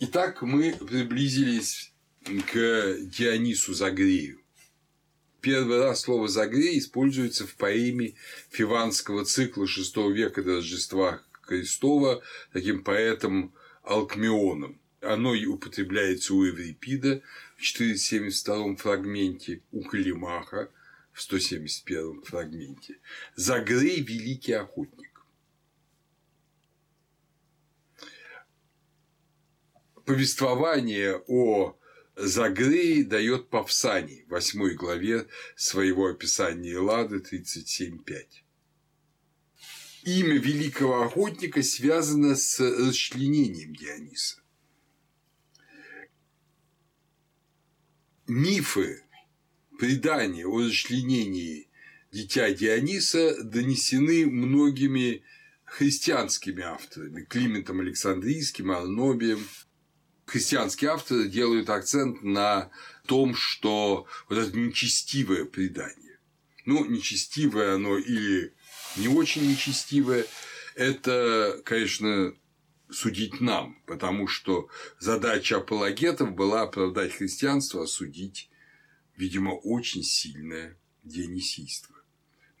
Итак, 0.00 0.42
мы 0.42 0.72
приблизились 0.72 1.92
к 2.24 2.96
Дионису 3.02 3.72
Загрею. 3.72 4.40
Первый 5.40 5.78
раз 5.78 6.02
слово 6.02 6.26
«загрей» 6.28 6.78
используется 6.78 7.46
в 7.46 7.54
поэме 7.54 8.14
фиванского 8.50 9.24
цикла 9.24 9.64
VI 9.64 10.12
века 10.12 10.42
до 10.42 10.56
Рождества 10.56 11.22
Христова 11.42 12.22
таким 12.52 12.82
поэтом 12.82 13.54
Алкмеоном. 13.84 14.80
Оно 15.00 15.34
и 15.34 15.46
употребляется 15.46 16.34
у 16.34 16.42
Еврипида 16.42 17.22
в 17.56 17.62
472 17.62 18.76
фрагменте, 18.76 19.62
у 19.70 19.82
Калимаха 19.82 20.70
в 21.12 21.22
171 21.22 22.22
фрагменте. 22.22 22.98
Загрей– 23.36 24.00
великий 24.02 24.52
охотник. 24.52 25.24
Повествование 30.04 31.22
о 31.28 31.78
Загрее 32.14 33.04
дает 33.04 33.48
Павсаний 33.48 34.24
в 34.24 34.30
8 34.30 34.74
главе 34.74 35.28
своего 35.56 36.08
описания 36.08 36.74
Эллады 36.74 37.18
37.5. 37.18 38.26
Имя 40.04 40.36
великого 40.36 41.04
охотника 41.04 41.62
связано 41.62 42.36
с 42.36 42.60
расчленением 42.60 43.74
Диониса. 43.74 44.42
Мифы, 48.26 49.01
предания 49.82 50.46
о 50.46 50.60
расчленении 50.60 51.68
дитя 52.12 52.52
Диониса 52.52 53.42
донесены 53.42 54.26
многими 54.26 55.24
христианскими 55.64 56.62
авторами– 56.62 57.24
Климентом 57.28 57.80
Александрийским, 57.80 58.70
Арнобием. 58.70 59.44
Христианские 60.24 60.90
авторы 60.90 61.26
делают 61.26 61.68
акцент 61.68 62.22
на 62.22 62.70
том, 63.06 63.34
что 63.34 64.06
вот 64.28 64.38
это 64.38 64.56
нечестивое 64.56 65.46
предание. 65.46 66.20
Ну, 66.64 66.84
нечестивое 66.84 67.74
оно 67.74 67.98
или 67.98 68.54
не 68.96 69.08
очень 69.08 69.50
нечестивое, 69.50 70.26
это, 70.76 71.60
конечно, 71.64 72.32
судить 72.88 73.40
нам, 73.40 73.82
потому 73.88 74.28
что 74.28 74.68
задача 75.00 75.56
апологетов 75.56 76.36
была 76.36 76.62
оправдать 76.62 77.12
христианство, 77.14 77.82
осудить, 77.82 78.48
видимо, 79.16 79.50
очень 79.50 80.02
сильное 80.02 80.78
дионисийство. 81.02 81.94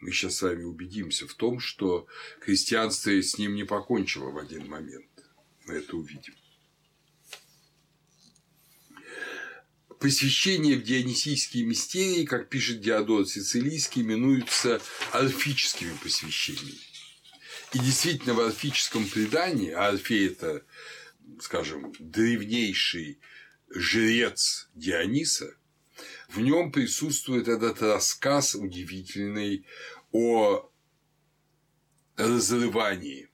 Мы 0.00 0.10
сейчас 0.10 0.36
с 0.36 0.42
вами 0.42 0.64
убедимся 0.64 1.28
в 1.28 1.34
том, 1.34 1.60
что 1.60 2.06
христианство 2.40 3.10
с 3.10 3.38
ним 3.38 3.54
не 3.54 3.64
покончило 3.64 4.30
в 4.30 4.38
один 4.38 4.68
момент. 4.68 5.06
Мы 5.66 5.74
это 5.74 5.96
увидим. 5.96 6.34
Посвящение 10.00 10.76
в 10.76 10.82
дионисийские 10.82 11.64
мистерии, 11.64 12.24
как 12.24 12.48
пишет 12.48 12.80
Диодор 12.80 13.24
Сицилийский, 13.24 14.02
именуются 14.02 14.82
альфическими 15.12 15.96
посвящениями. 16.02 16.80
И 17.72 17.78
действительно, 17.78 18.34
в 18.34 18.40
альфическом 18.40 19.06
предании, 19.06 19.70
а 19.70 19.84
Альфей– 19.84 20.26
это, 20.32 20.64
скажем, 21.40 21.94
древнейший 22.00 23.20
жрец 23.70 24.68
Диониса, 24.74 25.56
в 26.32 26.40
нем 26.40 26.72
присутствует 26.72 27.46
этот 27.46 27.82
рассказ 27.82 28.54
удивительный 28.54 29.66
о 30.12 30.70
разрывании 32.16 33.30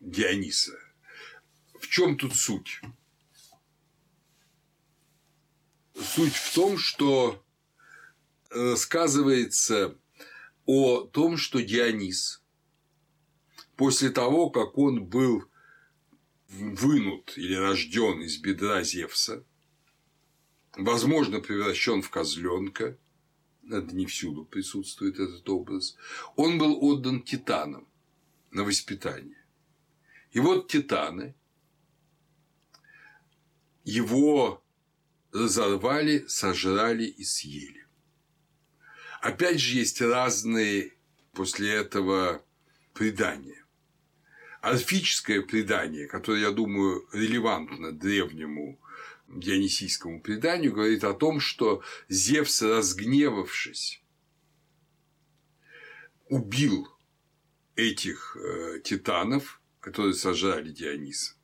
Диониса. 0.00 0.78
В 1.80 1.88
чем 1.88 2.16
тут 2.16 2.36
суть? 2.36 2.80
Суть 5.94 6.34
в 6.34 6.54
том, 6.54 6.78
что 6.78 7.44
рассказывается 8.50 9.98
о 10.64 11.00
том, 11.00 11.36
что 11.36 11.60
Дионис 11.60 12.42
после 13.76 14.10
того, 14.10 14.50
как 14.50 14.78
он 14.78 15.04
был 15.04 15.44
вынут 16.48 17.36
или 17.36 17.54
рожден 17.54 18.22
из 18.22 18.38
бедра 18.38 18.82
Зевса, 18.82 19.44
возможно, 20.76 21.40
превращен 21.40 22.02
в 22.02 22.10
козленка, 22.10 22.96
это 23.68 23.94
не 23.94 24.06
всюду 24.06 24.44
присутствует 24.44 25.18
этот 25.18 25.48
образ, 25.48 25.96
он 26.36 26.58
был 26.58 26.78
отдан 26.84 27.22
титанам 27.22 27.86
на 28.50 28.64
воспитание. 28.64 29.44
И 30.32 30.40
вот 30.40 30.68
титаны 30.68 31.34
его 33.84 34.62
разорвали, 35.32 36.24
сожрали 36.28 37.04
и 37.04 37.24
съели. 37.24 37.86
Опять 39.20 39.60
же, 39.60 39.78
есть 39.78 40.00
разные 40.00 40.92
после 41.32 41.72
этого 41.72 42.44
предания. 42.92 43.64
Альфическое 44.62 45.42
предание, 45.42 46.06
которое, 46.06 46.40
я 46.40 46.50
думаю, 46.50 47.08
релевантно 47.12 47.92
древнему 47.92 48.80
дионисийскому 49.28 50.20
преданию, 50.20 50.72
говорит 50.72 51.04
о 51.04 51.14
том, 51.14 51.40
что 51.40 51.82
Зевс, 52.08 52.62
разгневавшись, 52.62 54.02
убил 56.28 56.88
этих 57.74 58.36
э, 58.36 58.80
титанов, 58.82 59.60
которые 59.80 60.14
сожрали 60.14 60.70
Диониса. 60.70 61.34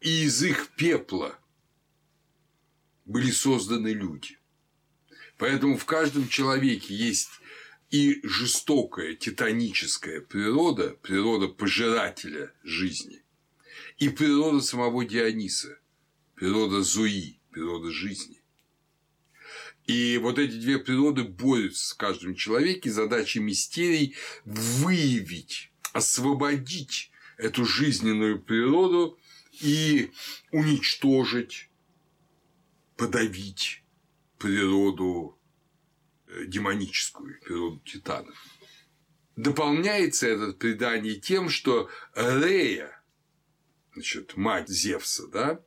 И 0.00 0.24
из 0.24 0.42
их 0.42 0.68
пепла 0.76 1.38
были 3.04 3.30
созданы 3.30 3.88
люди. 3.88 4.38
Поэтому 5.36 5.76
в 5.76 5.84
каждом 5.84 6.28
человеке 6.28 6.94
есть 6.94 7.30
и 7.90 8.20
жестокая 8.22 9.14
титаническая 9.14 10.20
природа, 10.20 10.90
природа 10.90 11.48
пожирателя 11.48 12.52
жизни, 12.62 13.24
и 13.98 14.08
природа 14.08 14.60
самого 14.60 15.04
Диониса, 15.04 15.79
природа 16.40 16.80
Зуи, 16.80 17.38
природа 17.50 17.92
жизни. 17.92 18.42
И 19.84 20.16
вот 20.16 20.38
эти 20.38 20.54
две 20.58 20.78
природы 20.78 21.22
борются 21.22 21.94
в 21.94 21.98
каждом 21.98 22.34
человеке. 22.34 22.90
Задача 22.90 23.40
мистерий– 23.40 24.16
выявить, 24.46 25.70
освободить 25.92 27.10
эту 27.36 27.66
жизненную 27.66 28.40
природу 28.40 29.18
и 29.60 30.12
уничтожить, 30.50 31.68
подавить 32.96 33.84
природу 34.38 35.38
э, 36.26 36.46
демоническую, 36.46 37.38
природу 37.42 37.80
титанов. 37.80 38.46
Дополняется 39.36 40.26
это 40.26 40.54
предание 40.54 41.16
тем, 41.16 41.50
что 41.50 41.90
Рея, 42.14 42.98
значит, 43.92 44.38
мать 44.38 44.70
Зевса, 44.70 45.28
да, 45.28 45.62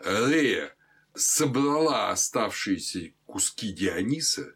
Рея 0.00 0.74
собрала 1.14 2.10
оставшиеся 2.10 3.12
куски 3.26 3.72
Диониса, 3.72 4.54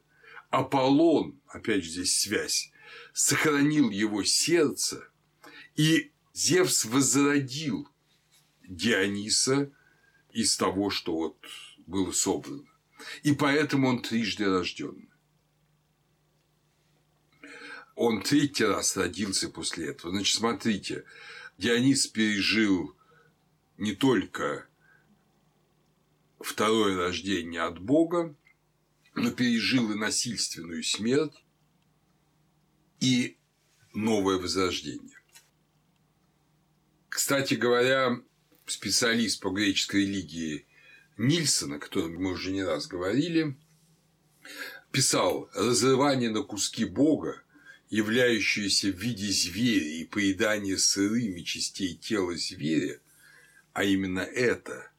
Аполлон, 0.50 1.40
опять 1.48 1.84
же 1.84 1.90
здесь 1.90 2.18
связь, 2.18 2.72
сохранил 3.12 3.90
его 3.90 4.24
сердце, 4.24 5.08
и 5.74 6.12
Зевс 6.32 6.84
возродил 6.84 7.88
Диониса 8.62 9.72
из 10.32 10.56
того, 10.56 10.90
что 10.90 11.14
вот 11.14 11.44
было 11.86 12.12
собрано. 12.12 12.64
И 13.22 13.32
поэтому 13.32 13.88
он 13.88 14.02
трижды 14.02 14.46
рожденный. 14.46 15.10
Он 17.94 18.22
третий 18.22 18.64
раз 18.64 18.96
родился 18.96 19.48
после 19.48 19.90
этого. 19.90 20.12
Значит, 20.12 20.38
смотрите, 20.38 21.04
Дионис 21.58 22.06
пережил 22.06 22.96
не 23.76 23.94
только 23.94 24.66
второе 26.44 26.96
рождение 26.96 27.62
от 27.62 27.78
Бога, 27.78 28.34
но 29.14 29.30
пережил 29.30 29.90
и 29.92 29.94
насильственную 29.94 30.82
смерть, 30.82 31.44
и 33.00 33.36
новое 33.94 34.36
возрождение. 34.36 35.18
Кстати 37.08 37.54
говоря, 37.54 38.20
специалист 38.66 39.40
по 39.40 39.50
греческой 39.50 40.02
религии 40.02 40.66
Нильсона, 41.16 41.76
о 41.76 41.78
котором 41.78 42.14
мы 42.14 42.32
уже 42.32 42.50
не 42.50 42.62
раз 42.62 42.86
говорили, 42.86 43.56
писал 44.90 45.48
«Разрывание 45.54 46.30
на 46.30 46.42
куски 46.42 46.84
Бога, 46.84 47.42
являющееся 47.88 48.88
в 48.88 48.96
виде 48.96 49.28
зверя 49.28 49.86
и 49.86 50.04
поедание 50.04 50.76
сырыми 50.76 51.42
частей 51.42 51.94
тела 51.94 52.36
зверя, 52.36 53.00
а 53.72 53.84
именно 53.84 54.20
это 54.20 54.90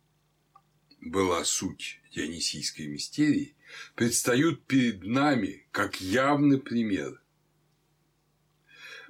была 1.05 1.45
суть 1.45 2.01
Дионисийской 2.13 2.87
мистерии, 2.87 3.55
предстают 3.95 4.65
перед 4.65 5.03
нами 5.03 5.65
как 5.71 6.01
явный 6.01 6.59
пример 6.59 7.21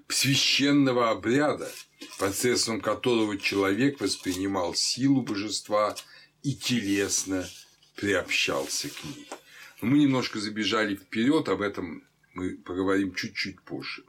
священного 0.07 1.09
обряда, 1.09 1.71
посредством 2.19 2.81
которого 2.81 3.37
человек 3.37 3.99
воспринимал 3.99 4.75
силу 4.75 5.21
божества 5.21 5.95
и 6.43 6.53
телесно 6.53 7.47
приобщался 7.95 8.89
к 8.89 9.03
ней. 9.03 9.27
Но 9.81 9.87
мы 9.87 9.99
немножко 9.99 10.39
забежали 10.39 10.95
вперед, 10.95 11.49
об 11.49 11.61
этом 11.61 12.03
мы 12.33 12.57
поговорим 12.57 13.15
чуть-чуть 13.15 13.61
позже. 13.61 14.03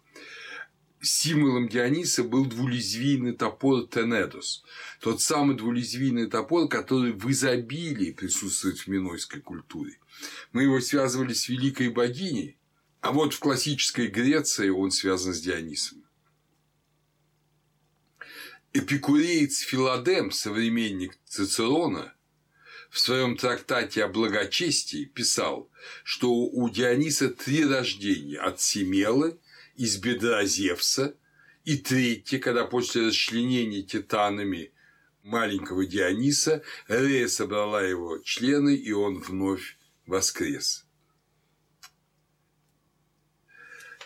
Символом 1.09 1.69
Диониса 1.69 2.25
был 2.25 2.47
двулезвийный 2.47 3.33
топор 3.33 3.87
Тенедос. 3.87 4.65
Тот 5.01 5.21
самый 5.21 5.57
двулезвийный 5.57 6.29
топор, 6.29 6.69
который 6.69 7.13
в 7.13 7.31
изобилии 7.31 8.13
присутствует 8.13 8.79
в 8.79 8.89
минойской 8.89 9.41
культуре. 9.41 9.99
Мы 10.53 10.65
его 10.65 10.81
связывали 10.81 11.33
с 11.33 11.49
великой 11.49 11.91
богиней, 11.91 12.59
а 13.01 13.13
вот 13.13 13.35
в 13.35 13.39
классической 13.39 14.09
Греции 14.09 14.69
он 14.69 14.91
связан 14.91 15.33
с 15.33 15.41
Дионисом. 15.41 16.03
Эпикуреец 18.73 19.61
Филадем, 19.61 20.31
современник 20.31 21.19
Цицерона, 21.25 22.15
в 22.91 22.99
своем 22.99 23.37
трактате 23.37 24.05
о 24.05 24.09
благочестии 24.09 25.05
писал, 25.05 25.71
что 26.05 26.33
у 26.33 26.69
Диониса 26.69 27.29
три 27.29 27.65
рождения 27.65 28.39
от 28.39 28.61
Семелы, 28.61 29.39
из 29.77 29.99
бедра 29.99 30.45
Зевса, 30.45 31.17
и 31.65 31.77
третье, 31.77 32.39
когда 32.39 32.65
после 32.65 33.09
расчленения 33.09 33.83
титанами 33.83 34.73
маленького 35.23 35.85
Диониса 35.85 36.63
Рея 36.87 37.29
собрала 37.29 37.83
его 37.83 38.19
члены, 38.19 38.75
и 38.75 38.93
он 38.93 39.21
вновь 39.21 39.77
воскрес. 40.07 40.87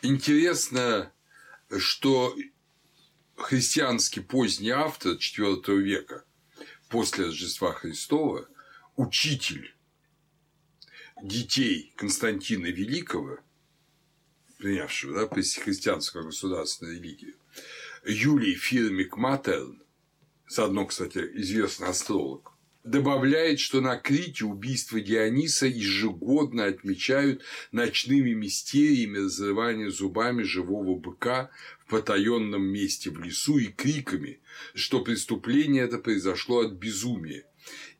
Интересно, 0.03 1.13
что 1.79 2.35
христианский 3.37 4.21
поздний 4.21 4.71
автор 4.71 5.13
IV 5.13 5.77
века 5.79 6.25
после 6.89 7.27
Рождества 7.27 7.73
Христова, 7.73 8.49
учитель 8.97 9.75
детей 11.23 11.93
Константина 11.97 12.67
Великого, 12.67 13.41
принявшего 14.61 15.15
да, 15.15 15.27
христианскую 15.27 16.25
государственную 16.25 16.99
религию, 16.99 17.35
Юлий 18.07 18.55
Фирмик 18.55 19.17
Матерн, 19.17 19.83
заодно, 20.49 20.87
кстати, 20.87 21.19
известный 21.35 21.89
астролог, 21.89 22.53
добавляет, 22.85 23.61
что 23.61 23.81
на 23.81 23.97
Крите 23.97 24.45
убийство 24.45 25.01
Диониса 25.01 25.67
ежегодно 25.67 26.67
отмечают 26.67 27.43
ночными 27.73 28.33
мистериями 28.33 29.19
разрывания 29.19 29.91
зубами 29.91 30.43
живого 30.43 30.99
быка 30.99 31.51
в 31.81 31.91
потаенном 31.91 32.63
месте 32.63 33.11
в 33.11 33.21
лесу 33.21 33.59
и 33.59 33.67
криками, 33.67 34.41
что 34.75 35.03
преступление 35.03 35.85
это 35.85 35.99
произошло 35.99 36.61
от 36.61 36.73
безумия. 36.73 37.45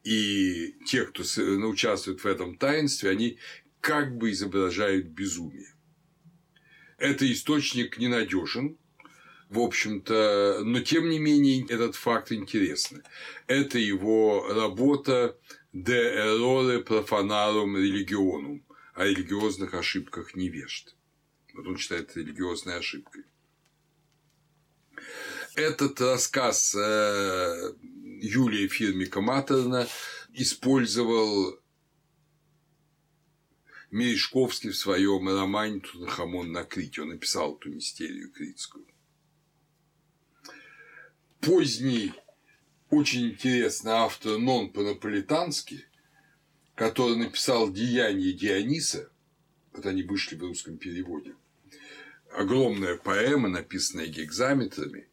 И 0.03 0.77
те, 0.87 1.05
кто 1.05 1.23
участвует 1.69 2.21
в 2.21 2.27
этом 2.27 2.57
таинстве, 2.57 3.11
они 3.11 3.39
как 3.83 4.17
бы 4.17 4.31
изображают 4.31 5.07
безумие. 5.07 5.75
Это 7.01 7.31
источник 7.33 7.97
ненадежен, 7.97 8.77
в 9.49 9.59
общем-то, 9.59 10.61
но 10.65 10.81
тем 10.81 11.09
не 11.09 11.19
менее 11.19 11.67
этот 11.67 11.97
факт 11.97 12.31
интересный. 12.31 13.01
Это 13.47 13.79
его 13.79 14.47
работа 14.53 15.37
«De 15.73 15.95
errore 15.95 16.85
profanarum 16.85 17.75
religionum» 17.75 18.63
о 18.95 19.05
религиозных 19.07 19.73
ошибках 19.73 20.37
невежд. 20.37 20.95
Вот 21.55 21.67
он 21.67 21.79
считает 21.79 22.11
это 22.11 22.21
религиозной 22.21 22.77
ошибкой. 22.77 23.25
Этот 25.55 25.99
рассказ 26.03 26.75
э, 26.75 27.73
Юлия 28.21 28.69
Фирмика 28.69 29.23
Матерна 29.23 29.89
использовал 30.35 31.60
Мережковский 33.91 34.71
в 34.71 34.77
своем 34.77 35.29
романе 35.29 35.81
«Тутанхамон 35.81 36.53
на 36.53 36.65
Крите». 36.65 37.03
Он 37.03 37.09
написал 37.09 37.57
эту 37.57 37.71
мистерию 37.71 38.31
критскую 38.31 38.87
поздний, 41.41 42.13
очень 42.91 43.31
интересный 43.31 43.93
автор 43.93 44.39
Нон 44.39 44.71
по-наполитански, 44.71 45.87
который 46.75 47.17
написал 47.17 47.73
«Деяния 47.73 48.33
Диониса», 48.33 49.11
вот 49.73 49.87
они 49.87 50.03
вышли 50.03 50.37
в 50.37 50.43
русском 50.43 50.77
переводе, 50.77 51.35
огромная 52.33 52.97
поэма, 52.97 53.49
написанная 53.49 54.07
гекзаметрами, 54.07 55.09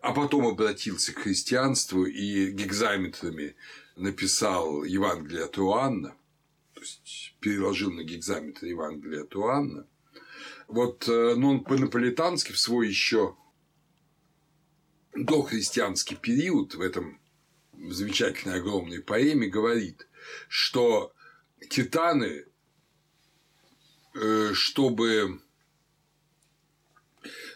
а 0.00 0.12
потом 0.12 0.46
обратился 0.46 1.12
к 1.12 1.18
христианству 1.18 2.04
и 2.04 2.50
гекзаметрами 2.50 3.56
написал 3.96 4.84
Евангелие 4.84 5.44
от 5.44 5.58
Иоанна, 5.58 6.14
есть 6.84 7.34
переложил 7.40 7.90
на 7.90 8.04
гекзаметр 8.04 8.66
Евангелие 8.66 9.22
от 9.22 9.34
Иоанна. 9.34 9.86
Вот 10.68 11.08
э, 11.08 11.34
Нон 11.34 11.64
по-наполитански 11.64 12.52
в 12.52 12.58
свой 12.58 12.88
еще 12.88 13.36
дохристианский 15.14 16.16
период 16.16 16.74
в 16.74 16.80
этом 16.80 17.20
замечательной 17.72 18.58
огромной 18.58 19.00
поэме 19.00 19.48
говорит, 19.48 20.08
что 20.48 21.12
титаны, 21.70 22.44
э, 24.14 24.50
чтобы 24.52 25.40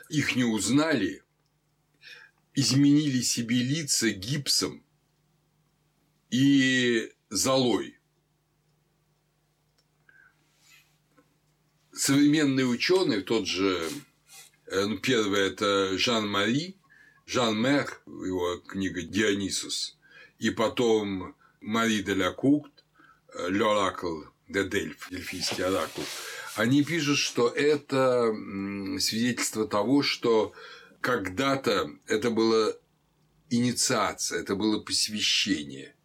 их 0.09 0.37
не 0.37 0.45
узнали, 0.45 1.23
изменили 2.55 3.21
себе 3.21 3.57
лица 3.57 4.11
гипсом 4.11 4.83
и 6.31 7.13
золой. 7.29 7.98
Современные 11.99 12.65
ученые, 12.65 13.23
тот 13.23 13.49
же, 13.49 13.91
э, 14.69 14.85
ну, 14.85 14.99
первый 14.99 15.49
это 15.49 15.99
Жан-Мари, 15.99 16.77
Жан 17.27 17.61
Мер, 17.61 18.01
его 18.07 18.59
книга 18.59 19.03
«Дионисус», 19.03 19.99
и 20.39 20.51
потом 20.51 21.35
Мари 21.61 22.03
де 22.03 22.15
ла 22.15 22.31
Курт, 22.31 22.85
«L'Oracle 23.49 24.29
де 24.49 24.63
Дельф», 24.63 25.09
«Дельфийский 25.11 25.65
оракул», 25.65 26.05
они 26.55 26.85
пишут, 26.85 27.19
что 27.19 27.49
это 27.49 28.33
свидетельство 29.01 29.67
того, 29.67 30.05
что 30.05 30.53
когда-то 31.01 31.91
это 32.07 32.31
было 32.31 32.79
инициация, 33.51 34.41
это 34.43 34.55
было 34.55 34.79
посвящение, 34.79 35.97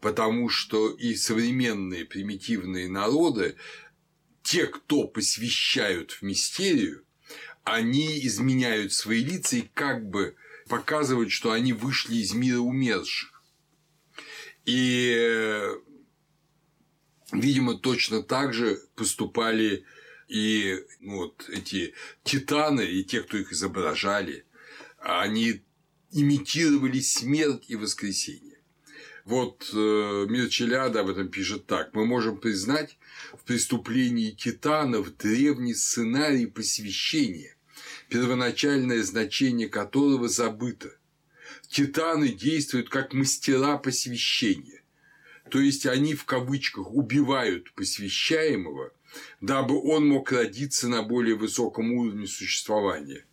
потому 0.00 0.48
что 0.48 0.88
и 0.88 1.14
современные 1.14 2.06
примитивные 2.06 2.88
народы, 2.88 3.56
те, 4.46 4.68
кто 4.68 5.08
посвящают 5.08 6.12
в 6.12 6.22
мистерию, 6.22 7.04
они 7.64 8.24
изменяют 8.24 8.92
свои 8.92 9.24
лица 9.24 9.56
и 9.56 9.68
как 9.74 10.08
бы 10.08 10.36
показывают, 10.68 11.32
что 11.32 11.50
они 11.50 11.72
вышли 11.72 12.14
из 12.18 12.32
мира 12.32 12.60
умерших. 12.60 13.42
И, 14.64 15.60
видимо, 17.32 17.74
точно 17.74 18.22
так 18.22 18.54
же 18.54 18.80
поступали 18.94 19.84
и 20.28 20.80
ну, 21.00 21.16
вот 21.16 21.48
эти 21.48 21.94
титаны, 22.22 22.82
и 22.82 23.02
те, 23.02 23.22
кто 23.22 23.36
их 23.36 23.52
изображали, 23.52 24.44
они 25.00 25.60
имитировали 26.12 27.00
смерть 27.00 27.64
и 27.66 27.74
воскресение. 27.74 28.45
Вот 29.26 29.70
э, 29.74 30.26
Мир 30.28 30.48
Челяда 30.48 31.00
об 31.00 31.08
этом 31.08 31.28
пишет 31.28 31.66
так. 31.66 31.92
Мы 31.94 32.06
можем 32.06 32.38
признать 32.38 32.96
в 33.32 33.42
преступлении 33.42 34.30
титанов 34.30 35.16
древний 35.16 35.74
сценарий 35.74 36.46
посвящения, 36.46 37.56
первоначальное 38.08 39.02
значение 39.02 39.68
которого 39.68 40.28
забыто. 40.28 40.96
Титаны 41.68 42.28
действуют 42.28 42.88
как 42.88 43.14
мастера 43.14 43.78
посвящения, 43.78 44.84
то 45.50 45.58
есть 45.58 45.86
они 45.86 46.14
в 46.14 46.24
кавычках 46.24 46.92
убивают 46.92 47.72
посвящаемого, 47.72 48.92
дабы 49.40 49.76
он 49.82 50.06
мог 50.06 50.30
родиться 50.30 50.86
на 50.86 51.02
более 51.02 51.34
высоком 51.34 51.90
уровне 51.90 52.28
существования. 52.28 53.24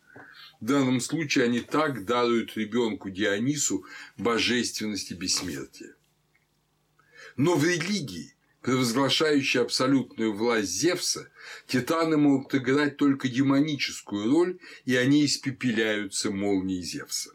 В 0.63 0.65
данном 0.65 1.01
случае 1.01 1.43
они 1.43 1.59
так 1.59 2.05
даруют 2.05 2.55
ребенку 2.55 3.09
Дионису 3.09 3.83
божественность 4.17 5.11
и 5.11 5.13
бессмертие. 5.13 5.93
Но 7.35 7.55
в 7.55 7.65
религии 7.65 8.33
провозглашающий 8.61 9.59
абсолютную 9.59 10.31
власть 10.31 10.71
Зевса, 10.71 11.29
титаны 11.67 12.15
могут 12.15 12.55
играть 12.55 12.95
только 12.95 13.27
демоническую 13.27 14.31
роль, 14.31 14.57
и 14.85 14.95
они 14.95 15.25
испепеляются 15.25 16.31
молнией 16.31 16.81
Зевса. 16.81 17.31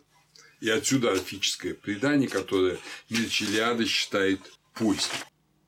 И 0.62 0.70
отсюда 0.70 1.12
орфическое 1.12 1.74
предание, 1.74 2.30
которое 2.30 2.78
Мельчелиада 3.10 3.84
считает 3.84 4.40
поздним. 4.72 5.20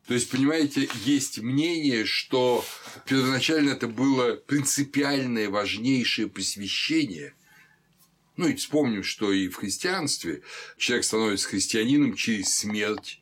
То 0.07 0.15
есть, 0.15 0.31
понимаете, 0.31 0.89
есть 1.05 1.41
мнение, 1.41 2.07
что 2.07 2.65
первоначально 3.05 3.73
это 3.73 3.87
было 3.87 4.37
принципиальное, 4.37 5.51
важнейшее 5.51 6.27
посвящение. 6.27 7.35
Ну 8.41 8.49
и 8.49 8.55
вспомним, 8.55 9.03
что 9.03 9.33
и 9.33 9.49
в 9.49 9.57
христианстве 9.57 10.41
человек 10.79 11.05
становится 11.05 11.47
христианином 11.47 12.15
через 12.15 12.55
смерть 12.55 13.21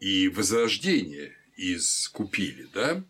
и 0.00 0.26
возрождение 0.26 1.36
из 1.54 2.08
купили, 2.08 2.68
да, 2.74 3.04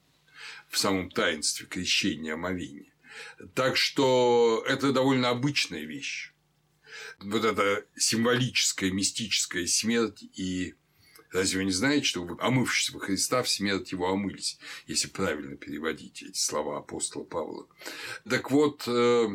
в 0.69 0.77
самом 0.77 1.11
таинстве 1.11 1.67
крещения 1.67 2.35
омовения. 2.35 2.93
Так 3.55 3.79
что 3.79 4.63
это 4.69 4.93
довольно 4.93 5.31
обычная 5.31 5.85
вещь. 5.87 6.35
Вот 7.21 7.43
эта 7.43 7.87
символическая, 7.97 8.91
мистическая 8.91 9.67
смерть 9.67 10.23
и 10.35 10.75
Разве 11.31 11.59
вы 11.59 11.65
не 11.67 11.73
знаете, 11.73 12.05
что 12.07 12.25
вы, 12.25 12.37
омывшись 12.41 12.91
во 12.91 13.01
Христа, 13.01 13.43
в 13.43 13.51
смерть 13.51 13.93
его 13.93 14.09
омылись, 14.09 14.59
если 14.87 15.09
правильно 15.09 15.57
переводить 15.57 16.23
эти 16.23 16.39
слова 16.39 16.79
апостола 16.79 17.25
Павла? 17.25 17.67
Так 18.27 18.51
вот, 18.51 18.85
э, 18.87 19.29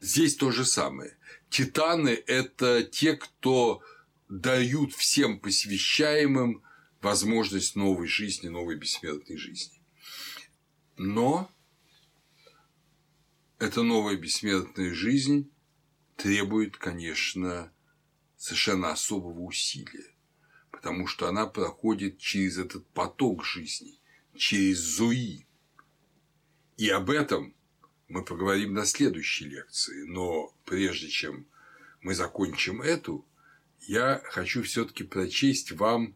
здесь 0.00 0.36
то 0.36 0.50
же 0.50 0.64
самое. 0.64 1.16
Титаны– 1.50 2.10
это 2.26 2.82
те, 2.82 3.14
кто 3.16 3.82
дают 4.28 4.92
всем 4.92 5.38
посвящаемым 5.40 6.62
возможность 7.00 7.76
новой 7.76 8.08
жизни, 8.08 8.48
новой 8.48 8.76
бессмертной 8.76 9.36
жизни. 9.36 9.80
Но 10.96 11.50
эта 13.58 13.82
новая 13.82 14.16
бессмертная 14.16 14.92
жизнь 14.92 15.50
требует, 16.16 16.76
конечно, 16.76 17.72
совершенно 18.36 18.90
особого 18.90 19.40
усилия 19.40 20.16
потому 20.86 21.08
что 21.08 21.26
она 21.26 21.46
проходит 21.46 22.18
через 22.18 22.58
этот 22.58 22.86
поток 22.90 23.44
жизни, 23.44 23.98
через 24.36 24.78
Зуи. 24.78 25.46
И 26.76 26.88
об 26.90 27.10
этом 27.10 27.55
мы 28.08 28.24
поговорим 28.24 28.74
на 28.74 28.84
следующей 28.84 29.46
лекции. 29.46 30.04
Но 30.06 30.54
прежде 30.64 31.08
чем 31.08 31.46
мы 32.00 32.14
закончим 32.14 32.82
эту, 32.82 33.24
я 33.80 34.20
хочу 34.24 34.62
все-таки 34.62 35.04
прочесть 35.04 35.72
вам 35.72 36.14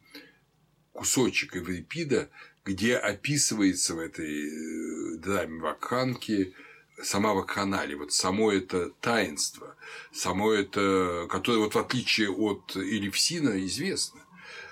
кусочек 0.92 1.56
Эврипида, 1.56 2.30
где 2.64 2.96
описывается 2.96 3.94
в 3.94 3.98
этой 3.98 4.46
э, 4.46 5.16
драме 5.18 5.60
Вакханки 5.60 6.54
сама 7.02 7.34
вакханалия, 7.34 7.96
вот 7.96 8.12
само 8.12 8.52
это 8.52 8.90
таинство, 9.00 9.76
само 10.12 10.52
это, 10.52 11.26
которое 11.30 11.58
вот 11.58 11.74
в 11.74 11.78
отличие 11.78 12.30
от 12.30 12.76
Элевсина 12.76 13.64
известно, 13.66 14.20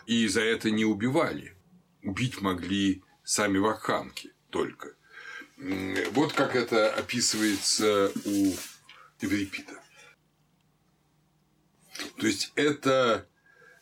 и 0.06 0.26
за 0.28 0.42
это 0.42 0.70
не 0.70 0.84
убивали. 0.84 1.54
Убить 2.02 2.40
могли 2.40 3.02
сами 3.24 3.58
вакханки 3.58 4.32
только. 4.50 4.94
Вот 5.58 6.32
как 6.34 6.54
это 6.54 6.94
описывается 6.94 8.12
у 8.24 8.54
Еврипида. 9.20 9.82
То 12.16 12.26
есть 12.26 12.52
это 12.54 13.28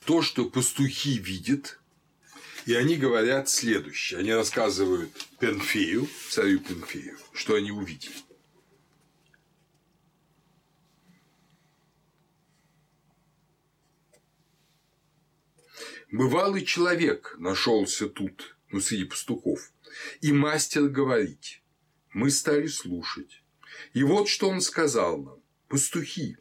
то, 0.07 0.22
что 0.22 0.49
пастухи 0.49 1.18
видят, 1.18 1.79
и 2.64 2.74
они 2.74 2.97
говорят 2.97 3.51
следующее. 3.51 4.20
Они 4.20 4.33
рассказывают 4.33 5.12
Пенфею, 5.39 6.09
царю 6.31 6.61
Пенфею, 6.61 7.18
что 7.35 7.55
они 7.55 7.70
увидели. 7.70 8.14
Бывалый 16.11 16.64
человек 16.64 17.35
нашелся 17.39 18.09
тут, 18.09 18.57
ну, 18.70 18.81
среди 18.81 19.05
пастухов, 19.05 19.72
и 20.22 20.33
мастер 20.33 20.89
говорить. 20.89 21.62
Мы 22.17 22.31
стали 22.31 22.67
слушать. 22.67 23.43
И 23.93 24.03
вот 24.03 24.27
что 24.27 24.49
он 24.49 24.62
сказал 24.62 25.19
нам. 25.19 25.43
Пастухи, 25.69 26.39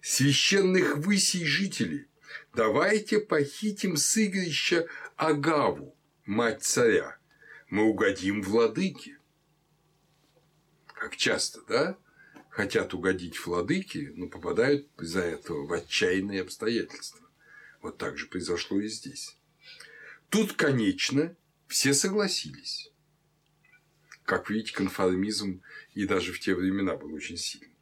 священных 0.00 0.98
высей 0.98 1.44
жителей, 1.44 2.06
давайте 2.54 3.18
похитим 3.18 3.96
с 3.96 4.16
игрища 4.16 4.86
Агаву, 5.16 5.96
мать 6.24 6.62
царя. 6.62 7.18
Мы 7.68 7.82
угодим 7.82 8.42
владыке. 8.42 9.18
Как 10.86 11.16
часто, 11.16 11.62
да? 11.62 11.98
Хотят 12.48 12.94
угодить 12.94 13.44
владыке, 13.44 14.12
но 14.14 14.28
попадают 14.28 14.86
из-за 15.00 15.22
этого 15.22 15.66
в 15.66 15.72
отчаянные 15.72 16.42
обстоятельства. 16.42 17.28
Вот 17.82 17.98
так 17.98 18.18
же 18.18 18.28
произошло 18.28 18.78
и 18.78 18.86
здесь. 18.86 19.36
Тут, 20.28 20.52
конечно, 20.52 21.34
все 21.66 21.92
согласились. 21.92 22.92
Как 24.28 24.50
видите, 24.50 24.74
конформизм 24.74 25.62
и 25.94 26.04
даже 26.04 26.34
в 26.34 26.38
те 26.38 26.54
времена 26.54 26.96
был 26.96 27.14
очень 27.14 27.38
сильный. 27.38 27.72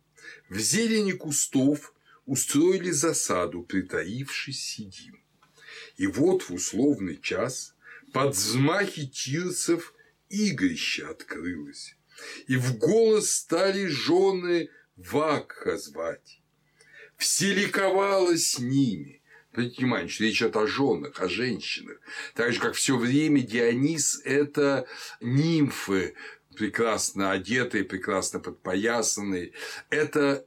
В 0.49 0.57
зелени 0.61 1.11
кустов 1.11 1.93
устроили 2.25 2.93
засаду, 2.93 3.65
притаившись 3.65 4.63
сидим. 4.63 5.21
И 5.97 6.07
вот 6.07 6.43
в 6.43 6.53
условный 6.53 7.21
час 7.21 7.75
под 8.13 8.37
взмахи 8.37 9.09
тирцев 9.09 9.93
игрище 10.29 11.07
открылось, 11.07 11.97
и 12.47 12.55
в 12.55 12.79
голос 12.79 13.29
стали 13.29 13.87
жены 13.87 14.71
Вакха 14.95 15.77
звать. 15.77 16.41
Все 17.17 17.53
ликовало 17.55 18.37
с 18.37 18.61
ними, 18.61 19.21
Обратите 19.57 19.81
внимание, 19.81 20.09
что 20.11 20.25
речь 20.25 20.43
идет 20.43 20.57
о 20.57 20.67
женах, 20.67 21.19
о 21.19 21.31
женщинах. 21.31 21.99
Так 22.35 22.53
же, 22.53 22.61
как 22.61 22.75
все 22.75 22.99
время 22.99 23.41
Дионис– 23.41 24.21
это 24.25 24.87
нимфы, 25.23 26.15
прекрасно 26.57 27.33
одетые, 27.33 27.85
прекрасно 27.85 28.41
подпоясанные. 28.41 29.53
Это 29.91 30.47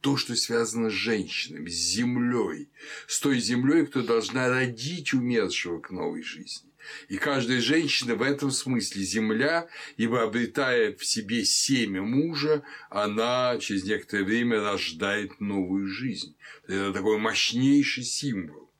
то, 0.00 0.18
что 0.18 0.36
связано 0.36 0.90
с 0.90 0.92
женщинами, 0.92 1.70
с 1.70 1.74
землей, 1.74 2.68
с 3.06 3.20
той 3.20 3.38
землей, 3.38 3.86
кто 3.86 4.02
должна 4.02 4.48
родить 4.48 5.14
умершего 5.14 5.80
к 5.80 5.90
новой 5.90 6.22
жизни. 6.22 6.70
И 7.08 7.16
каждая 7.16 7.60
женщина 7.60 8.14
в 8.14 8.22
этом 8.22 8.50
смысле 8.50 9.02
земля, 9.02 9.68
ибо 9.96 10.22
обретая 10.22 10.94
в 10.94 11.04
себе 11.04 11.44
семя 11.44 12.02
мужа, 12.02 12.62
она 12.90 13.56
через 13.58 13.84
некоторое 13.84 14.24
время 14.24 14.60
рождает 14.60 15.40
новую 15.40 15.86
жизнь. 15.86 16.36
Это 16.66 16.92
такой 16.92 17.18
мощнейший 17.18 18.04
символ. 18.04 18.70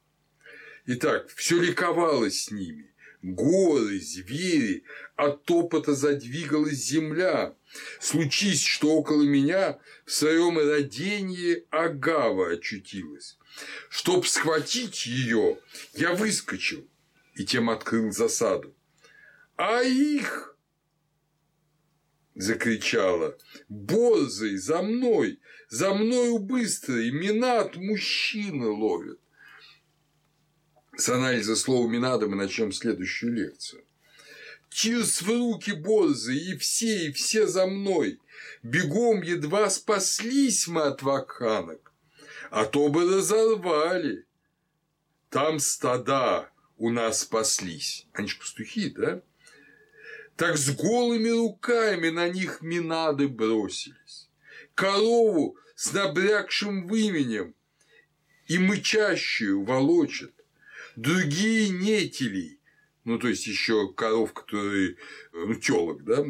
Итак, 0.86 1.30
все 1.34 1.58
ликовало 1.58 2.30
с 2.30 2.50
ними. 2.50 2.93
Горы, 3.24 4.00
звери, 4.00 4.84
от 5.16 5.44
топота 5.44 5.94
задвигалась 5.94 6.74
земля. 6.74 7.56
Случись, 7.98 8.62
что 8.62 8.90
около 8.90 9.22
меня 9.22 9.78
в 10.04 10.12
своем 10.12 10.58
родении 10.58 11.64
Агава 11.70 12.50
очутилась. 12.52 13.38
Чтоб 13.88 14.26
схватить 14.26 15.06
ее, 15.06 15.58
я 15.94 16.12
выскочил, 16.12 16.86
и 17.34 17.46
тем 17.46 17.70
открыл 17.70 18.12
засаду. 18.12 18.76
А 19.56 19.80
их 19.80 20.54
закричала. 22.34 23.38
Борзый, 23.70 24.58
за 24.58 24.82
мной, 24.82 25.40
за 25.70 25.94
мною 25.94 26.40
быстро, 26.40 26.96
Минат 27.10 27.76
мужчина 27.76 28.68
ловит. 28.68 29.18
С 30.96 31.08
анализа 31.08 31.56
слова 31.56 31.88
Минада 31.88 32.28
мы 32.28 32.36
начнем 32.36 32.70
следующую 32.70 33.32
лекцию. 33.32 33.84
В 34.70 35.28
руки 35.28 35.72
борзы, 35.72 36.36
и 36.36 36.56
все, 36.56 37.06
и 37.06 37.12
все 37.12 37.46
за 37.46 37.66
мной. 37.66 38.20
Бегом 38.62 39.22
едва 39.22 39.70
спаслись 39.70 40.68
мы 40.68 40.82
от 40.82 41.02
вакханок, 41.02 41.92
а 42.50 42.64
то 42.64 42.88
бы 42.88 43.02
разорвали. 43.02 44.24
Там 45.30 45.58
стада, 45.58 46.50
у 46.76 46.90
нас 46.90 47.20
спаслись. 47.20 48.06
Они 48.12 48.28
же 48.28 48.38
пастухи, 48.38 48.90
да? 48.90 49.20
Так 50.36 50.56
с 50.56 50.70
голыми 50.70 51.28
руками 51.28 52.10
на 52.10 52.28
них 52.28 52.62
минады 52.62 53.28
бросились. 53.28 54.28
Корову 54.74 55.56
с 55.74 55.92
набрякшим 55.92 56.86
выменем 56.86 57.54
и 58.46 58.58
мычащую 58.58 59.64
волочат. 59.64 60.32
Другие 60.96 61.70
нетелей, 61.70 62.60
ну, 63.04 63.18
то 63.18 63.28
есть 63.28 63.46
еще 63.46 63.92
коров, 63.92 64.32
которые, 64.32 64.96
ну, 65.32 65.54
телок, 65.54 66.04
да, 66.04 66.24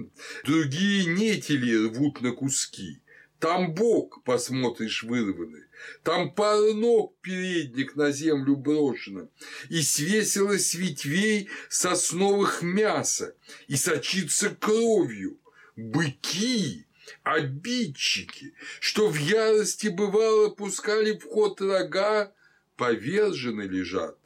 другие 0.45 1.07
нетели 1.07 1.87
рвут 1.87 2.21
на 2.23 2.33
куски. 2.33 3.01
Там 3.39 3.75
бок, 3.75 4.23
посмотришь, 4.25 5.03
вырванный, 5.03 5.65
там 6.03 6.35
ног 6.81 7.15
передник 7.21 7.95
на 7.95 8.11
землю 8.11 8.57
брошено, 8.57 9.29
и 9.69 9.83
свесилось 9.83 10.75
ветвей 10.75 11.51
сосновых 11.69 12.63
мяса, 12.63 13.37
и 13.69 13.77
сочится 13.77 14.49
кровью. 14.49 15.39
Быки, 15.77 16.87
обидчики, 17.23 18.55
что 18.81 19.09
в 19.09 19.17
ярости 19.17 19.89
бывало 19.89 20.49
пускали 20.51 21.13
в 21.19 21.25
ход 21.25 21.61
рога, 21.61 22.33
повержены 22.77 23.63
лежат. 23.63 24.17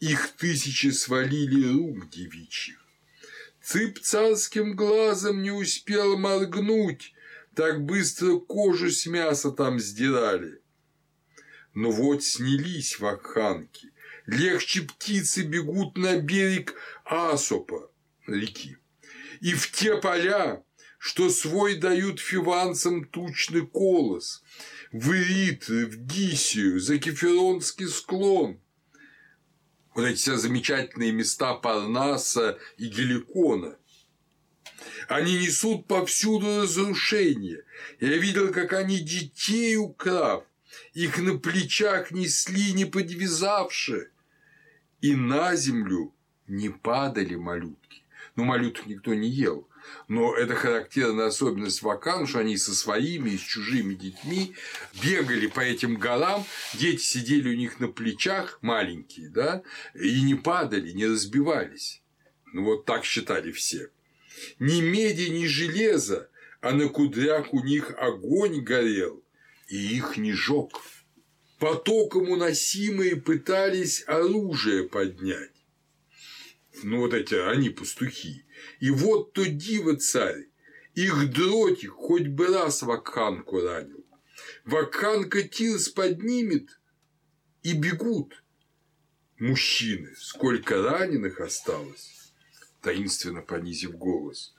Их 0.00 0.32
тысячи 0.36 0.88
свалили 0.88 1.68
рук 1.72 2.10
девичьих. 2.10 2.84
Цып 3.62 3.98
царским 3.98 4.76
глазом 4.76 5.42
не 5.42 5.50
успел 5.50 6.18
моргнуть, 6.18 7.14
так 7.54 7.84
быстро 7.84 8.36
кожу 8.36 8.90
с 8.90 9.06
мяса 9.06 9.50
там 9.50 9.80
сдирали. 9.80 10.60
Но 11.72 11.90
вот 11.90 12.22
снялись 12.22 13.00
вакханки, 13.00 13.90
легче 14.26 14.82
птицы 14.82 15.42
бегут 15.42 15.96
на 15.96 16.16
берег 16.20 16.74
Асопа 17.04 17.90
реки. 18.26 18.76
И 19.40 19.54
в 19.54 19.72
те 19.72 19.96
поля, 19.96 20.62
что 20.98 21.30
свой 21.30 21.76
дают 21.76 22.20
фиванцам 22.20 23.04
тучный 23.04 23.66
колос, 23.66 24.42
в 24.92 25.12
Ирит, 25.12 25.68
в 25.68 25.96
Гисию, 26.04 26.80
за 26.80 26.98
Кеферонский 26.98 27.88
склон. 27.88 28.60
Вот 29.96 30.04
эти 30.04 30.18
все 30.18 30.36
замечательные 30.36 31.10
места 31.10 31.54
Парнаса 31.54 32.58
и 32.76 32.88
Геликона. 32.88 33.78
Они 35.08 35.38
несут 35.38 35.86
повсюду 35.86 36.60
разрушение. 36.60 37.64
Я 37.98 38.18
видел, 38.18 38.52
как 38.52 38.74
они 38.74 38.98
детей 38.98 39.78
украв, 39.78 40.44
их 40.92 41.16
на 41.16 41.38
плечах 41.38 42.10
несли, 42.10 42.74
не 42.74 42.84
подвязавши, 42.84 44.10
и 45.00 45.14
на 45.14 45.56
землю 45.56 46.14
не 46.46 46.68
падали 46.68 47.36
малютки. 47.36 48.02
Ну, 48.34 48.44
малюток 48.44 48.84
никто 48.84 49.14
не 49.14 49.30
ел, 49.30 49.66
но 50.08 50.34
это 50.34 50.54
характерная 50.54 51.26
особенность 51.26 51.82
вакан, 51.82 52.26
что 52.26 52.40
они 52.40 52.56
со 52.56 52.74
своими 52.74 53.30
и 53.30 53.38
с 53.38 53.40
чужими 53.40 53.94
детьми 53.94 54.54
бегали 55.02 55.46
по 55.46 55.60
этим 55.60 55.96
горам, 55.96 56.44
дети 56.74 57.02
сидели 57.02 57.54
у 57.54 57.56
них 57.56 57.80
на 57.80 57.88
плечах, 57.88 58.58
маленькие, 58.62 59.28
да, 59.28 59.62
и 59.94 60.22
не 60.22 60.34
падали, 60.34 60.92
не 60.92 61.06
разбивались. 61.06 62.02
Ну, 62.52 62.64
вот 62.64 62.84
так 62.84 63.04
считали 63.04 63.52
все. 63.52 63.90
Ни 64.58 64.80
меди, 64.80 65.28
ни 65.28 65.46
железа, 65.46 66.28
а 66.60 66.72
на 66.72 66.88
кудрях 66.88 67.52
у 67.52 67.62
них 67.62 67.94
огонь 67.98 68.60
горел, 68.60 69.22
и 69.68 69.76
их 69.96 70.16
не 70.16 70.32
жег. 70.32 70.70
Потоком 71.58 72.30
уносимые 72.30 73.16
пытались 73.16 74.04
оружие 74.06 74.84
поднять. 74.84 75.52
Ну, 76.82 77.00
вот 77.00 77.14
эти, 77.14 77.34
они 77.34 77.70
пастухи. 77.70 78.45
И 78.80 78.90
вот 78.90 79.32
то 79.32 79.44
диво 79.44 79.96
царь, 79.96 80.48
их 80.94 81.30
дротик 81.32 81.92
хоть 81.92 82.28
бы 82.28 82.46
раз 82.46 82.82
вакханку 82.82 83.60
ранил. 83.60 84.04
Вакханка 84.64 85.42
тирс 85.42 85.88
поднимет, 85.88 86.78
и 87.66 87.72
бегут. 87.72 88.44
Мужчины, 89.38 90.14
сколько 90.16 90.82
раненых 90.82 91.40
осталось, 91.40 92.32
таинственно 92.80 93.42
понизив 93.42 93.96
голос. 93.96 94.54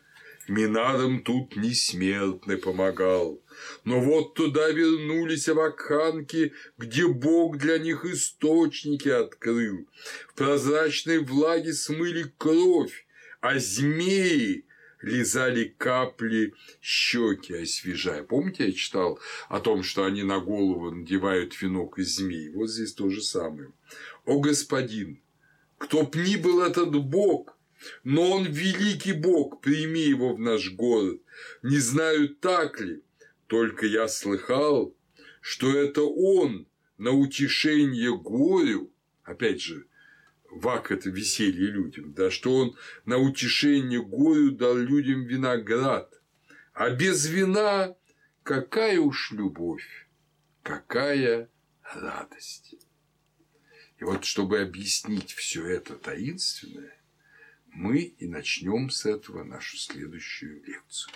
Минадам 0.50 1.24
тут 1.24 1.56
не 1.56 1.74
смертный 1.74 2.58
помогал, 2.58 3.42
но 3.86 4.02
вот 4.02 4.34
туда 4.34 4.70
вернулись 4.70 5.48
вакханки, 5.48 6.54
где 6.78 7.08
Бог 7.08 7.58
для 7.58 7.78
них 7.80 8.04
источники 8.04 9.08
открыл. 9.08 9.88
В 10.30 10.34
прозрачной 10.36 11.20
влаге 11.20 11.74
смыли 11.74 12.34
кровь, 12.38 13.07
а 13.42 13.60
змеи 13.60 14.66
лизали 15.02 15.76
капли 15.78 16.54
щеки, 16.82 17.54
освежая. 17.54 18.24
Помните, 18.24 18.66
я 18.66 18.72
читал 18.72 19.20
о 19.50 19.60
том, 19.60 19.84
что 19.84 20.06
они 20.06 20.24
на 20.24 20.40
голову 20.40 20.92
надевают 20.92 21.62
венок 21.62 22.00
из 22.00 22.16
змей? 22.16 22.50
Вот 22.50 22.70
здесь 22.70 22.94
то 22.94 23.10
же 23.10 23.22
самое. 23.22 23.72
О, 24.26 24.40
господин, 24.40 25.22
кто 25.78 26.04
б 26.04 26.18
ни 26.20 26.36
был 26.36 26.62
этот 26.62 26.96
Бог, 26.96 27.58
но 28.04 28.32
он 28.32 28.46
великий 28.46 29.14
Бог, 29.14 29.62
прими 29.62 30.02
его 30.02 30.34
в 30.34 30.40
наш 30.40 30.72
город. 30.72 31.22
Не 31.62 31.78
знаю, 31.78 32.30
так 32.30 32.82
ли, 32.82 33.02
только 33.48 33.86
я 33.86 34.08
слыхал, 34.08 34.96
что 35.42 35.72
это 35.78 36.02
он 36.02 36.68
на 36.98 37.12
утешение 37.12 38.18
горю, 38.18 38.92
опять 39.24 39.62
же, 39.62 39.86
Вак– 40.50 40.92
это 40.92 41.10
веселье 41.10 41.68
людям, 41.68 42.14
да, 42.14 42.32
что 42.32 42.56
он 42.56 42.78
на 43.06 43.18
утешение 43.18 44.02
горю 44.02 44.52
дал 44.52 44.76
людям 44.76 45.26
виноград, 45.26 46.22
а 46.74 46.90
без 46.90 47.26
вина 47.28 47.96
какая 48.44 49.00
уж 49.00 49.32
любовь, 49.32 50.08
какая 50.64 51.50
радость. 51.84 52.76
И 54.00 54.04
вот 54.04 54.26
чтобы 54.26 54.62
объяснить 54.62 55.34
все 55.34 55.66
это 55.66 55.96
таинственное, 55.96 57.02
мы 57.68 58.00
и 58.00 58.28
начнем 58.28 58.90
с 58.90 59.06
этого 59.06 59.44
нашу 59.44 59.78
следующую 59.78 60.64
лекцию. 60.64 61.14